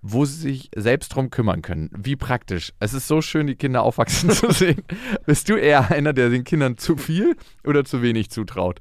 wo 0.00 0.24
sie 0.24 0.40
sich 0.40 0.70
selbst 0.74 1.10
drum 1.10 1.30
kümmern 1.30 1.60
können. 1.60 1.90
Wie 1.92 2.16
praktisch. 2.16 2.72
Es 2.78 2.94
ist 2.94 3.08
so 3.08 3.20
schön, 3.20 3.48
die 3.48 3.56
Kinder 3.56 3.82
aufwachsen 3.82 4.30
zu 4.30 4.52
sehen. 4.52 4.82
Bist 5.26 5.48
du 5.48 5.56
eher 5.56 5.90
einer, 5.90 6.12
der 6.12 6.30
den 6.30 6.44
Kindern 6.44 6.78
zu 6.78 6.96
viel 6.96 7.36
oder 7.66 7.84
zu 7.84 8.00
wenig 8.00 8.30
zutraut? 8.30 8.80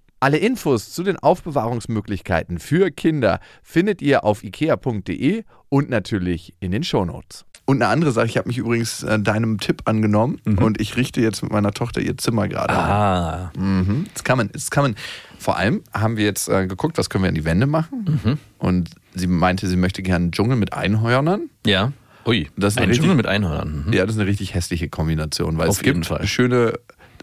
Alle 0.23 0.37
Infos 0.37 0.91
zu 0.93 1.01
den 1.01 1.17
Aufbewahrungsmöglichkeiten 1.17 2.59
für 2.59 2.91
Kinder 2.91 3.39
findet 3.63 4.01
ihr 4.03 4.23
auf 4.23 4.43
ikea.de 4.43 5.43
und 5.69 5.89
natürlich 5.89 6.53
in 6.59 6.71
den 6.71 6.83
Shownotes. 6.83 7.43
Und 7.65 7.81
eine 7.81 7.91
andere 7.91 8.11
Sache, 8.11 8.27
ich 8.27 8.37
habe 8.37 8.47
mich 8.47 8.57
übrigens 8.59 9.01
äh, 9.01 9.19
deinem 9.19 9.59
Tipp 9.59 9.81
angenommen 9.85 10.39
und 10.59 10.79
ich 10.79 10.95
richte 10.95 11.21
jetzt 11.21 11.41
mit 11.41 11.51
meiner 11.51 11.71
Tochter 11.71 12.01
ihr 12.01 12.17
Zimmer 12.17 12.47
gerade. 12.47 12.73
Ah, 12.73 13.51
Mhm. 13.57 14.05
Das 14.13 14.23
kann 14.23 14.37
man, 14.37 14.49
das 14.51 14.69
kann 14.69 14.83
man. 14.83 14.95
Vor 15.39 15.57
allem 15.57 15.81
haben 15.93 16.17
wir 16.17 16.25
jetzt 16.25 16.49
äh, 16.49 16.67
geguckt, 16.67 16.97
was 16.99 17.09
können 17.09 17.23
wir 17.23 17.29
an 17.29 17.35
die 17.35 17.45
Wände 17.45 17.65
machen. 17.67 18.39
Und 18.59 18.91
sie 19.15 19.25
meinte, 19.27 19.67
sie 19.67 19.75
möchte 19.77 20.03
gerne 20.03 20.23
einen 20.25 20.31
Dschungel 20.31 20.55
mit 20.57 20.73
Einhörnern. 20.73 21.49
ja. 21.65 21.91
Ui, 22.27 22.47
Das 22.55 22.73
ist 22.73 22.77
ein 22.77 22.83
richtig- 22.83 22.99
Dschungel 22.99 23.15
mit 23.15 23.25
Einhörnern. 23.25 23.85
Mhm. 23.87 23.93
Ja, 23.93 24.05
das 24.05 24.13
ist 24.13 24.21
eine 24.21 24.29
richtig 24.29 24.53
hässliche 24.53 24.89
Kombination, 24.89 25.57
weil 25.57 25.69
Auf 25.69 25.77
es 25.77 25.81
gibt 25.81 25.95
jeden 25.95 26.03
Fall. 26.03 26.27
schöne 26.27 26.73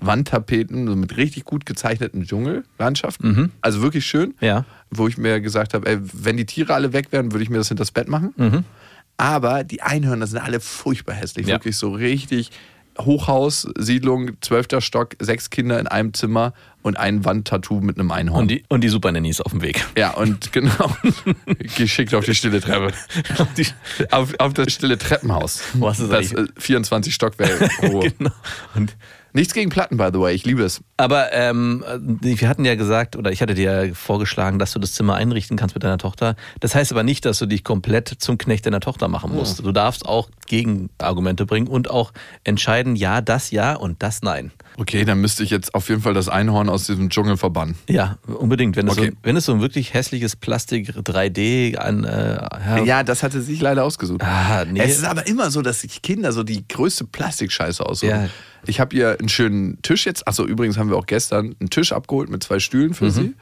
Wandtapeten 0.01 0.87
so 0.87 0.97
mit 0.97 1.17
richtig 1.17 1.45
gut 1.45 1.67
gezeichneten 1.67 2.25
Dschungellandschaften. 2.27 3.53
Also 3.61 3.83
wirklich 3.83 4.07
schön. 4.07 4.35
Ja. 4.41 4.65
Wo 4.91 5.09
ich 5.09 5.19
mir 5.19 5.41
gesagt 5.41 5.75
habe, 5.75 5.87
ey, 5.89 5.99
wenn 6.01 6.37
die 6.37 6.47
Tiere 6.47 6.75
alle 6.75 6.93
weg 6.93 7.09
wären, 7.11 7.33
würde 7.33 7.43
ich 7.43 7.51
mir 7.51 7.59
das 7.59 7.69
hinters 7.69 7.91
Bett 7.91 8.09
machen. 8.09 8.65
Aber 9.17 9.65
die 9.65 9.83
Einhörner 9.83 10.27
sind 10.27 10.39
alle 10.39 10.61
furchtbar 10.61 11.15
hässlich. 11.15 11.47
Ja. 11.47 11.55
Wirklich 11.57 11.77
so 11.77 11.91
richtig 11.93 12.51
Hochhaus, 13.01 13.69
Siedlung, 13.79 14.33
zwölfter 14.41 14.81
Stock, 14.81 15.15
sechs 15.21 15.51
Kinder 15.51 15.79
in 15.79 15.87
einem 15.87 16.15
Zimmer 16.15 16.53
und 16.83 16.97
ein 16.99 17.25
Wandtattoo 17.25 17.81
mit 17.81 17.97
einem 17.97 18.11
Einhorn. 18.11 18.43
Und 18.43 18.51
die, 18.51 18.65
und 18.69 18.83
die 18.83 18.89
Super 18.89 19.13
Nannies 19.13 19.41
auf 19.41 19.53
dem 19.53 19.63
Weg. 19.63 19.85
ja, 19.97 20.11
und 20.15 20.51
genau. 20.53 20.97
Geschickt 21.77 22.13
auf 22.15 22.25
die 22.25 22.35
stille 22.35 22.61
Treppe. 22.61 22.93
Die- 23.57 23.67
Auf, 24.11 24.35
auf 24.41 24.53
das 24.53 24.73
stille 24.73 24.99
Treppenhaus. 24.99 25.63
Was 25.75 26.01
ist 26.01 26.11
das 26.11 26.33
äh, 26.33 26.47
24 26.57 27.15
Stockwerke 27.15 27.69
genau. 27.81 28.33
Und 28.75 28.97
Nichts 29.33 29.53
gegen 29.53 29.71
Platten, 29.71 29.97
by 29.97 30.09
the 30.13 30.21
way. 30.21 30.35
Ich 30.35 30.45
liebe 30.45 30.63
es. 30.63 30.81
Aber 30.97 31.33
ähm, 31.33 31.85
wir 32.21 32.49
hatten 32.49 32.65
ja 32.65 32.75
gesagt, 32.75 33.17
oder 33.17 33.31
ich 33.31 33.43
hatte 33.43 33.55
dir 33.55 33.87
ja 33.87 33.95
vorgeschlagen, 33.95 34.59
dass 34.59 34.73
du 34.73 34.79
das 34.79 34.95
Zimmer 34.95 35.15
einrichten 35.15 35.57
kannst 35.57 35.75
mit 35.75 35.85
deiner 35.85 35.99
Tochter. 35.99 36.35
Das 36.61 36.75
heißt 36.75 36.93
aber 36.93 37.03
nicht, 37.03 37.25
dass 37.25 37.39
du 37.39 37.47
dich 37.47 37.63
komplett 37.63 38.09
zum 38.09 38.39
Knecht 38.39 38.67
deiner 38.67 38.81
Tochter 38.81 39.09
machen 39.09 39.35
musst. 39.35 39.65
Du 39.65 39.73
darfst 39.73 40.07
auch 40.07 40.31
Gegenargumente 40.47 41.47
bringen 41.47 41.67
und 41.67 41.91
auch 41.91 42.13
entscheiden, 42.45 42.97
ja, 42.97 43.21
das 43.21 43.51
ja 43.51 43.75
und 43.75 44.03
das 44.03 44.23
nein. 44.23 44.51
Okay, 44.81 45.05
dann 45.05 45.21
müsste 45.21 45.43
ich 45.43 45.51
jetzt 45.51 45.75
auf 45.75 45.89
jeden 45.89 46.03
Fall 46.03 46.15
das 46.15 46.29
Einhorn 46.29 46.69
aus 46.69 46.87
diesem 46.87 47.11
Dschungel 47.11 47.37
verbannen. 47.37 47.75
Ja, 47.89 48.19
unbedingt. 48.27 48.77
Wenn 48.77 48.87
es, 48.87 48.97
Okay. 48.97 49.11
so, 49.11 49.17
wenn 49.25 49.37
es 49.37 49.45
so 49.45 49.53
ein 49.53 49.61
wirklich 49.61 49.93
hässliches 49.93 50.37
Plastik 50.37 50.91
3D 50.91 51.77
an 51.77 52.05
äh, 52.05 52.85
ja, 52.85 53.03
das 53.03 53.25
hatte 53.25 53.41
sie 53.41 53.53
sich 53.55 53.61
leider 53.61 53.85
ausgesucht. 53.85 54.23
Ah, 54.23 54.65
nee. 54.65 54.79
Es 54.81 54.97
ist 54.99 55.05
aber 55.05 55.27
immer 55.27 55.51
so, 55.51 55.63
dass 55.63 55.81
sich 55.81 56.01
Kinder 56.03 56.31
so 56.33 56.45
die 56.45 56.67
größte 56.69 57.05
Plastikscheiße 57.07 57.85
aussuchen. 57.85 58.11
Ja. 58.11 58.29
Ich 58.67 58.79
habe 58.79 58.95
ihr 58.95 59.17
einen 59.19 59.29
schönen 59.29 59.83
Tisch 59.83 60.07
jetzt, 60.07 60.29
achso, 60.29 60.45
übrigens 60.47 60.79
haben 60.79 60.91
wir 60.91 60.97
auch 60.97 61.07
gestern 61.07 61.57
einen 61.59 61.71
Tisch 61.71 61.93
abgeholt 61.93 62.29
mit 62.31 62.43
zwei 62.45 62.61
Stühlen 62.61 62.91
Mhm. 62.91 62.95
für 62.95 63.11
sie. 63.11 63.35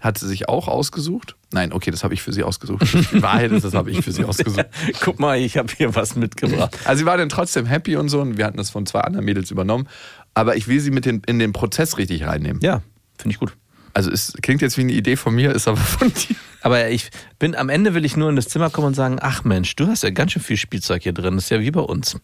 Hat 0.00 0.18
sie 0.18 0.26
sich 0.26 0.48
auch 0.48 0.66
ausgesucht? 0.66 1.36
Nein, 1.52 1.72
okay, 1.72 1.92
das 1.92 2.02
habe 2.02 2.12
ich 2.12 2.22
für 2.22 2.32
sie 2.32 2.42
ausgesucht. 2.42 2.82
Die 3.12 3.22
Wahrheit 3.22 3.52
ist, 3.52 3.62
das 3.64 3.72
habe 3.72 3.88
ich 3.92 4.02
für 4.02 4.10
sie 4.10 4.24
ausgesucht. 4.24 4.66
Guck 5.00 5.20
mal, 5.20 5.38
ich 5.38 5.56
habe 5.56 5.72
hier 5.76 5.94
was 5.94 6.16
mitgebracht. 6.16 6.76
Also 6.84 6.98
sie 7.00 7.06
war 7.06 7.16
dann 7.16 7.28
trotzdem 7.28 7.66
happy 7.66 7.94
und 7.96 8.08
so 8.08 8.20
und 8.20 8.36
wir 8.36 8.44
hatten 8.44 8.56
das 8.56 8.70
von 8.70 8.84
zwei 8.84 9.00
anderen 9.02 9.24
Mädels 9.24 9.52
übernommen. 9.52 9.86
Aber 10.34 10.56
ich 10.56 10.68
will 10.68 10.80
sie 10.80 10.90
mit 10.90 11.04
den, 11.04 11.22
in 11.26 11.38
den 11.38 11.52
Prozess 11.52 11.98
richtig 11.98 12.24
reinnehmen. 12.26 12.60
Ja, 12.62 12.82
finde 13.18 13.34
ich 13.34 13.38
gut. 13.38 13.54
Also 13.94 14.10
es 14.10 14.32
klingt 14.40 14.62
jetzt 14.62 14.78
wie 14.78 14.82
eine 14.82 14.92
Idee 14.92 15.16
von 15.16 15.34
mir, 15.34 15.52
ist 15.52 15.68
aber 15.68 15.76
von 15.76 16.10
dir. 16.12 16.36
Aber 16.62 16.88
ich 16.88 17.10
bin 17.38 17.54
am 17.54 17.68
Ende 17.68 17.92
will 17.92 18.04
ich 18.06 18.16
nur 18.16 18.30
in 18.30 18.36
das 18.36 18.48
Zimmer 18.48 18.70
kommen 18.70 18.86
und 18.88 18.94
sagen, 18.94 19.18
ach 19.20 19.44
Mensch, 19.44 19.76
du 19.76 19.86
hast 19.88 20.02
ja 20.02 20.10
ganz 20.10 20.32
schön 20.32 20.42
viel 20.42 20.56
Spielzeug 20.56 21.02
hier 21.02 21.12
drin. 21.12 21.34
Das 21.34 21.44
ist 21.44 21.50
ja 21.50 21.60
wie 21.60 21.70
bei 21.70 21.80
uns. 21.80 22.16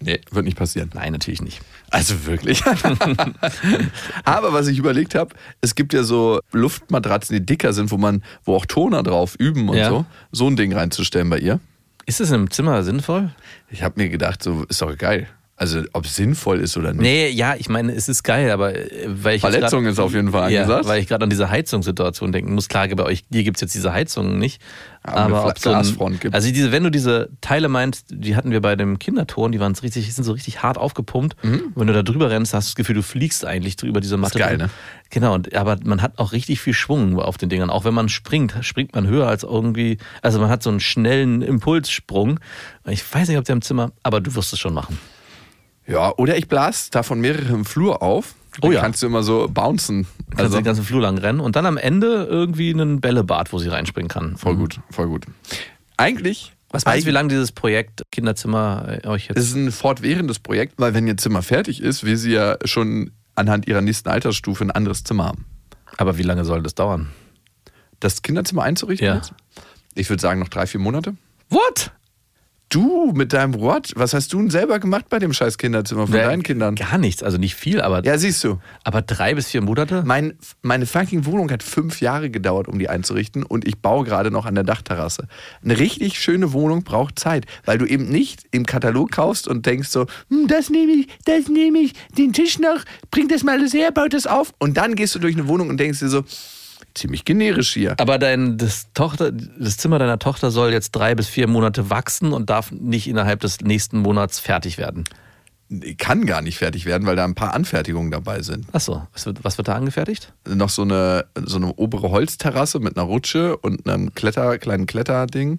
Nee, 0.00 0.20
wird 0.30 0.44
nicht 0.44 0.56
passieren. 0.58 0.90
Nein, 0.94 1.12
natürlich 1.12 1.40
nicht. 1.42 1.60
Also 1.90 2.26
wirklich. 2.26 2.62
Aber 4.24 4.52
was 4.52 4.68
ich 4.68 4.78
überlegt 4.78 5.14
habe, 5.14 5.34
es 5.60 5.74
gibt 5.74 5.92
ja 5.92 6.02
so 6.02 6.40
Luftmatratzen, 6.52 7.34
die 7.36 7.44
dicker 7.44 7.72
sind, 7.72 7.90
wo 7.90 7.96
man, 7.98 8.22
wo 8.44 8.54
auch 8.54 8.66
Toner 8.66 9.02
drauf 9.02 9.34
üben 9.38 9.68
und 9.68 9.76
Ja. 9.76 9.88
so. 9.88 10.06
So 10.30 10.46
ein 10.46 10.56
Ding 10.56 10.72
reinzustellen 10.72 11.30
bei 11.30 11.38
ihr. 11.38 11.60
Ist 12.06 12.20
es 12.20 12.30
im 12.30 12.50
Zimmer 12.50 12.82
sinnvoll? 12.84 13.34
Ich 13.70 13.82
habe 13.82 14.00
mir 14.00 14.08
gedacht, 14.08 14.42
so 14.42 14.64
ist 14.68 14.80
doch 14.82 14.96
geil. 14.96 15.26
Also 15.60 15.82
ob 15.92 16.04
es 16.04 16.14
sinnvoll 16.14 16.60
ist 16.60 16.76
oder 16.76 16.92
nicht. 16.92 17.02
Nee, 17.02 17.30
ja, 17.30 17.56
ich 17.58 17.68
meine, 17.68 17.92
es 17.92 18.08
ist 18.08 18.22
geil, 18.22 18.48
aber 18.52 18.76
äh, 18.76 18.88
weil 19.06 19.34
ich 19.34 19.40
Verletzung 19.40 19.82
grad- 19.82 19.92
ist 19.94 19.98
auf 19.98 20.14
jeden 20.14 20.30
Fall 20.30 20.52
ja, 20.52 20.62
angesagt. 20.62 20.86
weil 20.86 21.00
ich 21.00 21.08
gerade 21.08 21.24
an 21.24 21.30
diese 21.30 21.50
Heizungssituation 21.50 22.30
denken 22.30 22.54
muss. 22.54 22.68
Klar, 22.68 22.86
bei 22.88 23.02
euch, 23.02 23.24
hier 23.32 23.42
gibt's 23.42 23.60
jetzt 23.60 23.74
diese 23.74 23.92
Heizungen 23.92 24.38
nicht. 24.38 24.62
Aber 25.02 25.16
eine 25.24 25.34
Aber 25.36 25.48
ob 25.48 25.58
so 25.58 25.72
ein, 25.72 26.18
gibt's. 26.20 26.32
Also 26.34 26.52
diese, 26.52 26.70
wenn 26.70 26.84
du 26.84 26.90
diese 26.90 27.30
Teile 27.40 27.68
meinst, 27.68 28.06
die 28.08 28.36
hatten 28.36 28.52
wir 28.52 28.60
bei 28.60 28.76
dem 28.76 29.00
Kinderton, 29.00 29.50
die 29.50 29.58
waren 29.58 29.74
so 29.74 29.82
richtig, 29.82 30.14
sind 30.14 30.22
so 30.22 30.30
richtig 30.32 30.62
hart 30.62 30.78
aufgepumpt. 30.78 31.34
Und 31.42 31.72
wenn 31.74 31.86
du 31.88 31.92
da 31.92 32.02
drüber 32.04 32.30
rennst, 32.30 32.54
hast 32.54 32.68
du 32.68 32.70
das 32.70 32.74
Gefühl, 32.76 32.94
du 32.94 33.02
fliegst 33.02 33.44
eigentlich 33.44 33.74
drüber 33.74 34.00
diese 34.00 34.16
Matte. 34.16 34.38
Mhm. 34.38 34.42
geil, 34.42 34.50
drüber. 34.58 34.64
ne? 34.66 34.70
Genau, 35.10 35.34
und, 35.34 35.52
aber 35.56 35.76
man 35.82 36.02
hat 36.02 36.18
auch 36.18 36.30
richtig 36.32 36.60
viel 36.60 36.74
Schwung 36.74 37.18
auf 37.18 37.36
den 37.36 37.48
Dingern. 37.48 37.70
Auch 37.70 37.84
wenn 37.84 37.94
man 37.94 38.08
springt, 38.08 38.54
springt 38.60 38.94
man 38.94 39.08
höher 39.08 39.26
als 39.26 39.42
irgendwie, 39.42 39.98
also 40.22 40.38
man 40.38 40.50
hat 40.50 40.62
so 40.62 40.70
einen 40.70 40.78
schnellen 40.80 41.42
Impulssprung. 41.42 42.38
Ich 42.86 43.02
weiß 43.12 43.26
nicht, 43.28 43.38
ob 43.38 43.44
der 43.44 43.54
im 43.54 43.62
Zimmer, 43.62 43.90
aber 44.04 44.20
du 44.20 44.34
wirst 44.36 44.52
es 44.52 44.58
schon 44.60 44.74
machen. 44.74 44.98
Ja, 45.88 46.12
oder 46.16 46.36
ich 46.36 46.48
blas 46.48 46.90
davon 46.90 47.20
mehrere 47.20 47.52
im 47.52 47.64
Flur 47.64 48.02
auf. 48.02 48.34
Oh 48.58 48.66
Dann 48.66 48.72
ja. 48.72 48.80
Kannst 48.80 49.02
du 49.02 49.06
immer 49.06 49.22
so 49.22 49.48
bouncen. 49.48 50.06
Kannst 50.30 50.40
Also 50.40 50.56
den 50.58 50.64
ganzen 50.64 50.84
Flur 50.84 51.00
lang 51.00 51.16
rennen 51.18 51.40
und 51.40 51.56
dann 51.56 51.64
am 51.64 51.76
Ende 51.76 52.26
irgendwie 52.28 52.72
einen 52.72 53.00
Bällebad, 53.00 53.52
wo 53.52 53.58
sie 53.58 53.68
reinspringen 53.68 54.08
kann. 54.08 54.36
voll 54.36 54.56
gut, 54.56 54.80
voll 54.90 55.06
gut. 55.06 55.26
Eigentlich. 55.96 56.52
Was 56.70 56.84
meinst 56.84 57.04
du, 57.04 57.08
wie 57.08 57.12
lange 57.14 57.28
dieses 57.30 57.52
Projekt 57.52 58.02
Kinderzimmer 58.12 58.98
äh, 59.02 59.06
euch 59.08 59.28
jetzt... 59.28 59.38
Es 59.38 59.46
ist 59.46 59.54
ein 59.54 59.72
fortwährendes 59.72 60.38
Projekt, 60.38 60.74
weil 60.76 60.92
wenn 60.92 61.06
ihr 61.06 61.16
Zimmer 61.16 61.42
fertig 61.42 61.80
ist, 61.82 62.04
will 62.04 62.16
sie 62.16 62.32
ja 62.32 62.56
schon 62.64 63.12
anhand 63.36 63.66
ihrer 63.66 63.80
nächsten 63.80 64.08
Altersstufe 64.10 64.64
ein 64.64 64.70
anderes 64.70 65.04
Zimmer 65.04 65.24
haben. 65.24 65.46
aber 65.96 66.18
wie 66.18 66.22
lange 66.24 66.44
soll 66.44 66.62
das 66.62 66.74
dauern? 66.74 67.08
Das 68.00 68.22
Kinderzimmer 68.22 68.64
einzurichten 68.64 69.06
Ja. 69.06 69.14
jetzt? 69.16 69.32
Ich 69.94 70.10
würde 70.10 70.20
sagen 70.20 70.40
noch 70.40 70.48
drei, 70.48 70.66
vier 70.66 70.80
Monate. 70.80 71.14
What? 71.48 71.92
Du 72.70 73.12
mit 73.14 73.32
deinem 73.32 73.58
What? 73.60 73.92
Was 73.96 74.12
hast 74.12 74.30
du 74.34 74.38
denn 74.38 74.50
selber 74.50 74.78
gemacht 74.78 75.06
bei 75.08 75.18
dem 75.18 75.32
scheiß 75.32 75.56
Kinderzimmer 75.56 76.06
von 76.06 76.14
deinen 76.14 76.42
Kindern? 76.42 76.74
Gar 76.74 76.98
nichts, 76.98 77.22
also 77.22 77.38
nicht 77.38 77.54
viel, 77.54 77.80
aber, 77.80 78.04
Ja, 78.04 78.18
siehst 78.18 78.44
du. 78.44 78.58
aber 78.84 79.00
drei 79.00 79.34
bis 79.34 79.48
vier 79.48 79.62
Monate? 79.62 80.02
Mein, 80.04 80.34
meine 80.60 80.84
fucking 80.84 81.24
Wohnung 81.24 81.50
hat 81.50 81.62
fünf 81.62 82.02
Jahre 82.02 82.28
gedauert, 82.28 82.68
um 82.68 82.78
die 82.78 82.90
einzurichten 82.90 83.42
und 83.42 83.66
ich 83.66 83.78
baue 83.78 84.04
gerade 84.04 84.30
noch 84.30 84.44
an 84.44 84.54
der 84.54 84.64
Dachterrasse. 84.64 85.28
Eine 85.64 85.78
richtig 85.78 86.20
schöne 86.20 86.52
Wohnung 86.52 86.82
braucht 86.84 87.18
Zeit, 87.18 87.46
weil 87.64 87.78
du 87.78 87.86
eben 87.86 88.10
nicht 88.10 88.42
im 88.50 88.66
Katalog 88.66 89.12
kaufst 89.12 89.48
und 89.48 89.64
denkst 89.64 89.88
so, 89.88 90.04
hm, 90.28 90.46
das 90.46 90.68
nehme 90.68 90.92
ich, 90.92 91.08
das 91.24 91.48
nehme 91.48 91.78
ich, 91.78 91.94
den 92.18 92.34
Tisch 92.34 92.58
noch, 92.58 92.84
bring 93.10 93.28
das 93.28 93.44
mal 93.44 93.58
alles 93.58 93.72
her, 93.72 93.92
baut 93.92 94.12
das 94.12 94.26
auf. 94.26 94.52
Und 94.58 94.76
dann 94.76 94.94
gehst 94.94 95.14
du 95.14 95.18
durch 95.20 95.34
eine 95.34 95.48
Wohnung 95.48 95.70
und 95.70 95.80
denkst 95.80 96.00
dir 96.00 96.08
so, 96.10 96.22
ziemlich 96.94 97.24
generisch 97.24 97.72
hier. 97.72 97.94
Aber 97.98 98.18
dein, 98.18 98.58
das, 98.58 98.88
Tochter, 98.94 99.32
das 99.32 99.76
Zimmer 99.76 99.98
deiner 99.98 100.18
Tochter 100.18 100.50
soll 100.50 100.72
jetzt 100.72 100.92
drei 100.92 101.14
bis 101.14 101.28
vier 101.28 101.46
Monate 101.46 101.90
wachsen 101.90 102.32
und 102.32 102.50
darf 102.50 102.70
nicht 102.72 103.08
innerhalb 103.08 103.40
des 103.40 103.60
nächsten 103.60 103.98
Monats 103.98 104.38
fertig 104.38 104.78
werden. 104.78 105.04
Kann 105.98 106.24
gar 106.24 106.40
nicht 106.40 106.56
fertig 106.56 106.86
werden, 106.86 107.06
weil 107.06 107.14
da 107.14 107.24
ein 107.24 107.34
paar 107.34 107.54
Anfertigungen 107.54 108.10
dabei 108.10 108.40
sind. 108.40 108.66
Achso, 108.72 109.06
was 109.12 109.26
wird, 109.26 109.44
was 109.44 109.58
wird 109.58 109.68
da 109.68 109.74
angefertigt? 109.74 110.32
noch 110.48 110.70
so 110.70 110.82
eine, 110.82 111.26
so 111.44 111.58
eine 111.58 111.74
obere 111.74 112.10
Holzterrasse 112.10 112.78
mit 112.78 112.96
einer 112.96 113.04
Rutsche 113.04 113.56
und 113.58 113.86
einem 113.86 114.14
Kletter, 114.14 114.56
kleinen 114.56 114.86
Kletterding. 114.86 115.58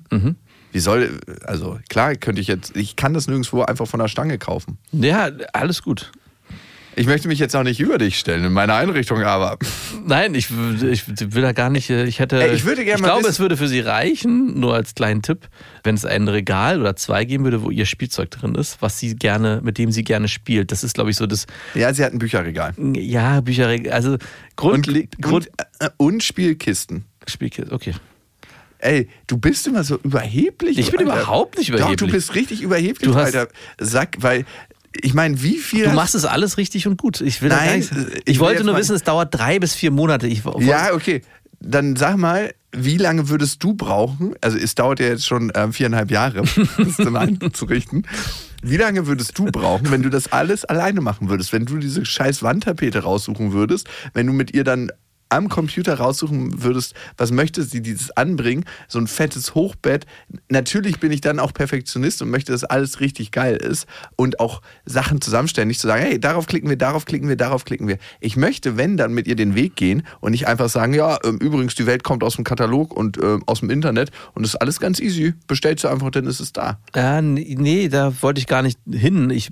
Wie 0.71 0.79
soll, 0.79 1.19
also 1.45 1.79
klar 1.89 2.15
könnte 2.15 2.41
ich 2.41 2.47
jetzt, 2.47 2.75
ich 2.75 2.95
kann 2.95 3.13
das 3.13 3.27
nirgendwo 3.27 3.61
einfach 3.61 3.87
von 3.87 3.99
der 3.99 4.07
Stange 4.07 4.39
kaufen. 4.39 4.79
Ja, 4.91 5.29
alles 5.53 5.83
gut. 5.83 6.11
Ich 6.99 7.07
möchte 7.07 7.29
mich 7.29 7.39
jetzt 7.39 7.55
auch 7.55 7.63
nicht 7.63 7.79
über 7.79 7.97
dich 7.97 8.19
stellen 8.19 8.43
in 8.43 8.51
meiner 8.51 8.75
Einrichtung, 8.75 9.23
aber 9.23 9.57
Nein, 10.05 10.33
ich, 10.35 10.49
ich 10.81 11.03
will 11.33 11.41
da 11.41 11.53
gar 11.53 11.69
nicht, 11.69 11.89
äh, 11.89 12.03
ich 12.05 12.19
hätte. 12.19 12.43
Ey, 12.43 12.53
ich 12.53 12.65
würde 12.65 12.83
gerne 12.83 12.97
Ich 12.97 13.01
mal 13.01 13.07
glaube, 13.07 13.27
es 13.29 13.39
würde 13.39 13.55
für 13.55 13.69
Sie 13.69 13.79
reichen, 13.79 14.59
nur 14.59 14.73
als 14.75 14.95
kleinen 14.95 15.21
Tipp, 15.21 15.47
wenn 15.85 15.95
es 15.95 16.03
ein 16.03 16.27
Regal 16.27 16.81
oder 16.81 16.97
zwei 16.97 17.23
geben 17.23 17.45
würde, 17.45 17.63
wo 17.63 17.71
Ihr 17.71 17.85
Spielzeug 17.85 18.31
drin 18.31 18.53
ist, 18.55 18.81
was 18.81 18.99
Sie 18.99 19.15
gerne, 19.15 19.61
mit 19.63 19.77
dem 19.77 19.91
Sie 19.93 20.03
gerne 20.03 20.27
spielt. 20.27 20.73
Das 20.73 20.83
ist, 20.83 20.93
glaube 20.95 21.09
ich, 21.09 21.15
so 21.15 21.25
das, 21.25 21.45
ja, 21.73 21.93
sie 21.93 22.03
hat 22.03 22.11
ein 22.11 22.19
Bücherregal. 22.19 22.73
ja, 22.95 23.39
Bücherregal, 23.39 23.93
also 23.93 24.17
Grund, 24.57 24.89
Und, 24.89 25.21
Grund, 25.21 25.47
und, 25.47 25.65
äh, 25.79 25.89
und 25.95 26.21
Spielkisten. 26.21 27.05
Spielkiste, 27.27 27.71
okay. 27.73 27.93
Ey, 28.81 29.09
du 29.27 29.37
bist 29.37 29.67
immer 29.67 29.83
so 29.83 29.99
überheblich. 30.03 30.77
Ich 30.77 30.91
bin 30.91 31.01
überhaupt 31.01 31.57
nicht 31.57 31.69
Doch, 31.69 31.75
du 31.75 31.81
überheblich. 31.83 32.11
bist 32.11 32.35
richtig 32.35 32.61
überheblich, 32.61 33.09
Du 33.09 33.15
hast- 33.15 33.35
alter 33.35 33.51
Sack, 33.77 34.15
weil 34.19 34.45
ich 35.01 35.13
meine, 35.13 35.41
wie 35.41 35.57
viel. 35.57 35.85
Du 35.85 35.91
machst 35.91 36.15
es 36.15 36.25
alles 36.25 36.57
richtig 36.57 36.87
und 36.87 36.97
gut. 36.97 37.21
Ich 37.21 37.41
will 37.41 37.49
Nein, 37.49 37.79
nicht, 37.79 37.91
ich 37.91 38.21
ich, 38.25 38.35
will 38.35 38.47
wollte 38.47 38.63
nur 38.63 38.75
wissen, 38.75 38.95
es 38.95 39.03
dauert 39.03 39.33
drei 39.33 39.59
bis 39.59 39.73
vier 39.75 39.91
Monate. 39.91 40.27
Ich, 40.27 40.43
Ja, 40.59 40.93
okay. 40.93 41.21
Dann 41.61 41.95
sag 41.95 42.17
mal, 42.17 42.53
wie 42.71 42.97
lange 42.97 43.29
würdest 43.29 43.63
du 43.63 43.73
brauchen? 43.73 44.33
Also 44.41 44.57
es 44.57 44.75
dauert 44.75 44.99
ja 44.99 45.07
jetzt 45.07 45.25
schon 45.25 45.51
ähm, 45.55 45.73
viereinhalb 45.73 46.11
Jahre, 46.11 46.43
das 46.77 46.95
Zimmer 46.95 47.21
einzurichten. 47.21 48.07
Wie 48.61 48.77
lange 48.77 49.07
würdest 49.07 49.37
du 49.37 49.45
brauchen, 49.45 49.91
wenn 49.91 50.03
du 50.03 50.09
das 50.09 50.31
alles 50.31 50.65
alleine 50.65 51.01
machen 51.01 51.29
würdest? 51.29 51.53
Wenn 51.53 51.65
du 51.65 51.77
diese 51.77 52.05
scheiß 52.05 52.43
Wandtapete 52.43 52.99
raussuchen 52.99 53.53
würdest, 53.53 53.87
wenn 54.13 54.27
du 54.27 54.33
mit 54.33 54.53
ihr 54.53 54.63
dann 54.63 54.91
am 55.29 55.47
Computer 55.47 55.95
raussuchen 55.95 56.63
würdest, 56.63 56.95
was 57.17 57.31
möchte 57.31 57.63
sie 57.63 57.81
dieses 57.81 58.11
anbringen, 58.11 58.65
so 58.87 58.99
ein 58.99 59.07
fettes 59.07 59.53
Hochbett. 59.55 60.05
Natürlich 60.49 60.99
bin 60.99 61.11
ich 61.11 61.21
dann 61.21 61.39
auch 61.39 61.53
Perfektionist 61.53 62.21
und 62.21 62.31
möchte, 62.31 62.51
dass 62.51 62.63
alles 62.63 62.99
richtig 62.99 63.31
geil 63.31 63.55
ist 63.55 63.87
und 64.15 64.39
auch 64.39 64.61
Sachen 64.85 65.21
zusammenstellen. 65.21 65.67
Nicht 65.67 65.79
zu 65.79 65.87
sagen, 65.87 66.03
hey, 66.03 66.19
darauf 66.19 66.47
klicken 66.47 66.69
wir, 66.69 66.77
darauf 66.77 67.05
klicken 67.05 67.29
wir, 67.29 67.35
darauf 67.35 67.63
klicken 67.63 67.87
wir. 67.87 67.99
Ich 68.19 68.35
möchte, 68.37 68.75
wenn, 68.75 68.97
dann 68.97 69.13
mit 69.13 69.27
ihr 69.27 69.35
den 69.35 69.55
Weg 69.55 69.75
gehen 69.75 70.03
und 70.19 70.31
nicht 70.31 70.47
einfach 70.47 70.69
sagen, 70.69 70.93
ja, 70.93 71.19
ähm, 71.23 71.37
übrigens, 71.37 71.75
die 71.75 71.85
Welt 71.85 72.03
kommt 72.03 72.23
aus 72.23 72.35
dem 72.35 72.43
Katalog 72.43 72.95
und 72.95 73.17
äh, 73.17 73.37
aus 73.45 73.59
dem 73.59 73.69
Internet 73.69 74.09
und 74.33 74.43
ist 74.43 74.55
alles 74.55 74.79
ganz 74.79 74.99
easy. 74.99 75.35
Bestellst 75.47 75.83
du 75.83 75.89
einfach, 75.89 76.09
dann 76.09 76.25
ist 76.25 76.39
es 76.39 76.53
da. 76.53 76.79
Ja, 76.95 77.21
nee, 77.21 77.87
da 77.87 78.13
wollte 78.21 78.39
ich 78.39 78.47
gar 78.47 78.63
nicht 78.63 78.79
hin. 78.89 79.29
Ich, 79.29 79.51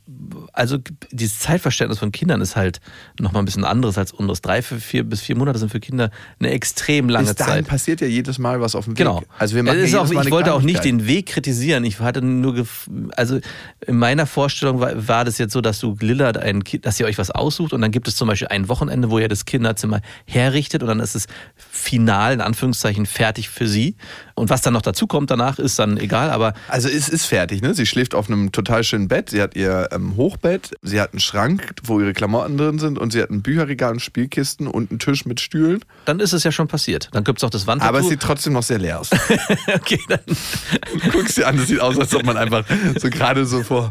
also 0.54 0.78
dieses 1.12 1.40
Zeitverständnis 1.40 2.00
von 2.00 2.12
Kindern 2.12 2.42
ist 2.42 2.56
halt 2.56 2.80
nochmal 3.20 3.44
ein 3.44 3.46
bisschen 3.46 3.64
anderes 3.64 3.98
als 3.98 4.12
unseres. 4.12 4.42
Drei, 4.42 4.62
vier 4.62 5.04
bis 5.04 5.22
vier 5.22 5.38
Monate 5.38 5.60
sind 5.60 5.67
für 5.70 5.80
Kinder 5.80 6.12
eine 6.40 6.52
extrem 6.52 7.10
lange 7.10 7.28
Bis 7.28 7.36
dahin 7.36 7.54
Zeit. 7.54 7.68
passiert 7.68 8.02
ja 8.02 8.08
jedes 8.08 8.40
Mal 8.40 8.62
was 8.62 8.76
auf 8.76 8.86
dem 8.86 8.92
Weg. 8.92 8.98
Genau. 8.98 9.24
Also 9.38 9.56
wir 9.56 9.64
machen 9.64 9.78
Es 9.80 9.86
ist 9.86 9.94
ja 9.94 10.02
auch, 10.02 10.10
ich 10.10 10.32
wollte 10.32 10.54
auch 10.54 10.62
nicht 10.62 10.84
den 10.84 11.08
Weg 11.08 11.28
kritisieren. 11.28 11.84
Ich 11.84 12.00
hatte 12.00 12.22
nur, 12.22 12.66
also 13.16 13.40
in 13.86 13.98
meiner 13.98 14.26
Vorstellung 14.26 14.80
war, 14.80 15.08
war 15.08 15.26
das 15.26 15.38
jetzt 15.38 15.54
so, 15.54 15.62
dass 15.62 15.80
du 15.80 15.96
Lilla 16.00 16.30
ein 16.32 16.64
dass 16.82 17.00
ihr 17.00 17.06
euch 17.06 17.18
was 17.18 17.32
aussucht 17.32 17.74
und 17.74 17.82
dann 17.82 17.92
gibt 17.92 18.08
es 18.08 18.16
zum 18.16 18.28
Beispiel 18.28 18.48
ein 18.50 18.70
Wochenende, 18.70 19.10
wo 19.10 19.20
ihr 19.20 19.28
das 19.28 19.46
Kinderzimmer 19.46 20.02
herrichtet 20.26 20.82
und 20.82 20.90
dann 20.90 21.00
ist 21.00 21.16
es 21.16 21.28
final 21.56 22.34
in 22.34 22.42
Anführungszeichen 22.42 23.06
fertig 23.06 23.50
für 23.50 23.68
sie. 23.68 23.96
Und 24.36 24.50
was 24.50 24.62
dann 24.62 24.74
noch 24.74 24.82
dazu 24.82 25.08
kommt 25.08 25.32
danach, 25.32 25.58
ist 25.58 25.80
dann 25.80 25.98
egal. 25.98 26.30
Aber 26.30 26.54
Also 26.68 26.90
es 26.90 27.10
ist 27.10 27.26
fertig, 27.26 27.62
ne? 27.62 27.74
Sie 27.74 27.86
schläft 27.86 28.14
auf 28.14 28.30
einem 28.30 28.52
total 28.52 28.84
schönen 28.84 29.08
Bett. 29.08 29.32
Sie 29.32 29.42
hat 29.42 29.56
ihr 29.56 29.90
ähm, 29.92 30.16
Hochbett, 30.16 30.76
sie 30.84 31.02
hat 31.02 31.14
einen 31.14 31.20
Schrank, 31.20 31.74
wo 31.84 32.00
ihre 32.00 32.14
Klamotten 32.14 32.58
drin 32.58 32.78
sind 32.80 33.00
und 33.00 33.12
sie 33.12 33.22
hat 33.22 33.32
ein 33.32 33.42
Bücherregal 33.42 33.94
und 33.94 34.00
Spielkisten 34.00 34.68
und 34.68 34.92
einen 34.92 35.00
Tisch 35.00 35.26
mit 35.26 35.40
Stühlen. 35.40 35.57
Dann 36.06 36.20
ist 36.20 36.34
es 36.34 36.44
ja 36.44 36.52
schon 36.52 36.68
passiert. 36.68 37.10
Dann 37.12 37.24
gibt 37.24 37.40
es 37.40 37.44
auch 37.44 37.50
das 37.50 37.68
Wandtattoo. 37.68 37.90
Aber 37.90 38.00
es 38.00 38.10
sieht 38.10 38.22
trotzdem 38.22 38.54
noch 38.54 38.64
sehr 38.64 38.78
leer 38.80 39.00
aus. 39.00 39.10
okay, 39.76 40.00
dann, 40.08 40.20
Du 40.26 41.10
guckst 41.12 41.38
dir 41.38 41.48
an, 41.48 41.58
das 41.58 41.68
sieht 41.68 41.80
aus, 41.80 41.98
als 42.00 42.14
ob 42.16 42.24
man 42.26 42.38
einfach 42.38 42.66
so 43.00 43.10
gerade 43.10 43.46
so 43.46 43.64
vor 43.64 43.90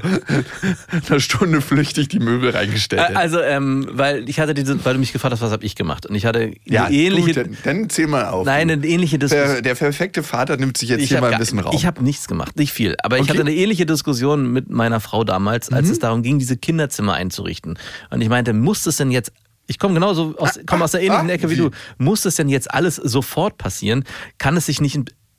einer 1.09 1.21
Stunde 1.21 1.61
flüchtig 1.61 2.09
die 2.09 2.19
Möbel 2.19 2.51
reingestellt 2.51 3.03
hätte. 3.03 3.17
also, 3.19 3.41
ähm, 3.41 3.87
weil 3.93 4.29
ich 4.29 4.41
hatte 4.41 4.55
diese, 4.55 4.83
weil 4.85 4.95
du 4.95 5.01
mich 5.01 5.13
gefragt 5.13 5.33
hast, 5.33 5.41
was 5.43 5.51
habe 5.53 5.65
ich 5.65 5.75
gemacht? 5.75 6.07
Und 6.07 6.15
ich 6.15 6.27
hatte 6.27 6.53
ja, 6.65 6.89
ähnliche, 6.89 7.45
gut, 7.45 7.57
dann, 7.65 7.79
dann 7.81 7.91
zähl 7.91 8.07
mal 8.07 8.27
auf. 8.27 8.47
nein, 8.47 8.71
eine 8.71 8.87
ähnliche 8.87 9.19
Diskussion. 9.19 9.49
der, 9.55 9.63
der 9.63 9.75
perfekte 9.75 10.23
Vater 10.23 10.57
nimmt 10.57 10.77
sich 10.77 10.89
jetzt 10.89 11.03
Ich 11.03 11.09
hier 11.09 11.19
habe 11.19 11.29
mal 11.29 11.33
ein 11.35 11.39
bisschen 11.41 11.59
Raum. 11.59 11.75
ich 11.77 11.87
hab 11.87 12.01
nichts 12.01 12.29
gemacht, 12.29 12.57
nicht 12.57 12.73
viel. 12.73 12.97
Aber 13.03 13.17
ich 13.17 13.23
Okay. 13.23 13.31
hatte 13.33 13.41
eine 13.41 13.55
ähnliche 13.55 13.87
Diskussion 13.87 14.53
mit 14.53 14.71
meiner 14.71 15.01
Frau 15.01 15.25
damals, 15.25 15.71
Mhm. 15.71 15.77
als 15.77 15.91
es 15.91 15.99
darum 15.99 16.23
ging, 16.23 16.39
diese 16.39 16.57
Kinderzimmer 16.57 17.15
einzurichten. 17.15 17.79
Und 18.11 18.21
ich 18.21 18.29
meinte, 18.29 18.53
muss 18.53 18.87
es 18.87 18.97
denn 18.97 19.11
jetzt 19.11 19.33
ich 19.67 19.79
komme 19.79 19.95
genauso 19.95 20.37
aus, 20.39 20.59
komme 20.67 20.85
aus 20.85 20.93
der 20.93 21.03
ähnlichen 21.03 21.29
ah, 21.29 21.33
Ecke 21.33 21.51
wie 21.51 21.55
wie? 21.55 21.61
du. 21.61 21.71
Muss 21.99 22.23
das 22.23 22.37
denn 22.37 22.49
jetzt 22.49 22.73
alles 22.73 22.97
sofort 22.97 23.59
passieren? 23.59 24.05
Kann 24.39 24.57
es 24.57 24.67
sich 24.67 24.81
nicht 24.81 24.99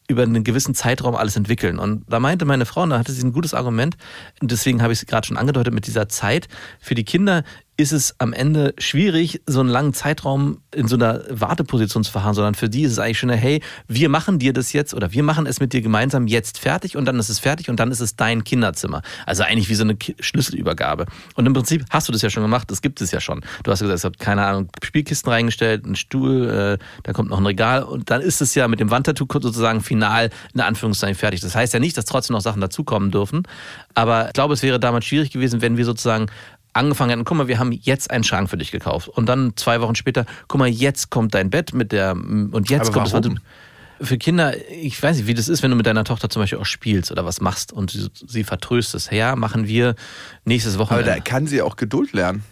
über 0.10 0.24
einen 0.24 0.44
gewissen 0.44 0.76
Zeitraum 0.76 1.16
alles 1.16 1.36
entwickeln? 1.36 1.80
Und 1.80 2.04
da 2.10 2.20
meinte 2.20 2.46
meine 2.46 2.66
Frau, 2.66 2.84
und 2.84 2.92
da 2.92 3.00
hatte 3.00 3.12
sie 3.12 3.26
ein 3.26 3.34
gutes 3.34 3.54
Argument, 3.54 3.98
und 4.42 4.52
deswegen 4.52 4.82
habe 4.82 4.94
ich 4.94 5.00
es 5.00 5.06
gerade 5.06 5.28
schon 5.28 5.38
angedeutet 5.38 5.74
mit 5.74 5.88
dieser 5.88 6.10
Zeit. 6.10 6.48
Für 6.80 6.96
die 6.96 7.06
Kinder 7.06 7.44
ist 7.78 7.92
es 7.92 8.16
am 8.18 8.34
Ende 8.34 8.74
schwierig, 8.80 9.42
so 9.46 9.60
einen 9.60 9.70
langen 9.70 9.94
Zeitraum 9.94 10.62
in 10.74 10.88
so 10.88 10.96
einer 10.96 11.22
Warteposition 11.30 12.04
zu 12.04 12.12
verharren, 12.12 12.34
sondern 12.34 12.56
für 12.56 12.70
die 12.70 12.82
ist 12.82 12.94
es 12.94 13.00
eigentlich 13.00 13.20
schon, 13.20 13.30
hey, 13.30 13.62
wir 13.88 14.10
machen 14.10 14.40
dir 14.40 14.52
das 14.52 14.74
jetzt 14.74 14.96
oder 14.96 15.12
wir 15.14 15.22
machen 15.22 15.46
es 15.46 15.60
mit 15.60 15.74
dir 15.74 15.82
gemeinsam 15.82 16.26
jetzt 16.26 16.58
fertig 16.58 16.98
und 16.98 17.06
dann 17.06 17.20
ist 17.20 17.30
es 17.30 17.38
fertig 17.38 17.70
und 17.70 17.80
dann 17.80 17.92
ist 17.92 18.00
es 18.00 18.16
dein 18.16 18.44
Kinderzimmer. 18.44 19.04
Also 19.28 19.44
eigentlich 19.44 19.70
wie 19.70 19.76
so 19.76 19.84
eine 19.84 19.96
Schlüsselübergabe. 20.20 21.06
Und 21.36 21.46
im 21.46 21.54
Prinzip 21.54 21.86
hast 21.92 22.08
du 22.08 22.12
das 22.12 22.24
ja 22.24 22.32
schon 22.32 22.42
gemacht, 22.42 22.70
das 22.72 22.82
gibt 22.82 23.00
es 23.00 23.12
ja 23.12 23.22
schon. 23.22 23.42
Du 23.62 23.72
hast 23.72 23.80
gesagt, 23.80 23.98
es 23.98 24.04
hat 24.04 24.18
keine 24.18 24.44
Ahnung, 24.44 24.70
Spielkisten 24.84 25.32
reingestellt, 25.32 25.86
einen 25.86 25.96
Stuhl, 25.96 26.50
äh, 26.50 26.84
da 27.04 27.14
kommt 27.14 27.30
noch 27.30 27.38
ein 27.38 27.46
Regal 27.46 27.84
und 27.84 28.10
dann 28.10 28.22
ist 28.22 28.42
es 28.42 28.56
ja 28.56 28.68
mit 28.68 28.80
dem 28.80 28.90
Wandtattoo 28.90 29.28
sozusagen 29.32 29.82
final 29.82 30.32
in 30.56 30.62
Anführungszeichen 30.62 31.16
fertig. 31.16 31.42
Das 31.42 31.56
heißt 31.56 31.76
ja 31.76 31.80
nicht, 31.80 31.96
dass 31.96 32.06
trotzdem 32.06 32.34
noch 32.34 32.42
Sachen 32.42 32.60
dazukommen 32.60 33.12
dürfen, 33.12 33.44
aber 33.94 34.28
ich 34.28 34.34
glaube, 34.34 34.56
es 34.56 34.64
wäre 34.64 34.80
damals 34.80 35.06
schwierig 35.06 35.32
gewesen, 35.32 35.62
wenn 35.62 35.78
wir 35.78 35.86
sozusagen 35.86 36.28
angefangen 36.78 37.10
hätten, 37.10 37.26
guck 37.26 37.38
mal, 37.38 37.48
wir 37.48 37.60
haben 37.60 37.72
jetzt 37.72 38.10
einen 38.12 38.24
Schrank 38.24 38.50
für 38.50 38.58
dich 38.58 38.72
gekauft. 38.72 39.10
Und 39.10 39.28
dann 39.28 39.54
zwei 39.58 39.82
Wochen 39.82 39.96
später, 39.96 40.26
guck 40.48 40.60
mal, 40.60 40.68
jetzt 40.70 41.10
kommt 41.10 41.34
dein 41.34 41.50
Bett 41.50 41.74
mit 41.74 41.92
der, 41.92 42.14
und 42.14 42.70
jetzt 42.70 42.90
Aber 42.90 43.00
kommt 43.04 43.14
warum? 43.14 43.40
das 44.00 44.08
Für 44.08 44.18
Kinder, 44.18 44.54
ich 44.72 45.02
weiß 45.02 45.18
nicht, 45.18 45.28
wie 45.28 45.34
das 45.34 45.48
ist, 45.50 45.64
wenn 45.64 45.72
du 45.72 45.78
mit 45.78 45.86
deiner 45.88 46.04
Tochter 46.04 46.30
zum 46.30 46.42
Beispiel 46.44 46.60
auch 46.60 46.66
spielst 46.66 47.12
oder 47.12 47.26
was 47.26 47.42
machst 47.42 47.74
und 47.74 47.92
sie, 47.92 48.08
sie 48.28 48.44
vertröstest. 48.44 49.12
Ja, 49.12 49.36
machen 49.36 49.68
wir 49.68 49.96
nächstes 50.46 50.76
Aber 50.76 50.84
Wochenende. 50.86 51.12
da 51.12 51.20
kann 51.20 51.48
sie 51.48 51.62
auch 51.62 51.76
Geduld 51.78 52.14
lernen. 52.14 52.44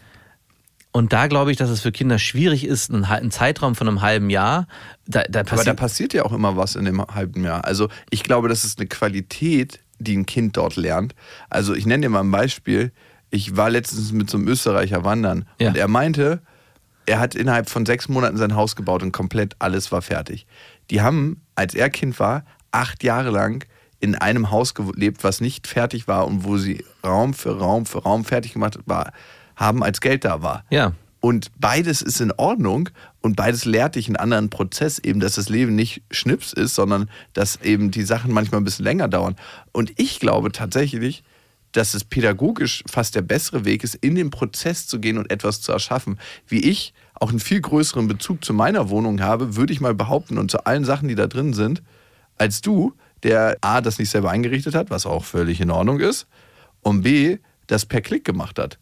und 0.91 1.11
da 1.13 1.27
glaube 1.27 1.51
ich, 1.51 1.57
dass 1.57 1.69
es 1.69 1.81
für 1.81 1.91
Kinder 1.91 2.17
schwierig 2.19 2.65
ist, 2.65 2.89
einen, 2.91 3.29
Zeitraum 3.29 3.75
von 3.75 3.87
einem 3.87 4.01
halben 4.01 4.29
Jahr, 4.29 4.67
da, 5.07 5.23
da 5.29 5.41
Aber 5.41 5.49
da 5.49 5.55
passiert, 5.55 5.77
passiert 5.77 6.13
ja 6.13 6.23
auch 6.23 6.31
immer 6.33 6.55
was 6.57 6.75
in 6.75 6.85
dem 6.85 7.05
halben 7.05 7.43
Jahr. 7.43 7.65
Also 7.65 7.89
ich 8.09 8.23
glaube, 8.23 8.47
das 8.49 8.63
ist 8.65 8.79
eine 8.79 8.87
Qualität, 8.87 9.81
die 9.99 10.15
ein 10.17 10.25
Kind 10.25 10.57
dort 10.57 10.77
lernt. 10.77 11.13
Also 11.49 11.73
ich 11.75 11.85
nenne 11.85 12.01
dir 12.03 12.09
mal 12.09 12.21
ein 12.21 12.31
Beispiel. 12.31 12.91
Ich 13.35 13.57
war 13.57 13.69
letztens 13.69 14.13
mit 14.13 14.29
so 14.29 14.37
einem 14.37 14.47
Österreicher 14.47 15.03
wandern 15.03 15.45
Ja. 15.59 15.69
und 15.69 15.77
er 15.77 15.87
meinte, 15.89 16.41
er 17.05 17.19
hat 17.19 17.35
innerhalb 17.35 17.69
von 17.69 17.85
sechs 17.85 18.07
Monaten 18.07 18.37
sein 18.37 18.55
Haus 18.55 18.75
gebaut 18.77 19.03
und 19.03 19.11
komplett 19.11 19.55
alles 19.59 19.91
war 19.91 20.01
fertig. 20.01 20.47
Die 20.89 21.01
haben, 21.01 21.41
als 21.53 21.73
er 21.75 21.89
Kind 21.89 22.17
war, 22.19 22.45
acht 22.71 23.03
Jahre 23.03 23.31
lang 23.31 23.65
in 23.99 24.15
einem 24.15 24.51
Haus 24.51 24.73
gelebt, 24.73 25.23
was 25.25 25.41
nicht 25.41 25.67
fertig 25.67 26.07
war 26.07 26.27
und 26.27 26.45
wo 26.45 26.57
sie 26.57 26.85
Raum 27.03 27.33
für 27.33 27.57
Raum 27.59 27.85
für 27.85 27.99
Raum 28.03 28.23
fertig 28.23 28.53
gemacht 28.53 28.79
war, 28.85 29.11
haben, 29.57 29.83
als 29.83 29.99
Geld 29.99 30.23
da 30.25 30.41
war. 30.41 30.63
ja. 30.69 30.93
Und 31.21 31.49
beides 31.59 32.03
ist 32.03 32.21
in 32.21 32.31
Ordnung 32.33 32.89
und 33.21 33.35
beides 33.35 33.65
lehrt 33.65 33.95
dich 33.95 34.05
einen 34.07 34.15
anderen 34.15 34.51
Prozess, 34.51 34.99
eben, 34.99 35.19
dass 35.19 35.33
das 35.35 35.49
Leben 35.49 35.73
nicht 35.73 36.03
Schnips 36.11 36.53
ist, 36.53 36.75
sondern 36.75 37.09
dass 37.33 37.59
eben 37.63 37.89
die 37.89 38.03
Sachen 38.03 38.31
manchmal 38.31 38.61
ein 38.61 38.63
bisschen 38.63 38.85
länger 38.85 39.07
dauern. 39.07 39.35
Und 39.71 39.91
ich 39.99 40.19
glaube 40.19 40.51
tatsächlich, 40.51 41.23
dass 41.75 41.93
es 41.93 42.05
pädagogisch 42.05 42.83
fast 42.89 43.15
der 43.15 43.21
bessere 43.21 43.65
Weg 43.65 43.83
ist, 43.83 43.95
in 43.95 44.15
den 44.15 44.29
Prozess 44.29 44.87
zu 44.87 44.99
gehen 44.99 45.17
und 45.17 45.29
etwas 45.29 45.61
zu 45.61 45.71
erschaffen. 45.71 46.19
Wie 46.47 46.59
ich 46.59 46.93
auch 47.15 47.29
einen 47.29 47.39
viel 47.39 47.59
größeren 47.59 48.07
Bezug 48.07 48.45
zu 48.45 48.53
meiner 48.53 48.89
Wohnung 48.89 49.21
habe, 49.21 49.55
würde 49.55 49.73
ich 49.73 49.81
mal 49.81 49.93
behaupten, 49.93 50.37
und 50.37 50.51
zu 50.51 50.65
allen 50.65 50.85
Sachen, 50.85 51.07
die 51.09 51.15
da 51.15 51.27
drin 51.27 51.53
sind, 51.53 51.83
als 52.37 52.61
du, 52.61 52.93
der 53.23 53.57
A, 53.61 53.81
das 53.81 53.99
nicht 53.99 54.09
selber 54.09 54.31
eingerichtet 54.31 54.75
hat, 54.75 54.89
was 54.89 55.05
auch 55.05 55.25
völlig 55.25 55.59
in 55.59 55.71
Ordnung 55.71 55.99
ist, 55.99 56.27
und 56.81 57.01
B, 57.01 57.39
das 57.67 57.85
per 57.85 58.01
Klick 58.01 58.23
gemacht 58.23 58.57
hat. 58.59 58.79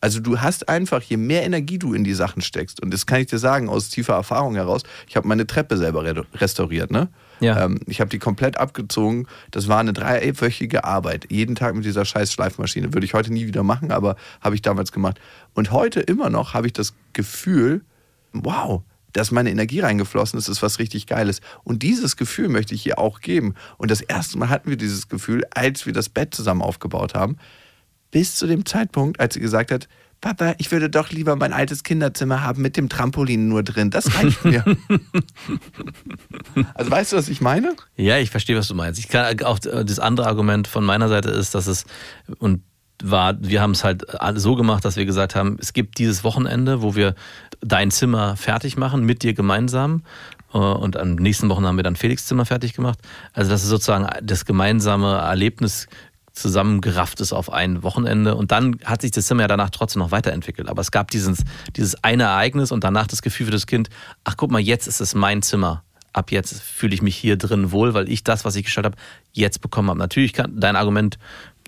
Also 0.00 0.20
du 0.20 0.40
hast 0.40 0.68
einfach, 0.68 1.02
je 1.02 1.16
mehr 1.16 1.44
Energie 1.44 1.78
du 1.78 1.92
in 1.92 2.04
die 2.04 2.14
Sachen 2.14 2.40
steckst, 2.40 2.80
und 2.80 2.92
das 2.94 3.06
kann 3.06 3.20
ich 3.20 3.26
dir 3.26 3.38
sagen 3.38 3.68
aus 3.68 3.88
tiefer 3.88 4.14
Erfahrung 4.14 4.54
heraus, 4.54 4.82
ich 5.08 5.16
habe 5.16 5.26
meine 5.26 5.46
Treppe 5.46 5.76
selber 5.76 6.04
re- 6.04 6.26
restauriert, 6.34 6.90
ne? 6.90 7.08
Ja. 7.40 7.64
Ähm, 7.64 7.80
ich 7.86 8.00
habe 8.00 8.10
die 8.10 8.18
komplett 8.18 8.56
abgezogen. 8.56 9.26
Das 9.52 9.68
war 9.68 9.78
eine 9.78 9.92
dreiwöchige 9.92 10.84
Arbeit. 10.84 11.26
Jeden 11.30 11.54
Tag 11.54 11.74
mit 11.76 11.84
dieser 11.84 12.04
scheiß 12.04 12.32
Schleifmaschine. 12.32 12.94
Würde 12.94 13.06
ich 13.06 13.14
heute 13.14 13.32
nie 13.32 13.46
wieder 13.46 13.62
machen, 13.62 13.92
aber 13.92 14.16
habe 14.40 14.56
ich 14.56 14.62
damals 14.62 14.90
gemacht. 14.90 15.20
Und 15.54 15.70
heute 15.70 16.00
immer 16.00 16.30
noch 16.30 16.54
habe 16.54 16.66
ich 16.66 16.72
das 16.72 16.94
Gefühl, 17.12 17.82
wow, 18.32 18.82
dass 19.12 19.30
meine 19.30 19.50
Energie 19.50 19.80
reingeflossen 19.80 20.38
ist, 20.38 20.48
ist 20.48 20.62
was 20.62 20.80
richtig 20.80 21.06
Geiles. 21.06 21.40
Und 21.62 21.82
dieses 21.84 22.16
Gefühl 22.16 22.48
möchte 22.48 22.74
ich 22.74 22.84
ihr 22.86 22.98
auch 22.98 23.20
geben. 23.20 23.54
Und 23.76 23.90
das 23.90 24.00
erste 24.00 24.36
Mal 24.36 24.48
hatten 24.48 24.68
wir 24.70 24.76
dieses 24.76 25.08
Gefühl, 25.08 25.44
als 25.52 25.86
wir 25.86 25.92
das 25.92 26.08
Bett 26.08 26.34
zusammen 26.34 26.62
aufgebaut 26.62 27.14
haben 27.14 27.36
bis 28.10 28.36
zu 28.36 28.46
dem 28.46 28.64
Zeitpunkt, 28.66 29.20
als 29.20 29.34
sie 29.34 29.40
gesagt 29.40 29.70
hat, 29.70 29.88
Papa, 30.20 30.54
ich 30.58 30.72
würde 30.72 30.90
doch 30.90 31.10
lieber 31.10 31.36
mein 31.36 31.52
altes 31.52 31.84
Kinderzimmer 31.84 32.42
haben 32.42 32.60
mit 32.60 32.76
dem 32.76 32.88
Trampolin 32.88 33.48
nur 33.48 33.62
drin. 33.62 33.90
Das 33.90 34.16
reicht 34.16 34.44
mir. 34.44 34.64
also 36.74 36.90
weißt 36.90 37.12
du, 37.12 37.16
was 37.16 37.28
ich 37.28 37.40
meine? 37.40 37.76
Ja, 37.96 38.18
ich 38.18 38.30
verstehe, 38.30 38.56
was 38.56 38.66
du 38.66 38.74
meinst. 38.74 38.98
Ich 38.98 39.06
kann 39.08 39.40
auch 39.42 39.58
äh, 39.64 39.84
das 39.84 40.00
andere 40.00 40.26
Argument 40.26 40.66
von 40.66 40.84
meiner 40.84 41.08
Seite 41.08 41.30
ist, 41.30 41.54
dass 41.54 41.68
es 41.68 41.84
und 42.38 42.62
war, 43.00 43.36
wir 43.40 43.60
haben 43.62 43.70
es 43.70 43.84
halt 43.84 44.04
so 44.34 44.56
gemacht, 44.56 44.84
dass 44.84 44.96
wir 44.96 45.06
gesagt 45.06 45.36
haben, 45.36 45.56
es 45.60 45.72
gibt 45.72 45.98
dieses 45.98 46.24
Wochenende, 46.24 46.82
wo 46.82 46.96
wir 46.96 47.14
dein 47.60 47.92
Zimmer 47.92 48.36
fertig 48.36 48.76
machen 48.76 49.04
mit 49.04 49.22
dir 49.22 49.34
gemeinsam. 49.34 50.02
Äh, 50.52 50.58
Und 50.58 50.96
am 50.96 51.14
nächsten 51.14 51.48
Wochen 51.48 51.64
haben 51.66 51.76
wir 51.76 51.84
dann 51.84 51.96
Felix 51.96 52.26
Zimmer 52.26 52.44
fertig 52.44 52.74
gemacht. 52.74 52.98
Also 53.32 53.50
das 53.50 53.62
ist 53.62 53.68
sozusagen 53.68 54.08
das 54.22 54.44
gemeinsame 54.44 55.16
Erlebnis 55.18 55.86
zusammengerafft 56.38 57.20
ist 57.20 57.32
auf 57.32 57.52
ein 57.52 57.82
Wochenende. 57.82 58.34
Und 58.34 58.52
dann 58.52 58.78
hat 58.84 59.02
sich 59.02 59.10
das 59.10 59.26
Zimmer 59.26 59.42
ja 59.42 59.48
danach 59.48 59.70
trotzdem 59.70 60.00
noch 60.00 60.10
weiterentwickelt. 60.10 60.68
Aber 60.68 60.80
es 60.80 60.90
gab 60.90 61.10
dieses, 61.10 61.44
dieses 61.76 62.02
eine 62.02 62.24
Ereignis 62.24 62.72
und 62.72 62.84
danach 62.84 63.06
das 63.06 63.22
Gefühl 63.22 63.46
für 63.46 63.52
das 63.52 63.66
Kind, 63.66 63.88
ach 64.24 64.36
guck 64.36 64.50
mal, 64.50 64.60
jetzt 64.60 64.86
ist 64.86 65.00
es 65.00 65.14
mein 65.14 65.42
Zimmer. 65.42 65.84
Ab 66.12 66.32
jetzt 66.32 66.62
fühle 66.62 66.94
ich 66.94 67.02
mich 67.02 67.16
hier 67.16 67.36
drin 67.36 67.70
wohl, 67.70 67.94
weil 67.94 68.08
ich 68.08 68.24
das, 68.24 68.44
was 68.44 68.56
ich 68.56 68.64
gestaltet 68.64 68.94
habe, 68.94 69.02
jetzt 69.32 69.60
bekommen 69.60 69.90
habe. 69.90 69.98
Natürlich 69.98 70.32
kann 70.32 70.58
dein 70.58 70.74
Argument 70.74 71.18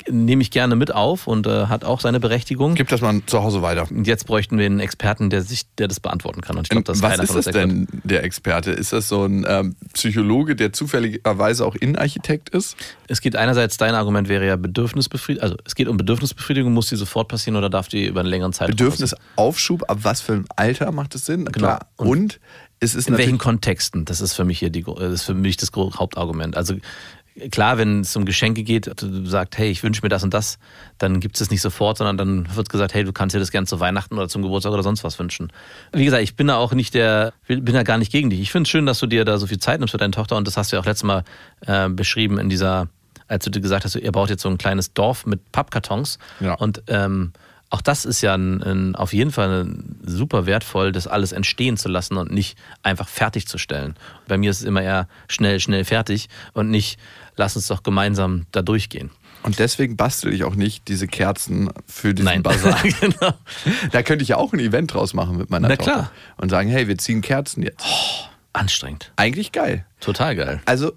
nehme 0.09 0.43
ich 0.43 0.51
gerne 0.51 0.77
mit 0.77 0.95
auf 0.95 1.27
und 1.27 1.47
äh, 1.47 1.67
hat 1.67 1.85
auch 1.85 2.01
seine 2.01 2.21
Berechtigung. 2.21 2.75
Gib 2.75 2.89
das 2.89 3.01
mal 3.01 3.21
zu 3.27 3.43
Hause 3.43 3.63
weiter. 3.63 3.87
Und 3.91 4.07
jetzt 4.07 4.27
bräuchten 4.27 4.59
wir 4.59 4.67
einen 4.67 4.81
Experten, 4.81 5.31
der 5.31 5.43
sich, 5.43 5.63
der 5.77 5.89
das 5.89 6.01
beantworten 6.01 6.41
kann. 6.41 6.57
Und 6.57 6.65
ich 6.65 6.69
glaube, 6.71 6.85
das 6.85 6.99
ist 6.99 7.03
Was 7.03 7.19
ist 7.19 7.35
das 7.35 7.45
denn, 7.47 7.87
der 8.05 8.25
Experte? 8.25 8.71
Ist 8.71 8.93
das 8.93 9.09
so 9.09 9.25
ein 9.25 9.45
ähm, 9.49 9.77
Psychologe, 9.93 10.57
der 10.57 10.73
zufälligerweise 10.73 11.67
auch 11.67 11.75
Innenarchitekt 11.75 12.51
ist? 12.51 12.77
Es 13.09 13.21
geht 13.21 13.37
einerseits, 13.37 13.77
dein 13.77 13.95
Argument 13.95 14.29
wäre 14.29 14.47
ja 14.47 14.57
Bedürfnisbefriedigung. 14.57 15.43
Also 15.43 15.57
es 15.65 15.75
geht 15.75 15.89
um 15.89 15.97
Bedürfnisbefriedigung. 15.97 16.73
Muss 16.73 16.89
die 16.89 16.97
sofort 16.97 17.29
passieren 17.29 17.57
oder 17.57 17.71
darf 17.71 17.89
die 17.89 18.07
über 18.07 18.21
einen 18.21 18.29
längeren 18.29 18.53
Zeitraum 18.53 18.77
passieren? 18.77 18.93
Bedürfnisaufschub, 18.93 19.91
ab 19.91 19.99
was 20.03 20.21
für 20.21 20.33
einem 20.35 20.47
Alter 20.57 20.93
macht 20.93 21.15
es 21.15 21.27
Sinn? 21.27 21.47
Klar. 21.47 21.87
Und 21.97 22.09
Und, 22.09 22.41
es 22.83 22.95
ist 22.95 23.09
In 23.09 23.19
welchen 23.19 23.37
Kontexten? 23.39 24.07
Das 24.07 24.23
ist 24.23 24.33
für 24.33 24.45
mich 24.45 24.59
hier 24.59 24.71
die, 24.71 24.83
das 24.83 25.13
ist 25.13 25.23
für 25.25 25.35
mich 25.35 25.59
das 25.59 25.71
Hauptargument. 25.75 26.57
Also 26.57 26.77
klar, 27.51 27.79
wenn 27.79 28.01
es 28.01 28.15
um 28.17 28.25
Geschenke 28.25 28.63
geht, 28.63 28.91
du 29.03 29.27
sagst, 29.27 29.57
hey, 29.59 29.71
ich 29.71 29.83
wünsche 29.83 30.03
mir 30.03 30.09
das 30.09 30.23
und 30.23 30.35
das, 30.35 30.59
dann 30.99 31.21
gibt 31.21 31.37
es 31.37 31.41
es 31.43 31.51
nicht 31.51 31.61
sofort, 31.63 31.99
sondern 31.99 32.17
dann 32.19 32.57
wird 32.57 32.69
gesagt, 32.69 32.95
hey, 32.95 33.05
du 33.05 33.13
kannst 33.13 33.35
dir 33.35 33.41
das 33.41 33.51
gerne 33.51 33.67
zu 33.67 33.81
Weihnachten 33.81 34.15
oder 34.17 34.29
zum 34.29 34.43
Geburtstag 34.43 34.73
oder 34.73 34.83
sonst 34.83 35.05
was 35.05 35.19
wünschen. 35.19 35.53
Wie 35.93 36.05
gesagt, 36.05 36.23
ich 36.23 36.37
bin 36.37 36.47
da 36.49 36.57
auch 36.57 36.73
nicht 36.73 36.95
der, 36.95 37.33
bin 37.47 37.65
da 37.67 37.83
gar 37.83 37.99
nicht 37.99 38.13
gegen 38.13 38.31
dich. 38.31 38.41
Ich 38.41 38.53
finde 38.53 38.65
es 38.65 38.71
schön, 38.71 38.87
dass 38.87 38.99
du 39.01 39.07
dir 39.07 39.25
da 39.25 39.39
so 39.39 39.47
viel 39.47 39.59
Zeit 39.59 39.81
nimmst 39.81 39.93
für 39.93 39.99
deine 39.99 40.13
Tochter 40.13 40.37
und 40.37 40.47
das 40.47 40.57
hast 40.57 40.71
du 40.73 40.77
ja 40.77 40.83
auch 40.83 40.87
letztes 40.87 41.05
Mal 41.05 41.25
äh, 41.67 41.89
beschrieben 41.89 42.39
in 42.39 42.49
dieser, 42.49 42.89
als 43.29 43.45
du 43.45 43.51
dir 43.51 43.61
gesagt 43.61 43.85
hast, 43.85 43.95
ihr 43.97 44.13
baut 44.13 44.31
jetzt 44.31 44.43
so 44.43 44.49
ein 44.49 44.59
kleines 44.59 44.93
Dorf 44.93 45.25
mit 45.27 45.53
Pappkartons 45.53 46.19
Ja. 46.41 46.55
und 46.55 46.83
ähm, 46.89 47.33
auch 47.71 47.81
das 47.81 48.05
ist 48.05 48.21
ja 48.21 48.35
ein, 48.35 48.63
ein, 48.63 48.97
auf 48.97 49.13
jeden 49.13 49.31
Fall 49.31 49.73
super 50.05 50.45
wertvoll, 50.45 50.91
das 50.91 51.07
alles 51.07 51.31
entstehen 51.31 51.77
zu 51.77 51.89
lassen 51.89 52.17
und 52.17 52.33
nicht 52.33 52.59
einfach 52.83 53.09
fertigzustellen. 53.09 53.95
Bei 54.27 54.37
mir 54.37 54.51
ist 54.51 54.61
es 54.61 54.67
immer 54.67 54.83
eher 54.83 55.09
schnell, 55.29 55.61
schnell 55.61 55.85
fertig 55.85 56.29
und 56.53 56.69
nicht, 56.69 56.99
lass 57.37 57.55
uns 57.55 57.69
doch 57.69 57.85
gemeinsam 57.85 58.47
da 58.51 58.63
durchgehen. 58.63 59.11
Und 59.43 59.59
deswegen 59.59 59.97
bastel 59.97 60.35
ich 60.35 60.45
auch 60.45 60.55
nicht 60.55 60.89
diese 60.89 61.07
Kerzen 61.07 61.71
für 61.87 62.13
diesen 62.13 62.27
Nein, 62.27 62.43
Bazar. 62.43 62.79
genau. 63.01 63.33
Da 63.93 64.03
könnte 64.03 64.23
ich 64.23 64.31
ja 64.31 64.37
auch 64.37 64.53
ein 64.53 64.59
Event 64.59 64.93
draus 64.93 65.15
machen 65.15 65.39
mit 65.39 65.49
meiner 65.49 65.69
Na 65.69 65.77
Tochter. 65.77 65.93
klar. 65.93 66.13
Und 66.37 66.51
sagen, 66.51 66.69
hey, 66.69 66.89
wir 66.89 66.99
ziehen 66.99 67.23
Kerzen 67.23 67.63
jetzt. 67.63 67.87
Anstrengend. 68.53 69.13
Eigentlich 69.17 69.53
geil. 69.53 69.87
Total 70.01 70.35
geil. 70.37 70.61
Also, 70.67 70.93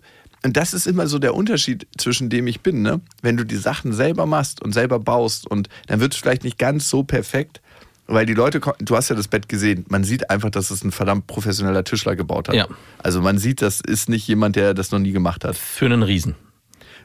und 0.46 0.58
das 0.58 0.74
ist 0.74 0.88
immer 0.88 1.08
so 1.08 1.20
der 1.20 1.36
Unterschied, 1.36 1.88
zwischen 1.98 2.30
dem 2.30 2.48
ich 2.48 2.62
bin, 2.62 2.82
ne? 2.82 3.02
Wenn 3.22 3.38
du 3.38 3.46
die 3.46 3.56
Sachen 3.56 3.94
selber 3.94 4.26
machst 4.26 4.62
und 4.62 4.74
selber 4.74 5.00
baust 5.00 5.50
und 5.50 5.70
dann 5.88 6.00
wird 6.00 6.14
es 6.14 6.20
vielleicht 6.20 6.44
nicht 6.44 6.58
ganz 6.58 6.90
so 6.90 7.04
perfekt, 7.04 7.62
weil 8.08 8.26
die 8.26 8.34
Leute, 8.34 8.60
du 8.80 8.96
hast 8.96 9.10
ja 9.10 9.16
das 9.16 9.28
Bett 9.30 9.48
gesehen, 9.48 9.86
man 9.88 10.04
sieht 10.04 10.30
einfach, 10.30 10.50
dass 10.50 10.72
es 10.72 10.84
ein 10.84 10.92
verdammt 10.92 11.28
professioneller 11.28 11.84
Tischler 11.84 12.16
gebaut 12.16 12.50
hat. 12.50 12.56
Ja. 12.56 12.68
Also 12.98 13.22
man 13.22 13.38
sieht, 13.38 13.62
das 13.62 13.80
ist 13.80 14.10
nicht 14.10 14.28
jemand, 14.28 14.56
der 14.58 14.74
das 14.74 14.92
noch 14.92 15.00
nie 15.00 15.14
gemacht 15.14 15.46
hat. 15.46 15.56
Für 15.56 15.86
einen 15.86 16.04
Riesen. 16.04 16.36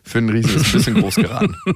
Für 0.09 0.19
einen 0.19 0.31
Riesen 0.31 0.57
ist 0.57 0.67
ein 0.67 0.73
bisschen 0.73 0.95
groß 0.95 1.17
geraten. 1.17 1.55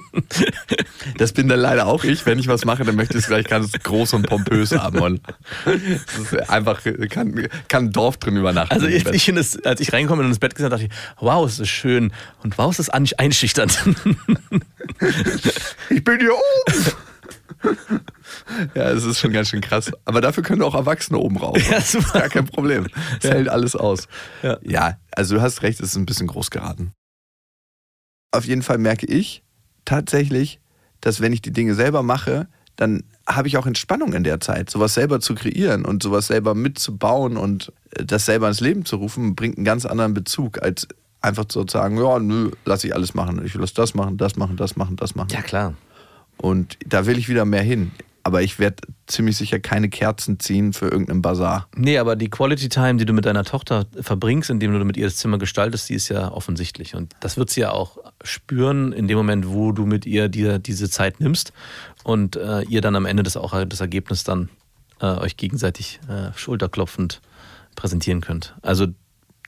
Das 1.18 1.32
bin 1.32 1.48
dann 1.48 1.58
leider 1.58 1.86
auch 1.86 2.04
ich. 2.04 2.24
Wenn 2.26 2.38
ich 2.38 2.48
was 2.48 2.64
mache, 2.64 2.84
dann 2.84 2.94
möchte 2.96 3.18
ich 3.18 3.24
es 3.24 3.28
gleich 3.28 3.46
ganz 3.46 3.72
groß 3.72 4.14
und 4.14 4.28
pompös 4.28 4.72
haben. 4.72 5.00
Und 5.00 5.20
das 5.64 6.32
ist 6.32 6.48
einfach, 6.48 6.80
kann, 7.10 7.48
kann 7.68 7.86
ein 7.86 7.92
Dorf 7.92 8.16
drin 8.16 8.36
übernachten. 8.36 8.72
Also 8.72 8.86
ich, 8.86 9.06
ich 9.06 9.24
finde 9.24 9.40
es, 9.40 9.62
als 9.64 9.80
ich 9.80 9.92
reinkomme 9.92 10.22
und 10.22 10.28
ins 10.28 10.38
Bett 10.38 10.54
gesagt 10.54 10.72
dachte 10.72 10.84
ich, 10.84 10.90
wow, 11.18 11.46
es 11.46 11.58
ist 11.58 11.68
schön 11.68 12.12
und 12.42 12.56
wow, 12.56 12.70
es 12.72 12.78
ist 12.78 12.88
einschüchternd. 12.90 13.78
Ich 15.90 16.02
bin 16.02 16.18
hier 16.18 16.32
oben. 16.32 16.92
Ja, 18.74 18.90
es 18.90 19.04
ist 19.04 19.20
schon 19.20 19.32
ganz 19.32 19.48
schön 19.48 19.60
krass. 19.60 19.92
Aber 20.04 20.20
dafür 20.20 20.42
können 20.42 20.62
auch 20.62 20.74
Erwachsene 20.74 21.18
oben 21.18 21.36
rauf. 21.36 21.56
Ja, 21.70 21.76
das 21.76 22.12
gar 22.12 22.28
kein 22.28 22.46
Problem. 22.46 22.86
Es 23.22 23.30
hält 23.30 23.48
alles 23.48 23.76
aus. 23.76 24.08
Ja. 24.42 24.58
ja, 24.62 24.96
also 25.12 25.36
du 25.36 25.42
hast 25.42 25.62
recht, 25.62 25.80
es 25.80 25.90
ist 25.90 25.96
ein 25.96 26.06
bisschen 26.06 26.26
groß 26.26 26.50
geraten. 26.50 26.92
Auf 28.32 28.44
jeden 28.44 28.62
Fall 28.62 28.78
merke 28.78 29.06
ich 29.06 29.42
tatsächlich, 29.84 30.60
dass 31.00 31.20
wenn 31.20 31.32
ich 31.32 31.42
die 31.42 31.52
Dinge 31.52 31.74
selber 31.74 32.02
mache, 32.02 32.48
dann 32.76 33.04
habe 33.26 33.48
ich 33.48 33.56
auch 33.56 33.66
Entspannung 33.66 34.12
in 34.12 34.24
der 34.24 34.40
Zeit. 34.40 34.70
Sowas 34.70 34.94
selber 34.94 35.20
zu 35.20 35.34
kreieren 35.34 35.84
und 35.84 36.02
sowas 36.02 36.26
selber 36.26 36.54
mitzubauen 36.54 37.36
und 37.36 37.72
äh, 37.90 38.04
das 38.04 38.26
selber 38.26 38.48
ins 38.48 38.60
Leben 38.60 38.84
zu 38.84 38.96
rufen, 38.96 39.36
bringt 39.36 39.58
einen 39.58 39.64
ganz 39.64 39.86
anderen 39.86 40.14
Bezug, 40.14 40.62
als 40.62 40.88
einfach 41.20 41.44
zu 41.44 41.64
sagen, 41.68 41.98
ja, 41.98 42.18
nö, 42.18 42.50
lass 42.64 42.82
ich 42.84 42.94
alles 42.94 43.14
machen. 43.14 43.44
Ich 43.44 43.54
lass 43.54 43.74
das 43.74 43.94
machen, 43.94 44.16
das 44.16 44.36
machen, 44.36 44.56
das 44.56 44.76
machen, 44.76 44.96
das 44.96 45.14
machen. 45.14 45.28
ja, 45.30 45.42
klar. 45.42 45.74
Und 46.36 46.78
da 46.86 47.06
will 47.06 47.18
ich 47.18 47.28
wieder 47.28 47.44
mehr 47.44 47.62
hin. 47.62 47.92
Aber 48.24 48.42
ich 48.42 48.58
werde 48.58 48.76
ziemlich 49.06 49.36
sicher 49.36 49.58
keine 49.58 49.88
Kerzen 49.88 50.38
ziehen 50.38 50.72
für 50.72 50.86
irgendeinen 50.86 51.22
Bazar. 51.22 51.68
Nee, 51.76 51.98
aber 51.98 52.14
die 52.14 52.30
Quality 52.30 52.68
Time, 52.68 52.96
die 52.96 53.04
du 53.04 53.12
mit 53.12 53.24
deiner 53.24 53.44
Tochter 53.44 53.86
verbringst, 54.00 54.48
indem 54.48 54.72
du 54.72 54.84
mit 54.84 54.96
ihr 54.96 55.06
das 55.06 55.16
Zimmer 55.16 55.38
gestaltest, 55.38 55.88
die 55.88 55.94
ist 55.94 56.08
ja 56.08 56.30
offensichtlich. 56.30 56.94
Und 56.94 57.14
das 57.20 57.36
wird 57.36 57.50
sie 57.50 57.62
ja 57.62 57.72
auch 57.72 57.98
spüren 58.22 58.92
in 58.92 59.08
dem 59.08 59.18
Moment, 59.18 59.48
wo 59.48 59.72
du 59.72 59.86
mit 59.86 60.06
ihr 60.06 60.28
dir 60.28 60.58
diese 60.58 60.88
Zeit 60.88 61.20
nimmst 61.20 61.52
und 62.04 62.36
äh, 62.36 62.62
ihr 62.62 62.80
dann 62.80 62.94
am 62.94 63.06
Ende 63.06 63.22
das 63.22 63.36
auch 63.36 63.64
das 63.64 63.80
Ergebnis 63.80 64.24
dann 64.24 64.48
äh, 65.00 65.06
euch 65.06 65.36
gegenseitig 65.36 66.00
äh, 66.08 66.36
schulterklopfend 66.36 67.20
präsentieren 67.74 68.20
könnt. 68.20 68.54
Also 68.62 68.86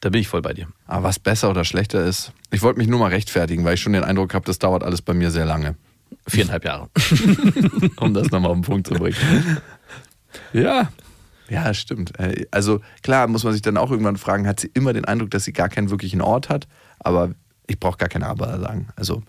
da 0.00 0.10
bin 0.10 0.20
ich 0.20 0.28
voll 0.28 0.42
bei 0.42 0.52
dir. 0.52 0.68
Aber 0.86 1.04
was 1.04 1.18
besser 1.18 1.48
oder 1.48 1.64
schlechter 1.64 2.04
ist, 2.04 2.32
ich 2.50 2.62
wollte 2.62 2.78
mich 2.78 2.88
nur 2.88 2.98
mal 2.98 3.08
rechtfertigen, 3.08 3.64
weil 3.64 3.74
ich 3.74 3.80
schon 3.80 3.94
den 3.94 4.04
Eindruck 4.04 4.34
habe, 4.34 4.44
das 4.44 4.58
dauert 4.58 4.82
alles 4.82 5.00
bei 5.00 5.14
mir 5.14 5.30
sehr 5.30 5.46
lange, 5.46 5.76
Viereinhalb 6.26 6.64
Jahre. 6.64 6.88
um 8.00 8.14
das 8.14 8.30
nochmal 8.30 8.50
auf 8.50 8.56
den 8.56 8.62
Punkt 8.62 8.86
zu 8.86 8.94
bringen. 8.94 9.16
Ja. 10.52 10.90
Ja, 11.48 11.74
stimmt. 11.74 12.18
Äh, 12.18 12.46
Also 12.50 12.80
klar 13.02 13.26
muss 13.26 13.44
man 13.44 13.52
sich 13.52 13.62
dann 13.62 13.76
auch 13.76 13.90
irgendwann 13.90 14.16
fragen, 14.16 14.46
hat 14.46 14.60
sie 14.60 14.70
immer 14.74 14.92
den 14.92 15.04
Eindruck, 15.04 15.30
dass 15.30 15.44
sie 15.44 15.52
gar 15.52 15.68
keinen 15.68 15.90
wirklichen 15.90 16.20
Ort 16.20 16.48
hat? 16.48 16.66
Aber 16.98 17.30
ich 17.66 17.78
brauche 17.78 17.98
gar 17.98 18.08
keine 18.08 18.26
Aber 18.26 18.58
sagen. 18.58 18.88
Also 18.96 19.22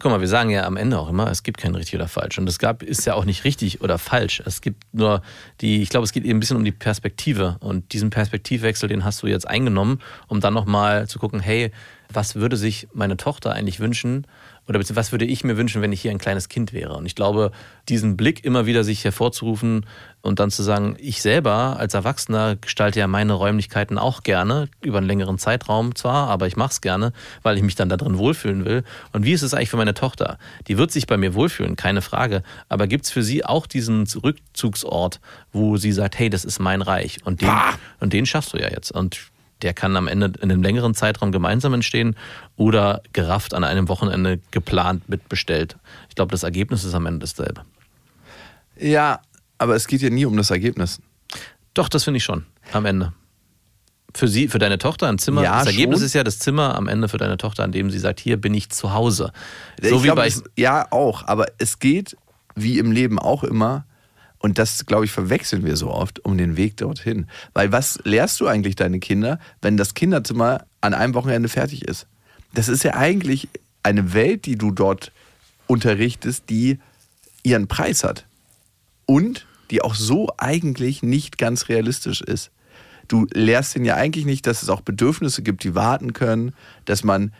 Guck 0.00 0.10
mal, 0.10 0.20
wir 0.20 0.28
sagen 0.28 0.50
ja 0.50 0.66
am 0.66 0.76
Ende 0.76 0.98
auch 0.98 1.08
immer, 1.08 1.30
es 1.30 1.44
gibt 1.44 1.58
kein 1.58 1.74
richtig 1.74 1.94
oder 1.94 2.08
falsch. 2.08 2.36
Und 2.36 2.46
es 2.48 2.58
gab, 2.58 2.82
ist 2.82 3.06
ja 3.06 3.14
auch 3.14 3.24
nicht 3.24 3.44
richtig 3.44 3.80
oder 3.80 3.96
falsch. 3.96 4.42
Es 4.44 4.60
gibt 4.60 4.82
nur 4.92 5.22
die, 5.62 5.80
ich 5.80 5.88
glaube, 5.88 6.04
es 6.04 6.12
geht 6.12 6.24
eben 6.24 6.36
ein 6.36 6.40
bisschen 6.40 6.58
um 6.58 6.64
die 6.64 6.72
Perspektive. 6.72 7.56
Und 7.60 7.92
diesen 7.94 8.10
Perspektivwechsel, 8.10 8.88
den 8.88 9.04
hast 9.04 9.22
du 9.22 9.28
jetzt 9.28 9.48
eingenommen, 9.48 10.00
um 10.26 10.40
dann 10.40 10.52
nochmal 10.52 11.08
zu 11.08 11.18
gucken, 11.18 11.40
hey, 11.40 11.70
was 12.12 12.34
würde 12.34 12.56
sich 12.56 12.88
meine 12.92 13.16
Tochter 13.16 13.52
eigentlich 13.52 13.80
wünschen? 13.80 14.26
Oder 14.66 14.80
was 14.80 15.12
würde 15.12 15.26
ich 15.26 15.44
mir 15.44 15.56
wünschen, 15.56 15.82
wenn 15.82 15.92
ich 15.92 16.00
hier 16.00 16.10
ein 16.10 16.18
kleines 16.18 16.48
Kind 16.48 16.72
wäre? 16.72 16.94
Und 16.94 17.04
ich 17.04 17.14
glaube, 17.14 17.50
diesen 17.88 18.16
Blick 18.16 18.44
immer 18.44 18.64
wieder 18.64 18.82
sich 18.82 19.04
hervorzurufen 19.04 19.84
und 20.22 20.40
dann 20.40 20.50
zu 20.50 20.62
sagen, 20.62 20.96
ich 20.98 21.20
selber 21.20 21.76
als 21.78 21.92
Erwachsener 21.92 22.56
gestalte 22.56 22.98
ja 22.98 23.06
meine 23.06 23.34
Räumlichkeiten 23.34 23.98
auch 23.98 24.22
gerne, 24.22 24.68
über 24.80 24.98
einen 24.98 25.06
längeren 25.06 25.36
Zeitraum 25.36 25.94
zwar, 25.94 26.30
aber 26.30 26.46
ich 26.46 26.56
mache 26.56 26.70
es 26.70 26.80
gerne, 26.80 27.12
weil 27.42 27.58
ich 27.58 27.62
mich 27.62 27.74
dann 27.74 27.90
da 27.90 27.98
drin 27.98 28.16
wohlfühlen 28.16 28.64
will. 28.64 28.84
Und 29.12 29.26
wie 29.26 29.32
ist 29.32 29.42
es 29.42 29.52
eigentlich 29.52 29.70
für 29.70 29.76
meine 29.76 29.94
Tochter? 29.94 30.38
Die 30.66 30.78
wird 30.78 30.90
sich 30.92 31.06
bei 31.06 31.18
mir 31.18 31.34
wohlfühlen, 31.34 31.76
keine 31.76 32.00
Frage. 32.00 32.42
Aber 32.70 32.86
gibt 32.86 33.04
es 33.04 33.10
für 33.10 33.22
sie 33.22 33.44
auch 33.44 33.66
diesen 33.66 34.06
Rückzugsort, 34.06 35.20
wo 35.52 35.76
sie 35.76 35.92
sagt, 35.92 36.18
hey, 36.18 36.30
das 36.30 36.46
ist 36.46 36.58
mein 36.58 36.80
Reich? 36.80 37.18
Und 37.24 37.42
den, 37.42 37.50
und 38.00 38.14
den 38.14 38.24
schaffst 38.24 38.54
du 38.54 38.58
ja 38.58 38.70
jetzt. 38.70 38.92
Und 38.92 39.30
der 39.62 39.74
kann 39.74 39.96
am 39.96 40.08
Ende 40.08 40.32
in 40.40 40.50
einem 40.50 40.62
längeren 40.62 40.94
Zeitraum 40.94 41.32
gemeinsam 41.32 41.74
entstehen 41.74 42.16
oder 42.56 43.02
gerafft 43.12 43.54
an 43.54 43.64
einem 43.64 43.88
Wochenende 43.88 44.40
geplant 44.50 45.08
mitbestellt. 45.08 45.76
Ich 46.08 46.14
glaube, 46.14 46.32
das 46.32 46.42
Ergebnis 46.42 46.84
ist 46.84 46.94
am 46.94 47.06
Ende 47.06 47.20
dasselbe. 47.20 47.62
ja, 48.78 49.20
aber 49.58 49.76
es 49.76 49.86
geht 49.86 50.02
ja 50.02 50.10
nie 50.10 50.26
um 50.26 50.36
das 50.36 50.50
Ergebnis. 50.50 51.00
Doch, 51.74 51.88
das 51.88 52.04
finde 52.04 52.18
ich 52.18 52.24
schon. 52.24 52.44
Am 52.72 52.84
Ende. 52.84 53.12
Für 54.14 54.28
sie, 54.28 54.48
für 54.48 54.58
deine 54.58 54.78
Tochter 54.78 55.08
ein 55.08 55.18
Zimmer. 55.18 55.42
Ja, 55.42 55.58
das 55.58 55.68
Ergebnis 55.68 56.00
schon. 56.00 56.06
ist 56.06 56.12
ja 56.14 56.22
das 56.22 56.38
Zimmer 56.38 56.76
am 56.76 56.86
Ende 56.86 57.08
für 57.08 57.18
deine 57.18 57.36
Tochter, 57.36 57.64
an 57.64 57.72
dem 57.72 57.90
sie 57.90 57.98
sagt, 57.98 58.20
hier 58.20 58.36
bin 58.36 58.54
ich 58.54 58.70
zu 58.70 58.92
Hause. 58.92 59.32
So 59.80 59.96
ich 59.96 60.02
wie 60.02 60.06
glaub, 60.06 60.16
bei 60.16 60.26
es, 60.26 60.44
ja, 60.56 60.86
auch. 60.90 61.26
Aber 61.26 61.46
es 61.58 61.78
geht, 61.78 62.16
wie 62.54 62.78
im 62.78 62.92
Leben 62.92 63.18
auch 63.18 63.42
immer, 63.42 63.86
und 64.44 64.58
das, 64.58 64.84
glaube 64.84 65.06
ich, 65.06 65.10
verwechseln 65.10 65.64
wir 65.64 65.74
so 65.74 65.90
oft, 65.90 66.22
um 66.22 66.36
den 66.36 66.58
Weg 66.58 66.76
dorthin. 66.76 67.28
Weil 67.54 67.72
was 67.72 67.98
lehrst 68.04 68.38
du 68.40 68.46
eigentlich 68.46 68.76
deine 68.76 69.00
Kinder, 69.00 69.38
wenn 69.62 69.78
das 69.78 69.94
Kinderzimmer 69.94 70.66
an 70.82 70.92
einem 70.92 71.14
Wochenende 71.14 71.48
fertig 71.48 71.88
ist? 71.88 72.06
Das 72.52 72.68
ist 72.68 72.84
ja 72.84 72.92
eigentlich 72.92 73.48
eine 73.82 74.12
Welt, 74.12 74.44
die 74.44 74.56
du 74.56 74.70
dort 74.70 75.12
unterrichtest, 75.66 76.50
die 76.50 76.78
ihren 77.42 77.68
Preis 77.68 78.04
hat. 78.04 78.26
Und 79.06 79.46
die 79.70 79.80
auch 79.80 79.94
so 79.94 80.28
eigentlich 80.36 81.02
nicht 81.02 81.38
ganz 81.38 81.70
realistisch 81.70 82.20
ist. 82.20 82.50
Du 83.08 83.26
lehrst 83.32 83.74
ihnen 83.76 83.86
ja 83.86 83.94
eigentlich 83.94 84.26
nicht, 84.26 84.46
dass 84.46 84.62
es 84.62 84.68
auch 84.68 84.82
Bedürfnisse 84.82 85.40
gibt, 85.40 85.64
die 85.64 85.74
warten 85.74 86.12
können, 86.12 86.52
dass 86.84 87.02
man 87.02 87.32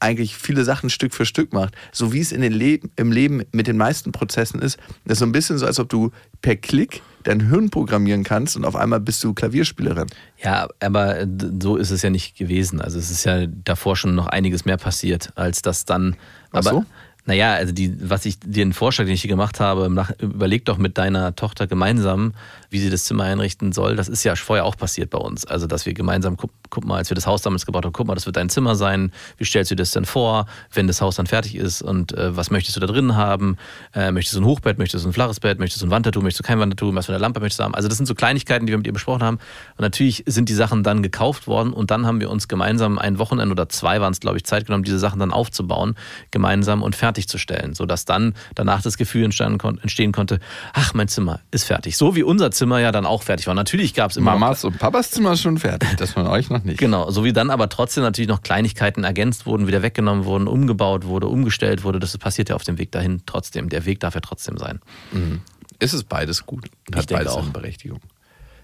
eigentlich 0.00 0.36
viele 0.36 0.64
Sachen 0.64 0.90
Stück 0.90 1.14
für 1.14 1.24
Stück 1.24 1.52
macht. 1.52 1.74
So 1.92 2.12
wie 2.12 2.20
es 2.20 2.32
in 2.32 2.40
den 2.40 2.52
Le 2.52 2.80
im 2.96 3.12
Leben 3.12 3.42
mit 3.52 3.66
den 3.66 3.76
meisten 3.76 4.12
Prozessen 4.12 4.60
ist. 4.60 4.78
Das 5.04 5.14
ist 5.14 5.18
so 5.20 5.26
ein 5.26 5.32
bisschen 5.32 5.58
so, 5.58 5.66
als 5.66 5.78
ob 5.78 5.88
du 5.88 6.10
per 6.42 6.56
Klick 6.56 7.02
dein 7.22 7.48
Hirn 7.48 7.70
programmieren 7.70 8.24
kannst 8.24 8.56
und 8.56 8.64
auf 8.64 8.76
einmal 8.76 9.00
bist 9.00 9.22
du 9.22 9.34
Klavierspielerin. 9.34 10.06
Ja, 10.42 10.68
aber 10.80 11.26
so 11.60 11.76
ist 11.76 11.90
es 11.90 12.02
ja 12.02 12.10
nicht 12.10 12.36
gewesen. 12.36 12.80
Also 12.80 12.98
es 12.98 13.10
ist 13.10 13.24
ja 13.24 13.46
davor 13.46 13.96
schon 13.96 14.14
noch 14.14 14.26
einiges 14.26 14.64
mehr 14.64 14.78
passiert, 14.78 15.30
als 15.34 15.62
das 15.62 15.84
dann. 15.84 16.16
Ach 16.50 16.58
Aber 16.58 16.70
so? 16.70 16.84
Naja, 17.26 17.54
also 17.54 17.72
die, 17.72 17.94
was 18.00 18.24
ich 18.24 18.40
dir 18.40 18.64
den 18.64 18.72
Vorschlag, 18.72 19.04
den 19.04 19.14
ich 19.14 19.22
dir 19.22 19.28
gemacht 19.28 19.60
habe, 19.60 19.90
nach, 19.90 20.10
überleg 20.18 20.64
doch 20.64 20.78
mit 20.78 20.98
deiner 20.98 21.36
Tochter 21.36 21.66
gemeinsam, 21.66 22.32
wie 22.70 22.78
sie 22.78 22.90
das 22.90 23.04
Zimmer 23.04 23.24
einrichten 23.24 23.72
soll. 23.72 23.96
Das 23.96 24.08
ist 24.08 24.24
ja 24.24 24.34
vorher 24.36 24.64
auch 24.64 24.76
passiert 24.76 25.10
bei 25.10 25.18
uns. 25.18 25.44
Also, 25.44 25.66
dass 25.66 25.86
wir 25.86 25.92
gemeinsam, 25.92 26.36
guck, 26.36 26.50
guck 26.70 26.84
mal, 26.84 26.96
als 26.96 27.10
wir 27.10 27.14
das 27.14 27.26
Haus 27.26 27.42
damals 27.42 27.66
gebaut 27.66 27.84
haben, 27.84 27.92
guck 27.92 28.06
mal, 28.06 28.14
das 28.14 28.26
wird 28.26 28.36
dein 28.36 28.48
Zimmer 28.48 28.74
sein. 28.74 29.12
Wie 29.38 29.44
stellst 29.44 29.70
du 29.70 29.74
dir 29.74 29.82
das 29.82 29.90
denn 29.90 30.04
vor, 30.04 30.46
wenn 30.72 30.86
das 30.86 31.00
Haus 31.00 31.16
dann 31.16 31.26
fertig 31.26 31.56
ist? 31.56 31.82
Und 31.82 32.12
äh, 32.12 32.36
was 32.36 32.50
möchtest 32.50 32.76
du 32.76 32.80
da 32.80 32.86
drin 32.86 33.16
haben? 33.16 33.56
Äh, 33.94 34.12
möchtest 34.12 34.36
du 34.36 34.40
ein 34.40 34.44
Hochbett? 34.44 34.78
Möchtest 34.78 35.04
du 35.04 35.08
ein 35.08 35.12
flaches 35.12 35.40
Bett? 35.40 35.58
Möchtest 35.58 35.82
du 35.82 35.86
ein 35.86 35.90
Wandtattoo? 35.90 36.22
Möchtest 36.22 36.44
du 36.44 36.48
kein 36.48 36.58
Wandtattoo? 36.60 36.94
Was 36.94 37.06
für 37.06 37.12
eine 37.12 37.20
Lampe 37.20 37.40
möchtest 37.40 37.60
du 37.60 37.64
haben? 37.64 37.74
Also, 37.74 37.88
das 37.88 37.96
sind 37.96 38.06
so 38.06 38.14
Kleinigkeiten, 38.14 38.66
die 38.66 38.72
wir 38.72 38.78
mit 38.78 38.86
ihr 38.86 38.92
besprochen 38.92 39.22
haben. 39.22 39.38
Und 39.76 39.82
natürlich 39.82 40.24
sind 40.26 40.48
die 40.48 40.54
Sachen 40.54 40.82
dann 40.82 41.02
gekauft 41.02 41.46
worden 41.46 41.72
und 41.72 41.90
dann 41.90 42.06
haben 42.06 42.20
wir 42.20 42.30
uns 42.30 42.48
gemeinsam 42.48 42.98
ein 42.98 43.18
Wochenende 43.18 43.52
oder 43.52 43.68
zwei 43.68 44.00
waren 44.00 44.12
es, 44.12 44.20
glaube 44.20 44.36
ich, 44.36 44.44
Zeit 44.44 44.66
genommen, 44.66 44.84
diese 44.84 44.98
Sachen 44.98 45.18
dann 45.18 45.32
aufzubauen, 45.32 45.96
gemeinsam 46.30 46.82
und 46.82 46.96
fertigzustellen, 47.10 47.74
sodass 47.74 48.04
dann 48.04 48.34
danach 48.54 48.82
das 48.82 48.96
Gefühl 48.96 49.24
entstehen 49.24 50.12
konnte, 50.12 50.38
ach, 50.72 50.94
mein 50.94 51.08
Zimmer 51.08 51.40
ist 51.50 51.64
fertig. 51.64 51.96
So 51.96 52.14
wie 52.14 52.22
unser 52.22 52.52
Zimmer 52.52 52.78
ja 52.78 52.92
dann 52.92 53.04
auch 53.04 53.24
fertig 53.24 53.48
war. 53.48 53.54
Natürlich 53.54 53.94
gab 53.94 54.12
es 54.12 54.16
immer. 54.16 54.32
Mamas 54.32 54.64
und 54.64 54.78
Papas 54.78 55.10
Zimmer 55.10 55.36
schon 55.36 55.58
fertig, 55.58 55.96
das 55.96 56.12
von 56.12 56.26
euch 56.28 56.50
noch 56.50 56.62
nicht. 56.62 56.78
Genau, 56.78 57.10
so 57.10 57.24
wie 57.24 57.32
dann 57.32 57.50
aber 57.50 57.68
trotzdem 57.68 58.04
natürlich 58.04 58.28
noch 58.28 58.42
Kleinigkeiten 58.42 59.02
ergänzt 59.02 59.44
wurden, 59.46 59.66
wieder 59.66 59.82
weggenommen 59.82 60.24
wurden, 60.24 60.46
umgebaut 60.46 61.04
wurde, 61.04 61.26
umgestellt 61.26 61.82
wurde. 61.82 61.98
Das 61.98 62.16
passiert 62.16 62.48
ja 62.48 62.54
auf 62.54 62.62
dem 62.62 62.78
Weg 62.78 62.92
dahin 62.92 63.22
trotzdem. 63.26 63.68
Der 63.68 63.84
Weg 63.86 63.98
darf 64.00 64.14
ja 64.14 64.20
trotzdem 64.20 64.56
sein. 64.56 64.80
Mhm. 65.10 65.40
Ist 65.80 65.94
es 65.94 66.04
beides 66.04 66.46
gut 66.46 66.66
und 66.88 66.96
hat 66.96 67.08
beides 67.08 67.32
auch. 67.32 67.42
eine 67.42 67.50
Berechtigung. 67.50 68.00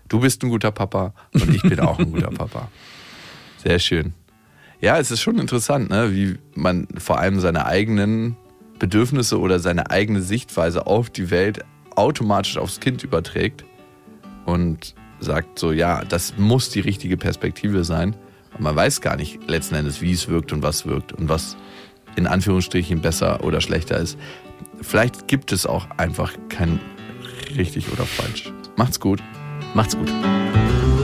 Du 0.08 0.20
bist 0.20 0.42
ein 0.44 0.50
guter 0.50 0.70
Papa 0.70 1.14
und 1.32 1.52
ich 1.52 1.62
bin 1.62 1.80
auch 1.80 1.98
ein 1.98 2.12
guter 2.12 2.30
Papa. 2.30 2.70
Sehr 3.64 3.80
schön. 3.80 4.14
Ja, 4.80 4.98
es 4.98 5.10
ist 5.10 5.20
schon 5.20 5.38
interessant, 5.38 5.90
ne? 5.90 6.12
wie 6.12 6.36
man 6.54 6.86
vor 6.98 7.18
allem 7.18 7.40
seine 7.40 7.66
eigenen 7.66 8.36
Bedürfnisse 8.78 9.38
oder 9.38 9.58
seine 9.58 9.90
eigene 9.90 10.20
Sichtweise 10.20 10.86
auf 10.86 11.08
die 11.10 11.30
Welt 11.30 11.64
automatisch 11.94 12.58
aufs 12.58 12.80
Kind 12.80 13.02
überträgt 13.02 13.64
und 14.44 14.94
sagt 15.18 15.58
so, 15.58 15.72
ja, 15.72 16.04
das 16.04 16.36
muss 16.36 16.70
die 16.70 16.80
richtige 16.80 17.16
Perspektive 17.16 17.84
sein. 17.84 18.14
Und 18.54 18.60
man 18.60 18.76
weiß 18.76 19.00
gar 19.00 19.16
nicht 19.16 19.48
letzten 19.48 19.74
Endes, 19.76 20.00
wie 20.02 20.12
es 20.12 20.28
wirkt 20.28 20.52
und 20.52 20.62
was 20.62 20.86
wirkt 20.86 21.12
und 21.12 21.28
was 21.28 21.56
in 22.16 22.26
Anführungsstrichen 22.26 23.00
besser 23.00 23.44
oder 23.44 23.60
schlechter 23.60 23.98
ist. 23.98 24.18
Vielleicht 24.80 25.28
gibt 25.28 25.52
es 25.52 25.66
auch 25.66 25.88
einfach 25.96 26.32
kein 26.48 26.80
richtig 27.56 27.90
oder 27.92 28.04
falsch. 28.04 28.52
Macht's 28.76 29.00
gut. 29.00 29.22
Macht's 29.74 29.96
gut. 29.96 30.10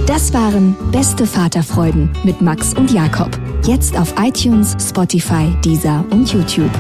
Das 0.06 0.32
waren 0.32 0.76
Beste 0.90 1.26
Vaterfreuden 1.26 2.10
mit 2.24 2.40
Max 2.40 2.74
und 2.74 2.90
Jakob. 2.90 3.30
Jetzt 3.64 3.96
auf 3.96 4.12
iTunes, 4.18 4.76
Spotify, 4.80 5.54
Deezer 5.64 6.04
und 6.10 6.32
YouTube. 6.32 6.70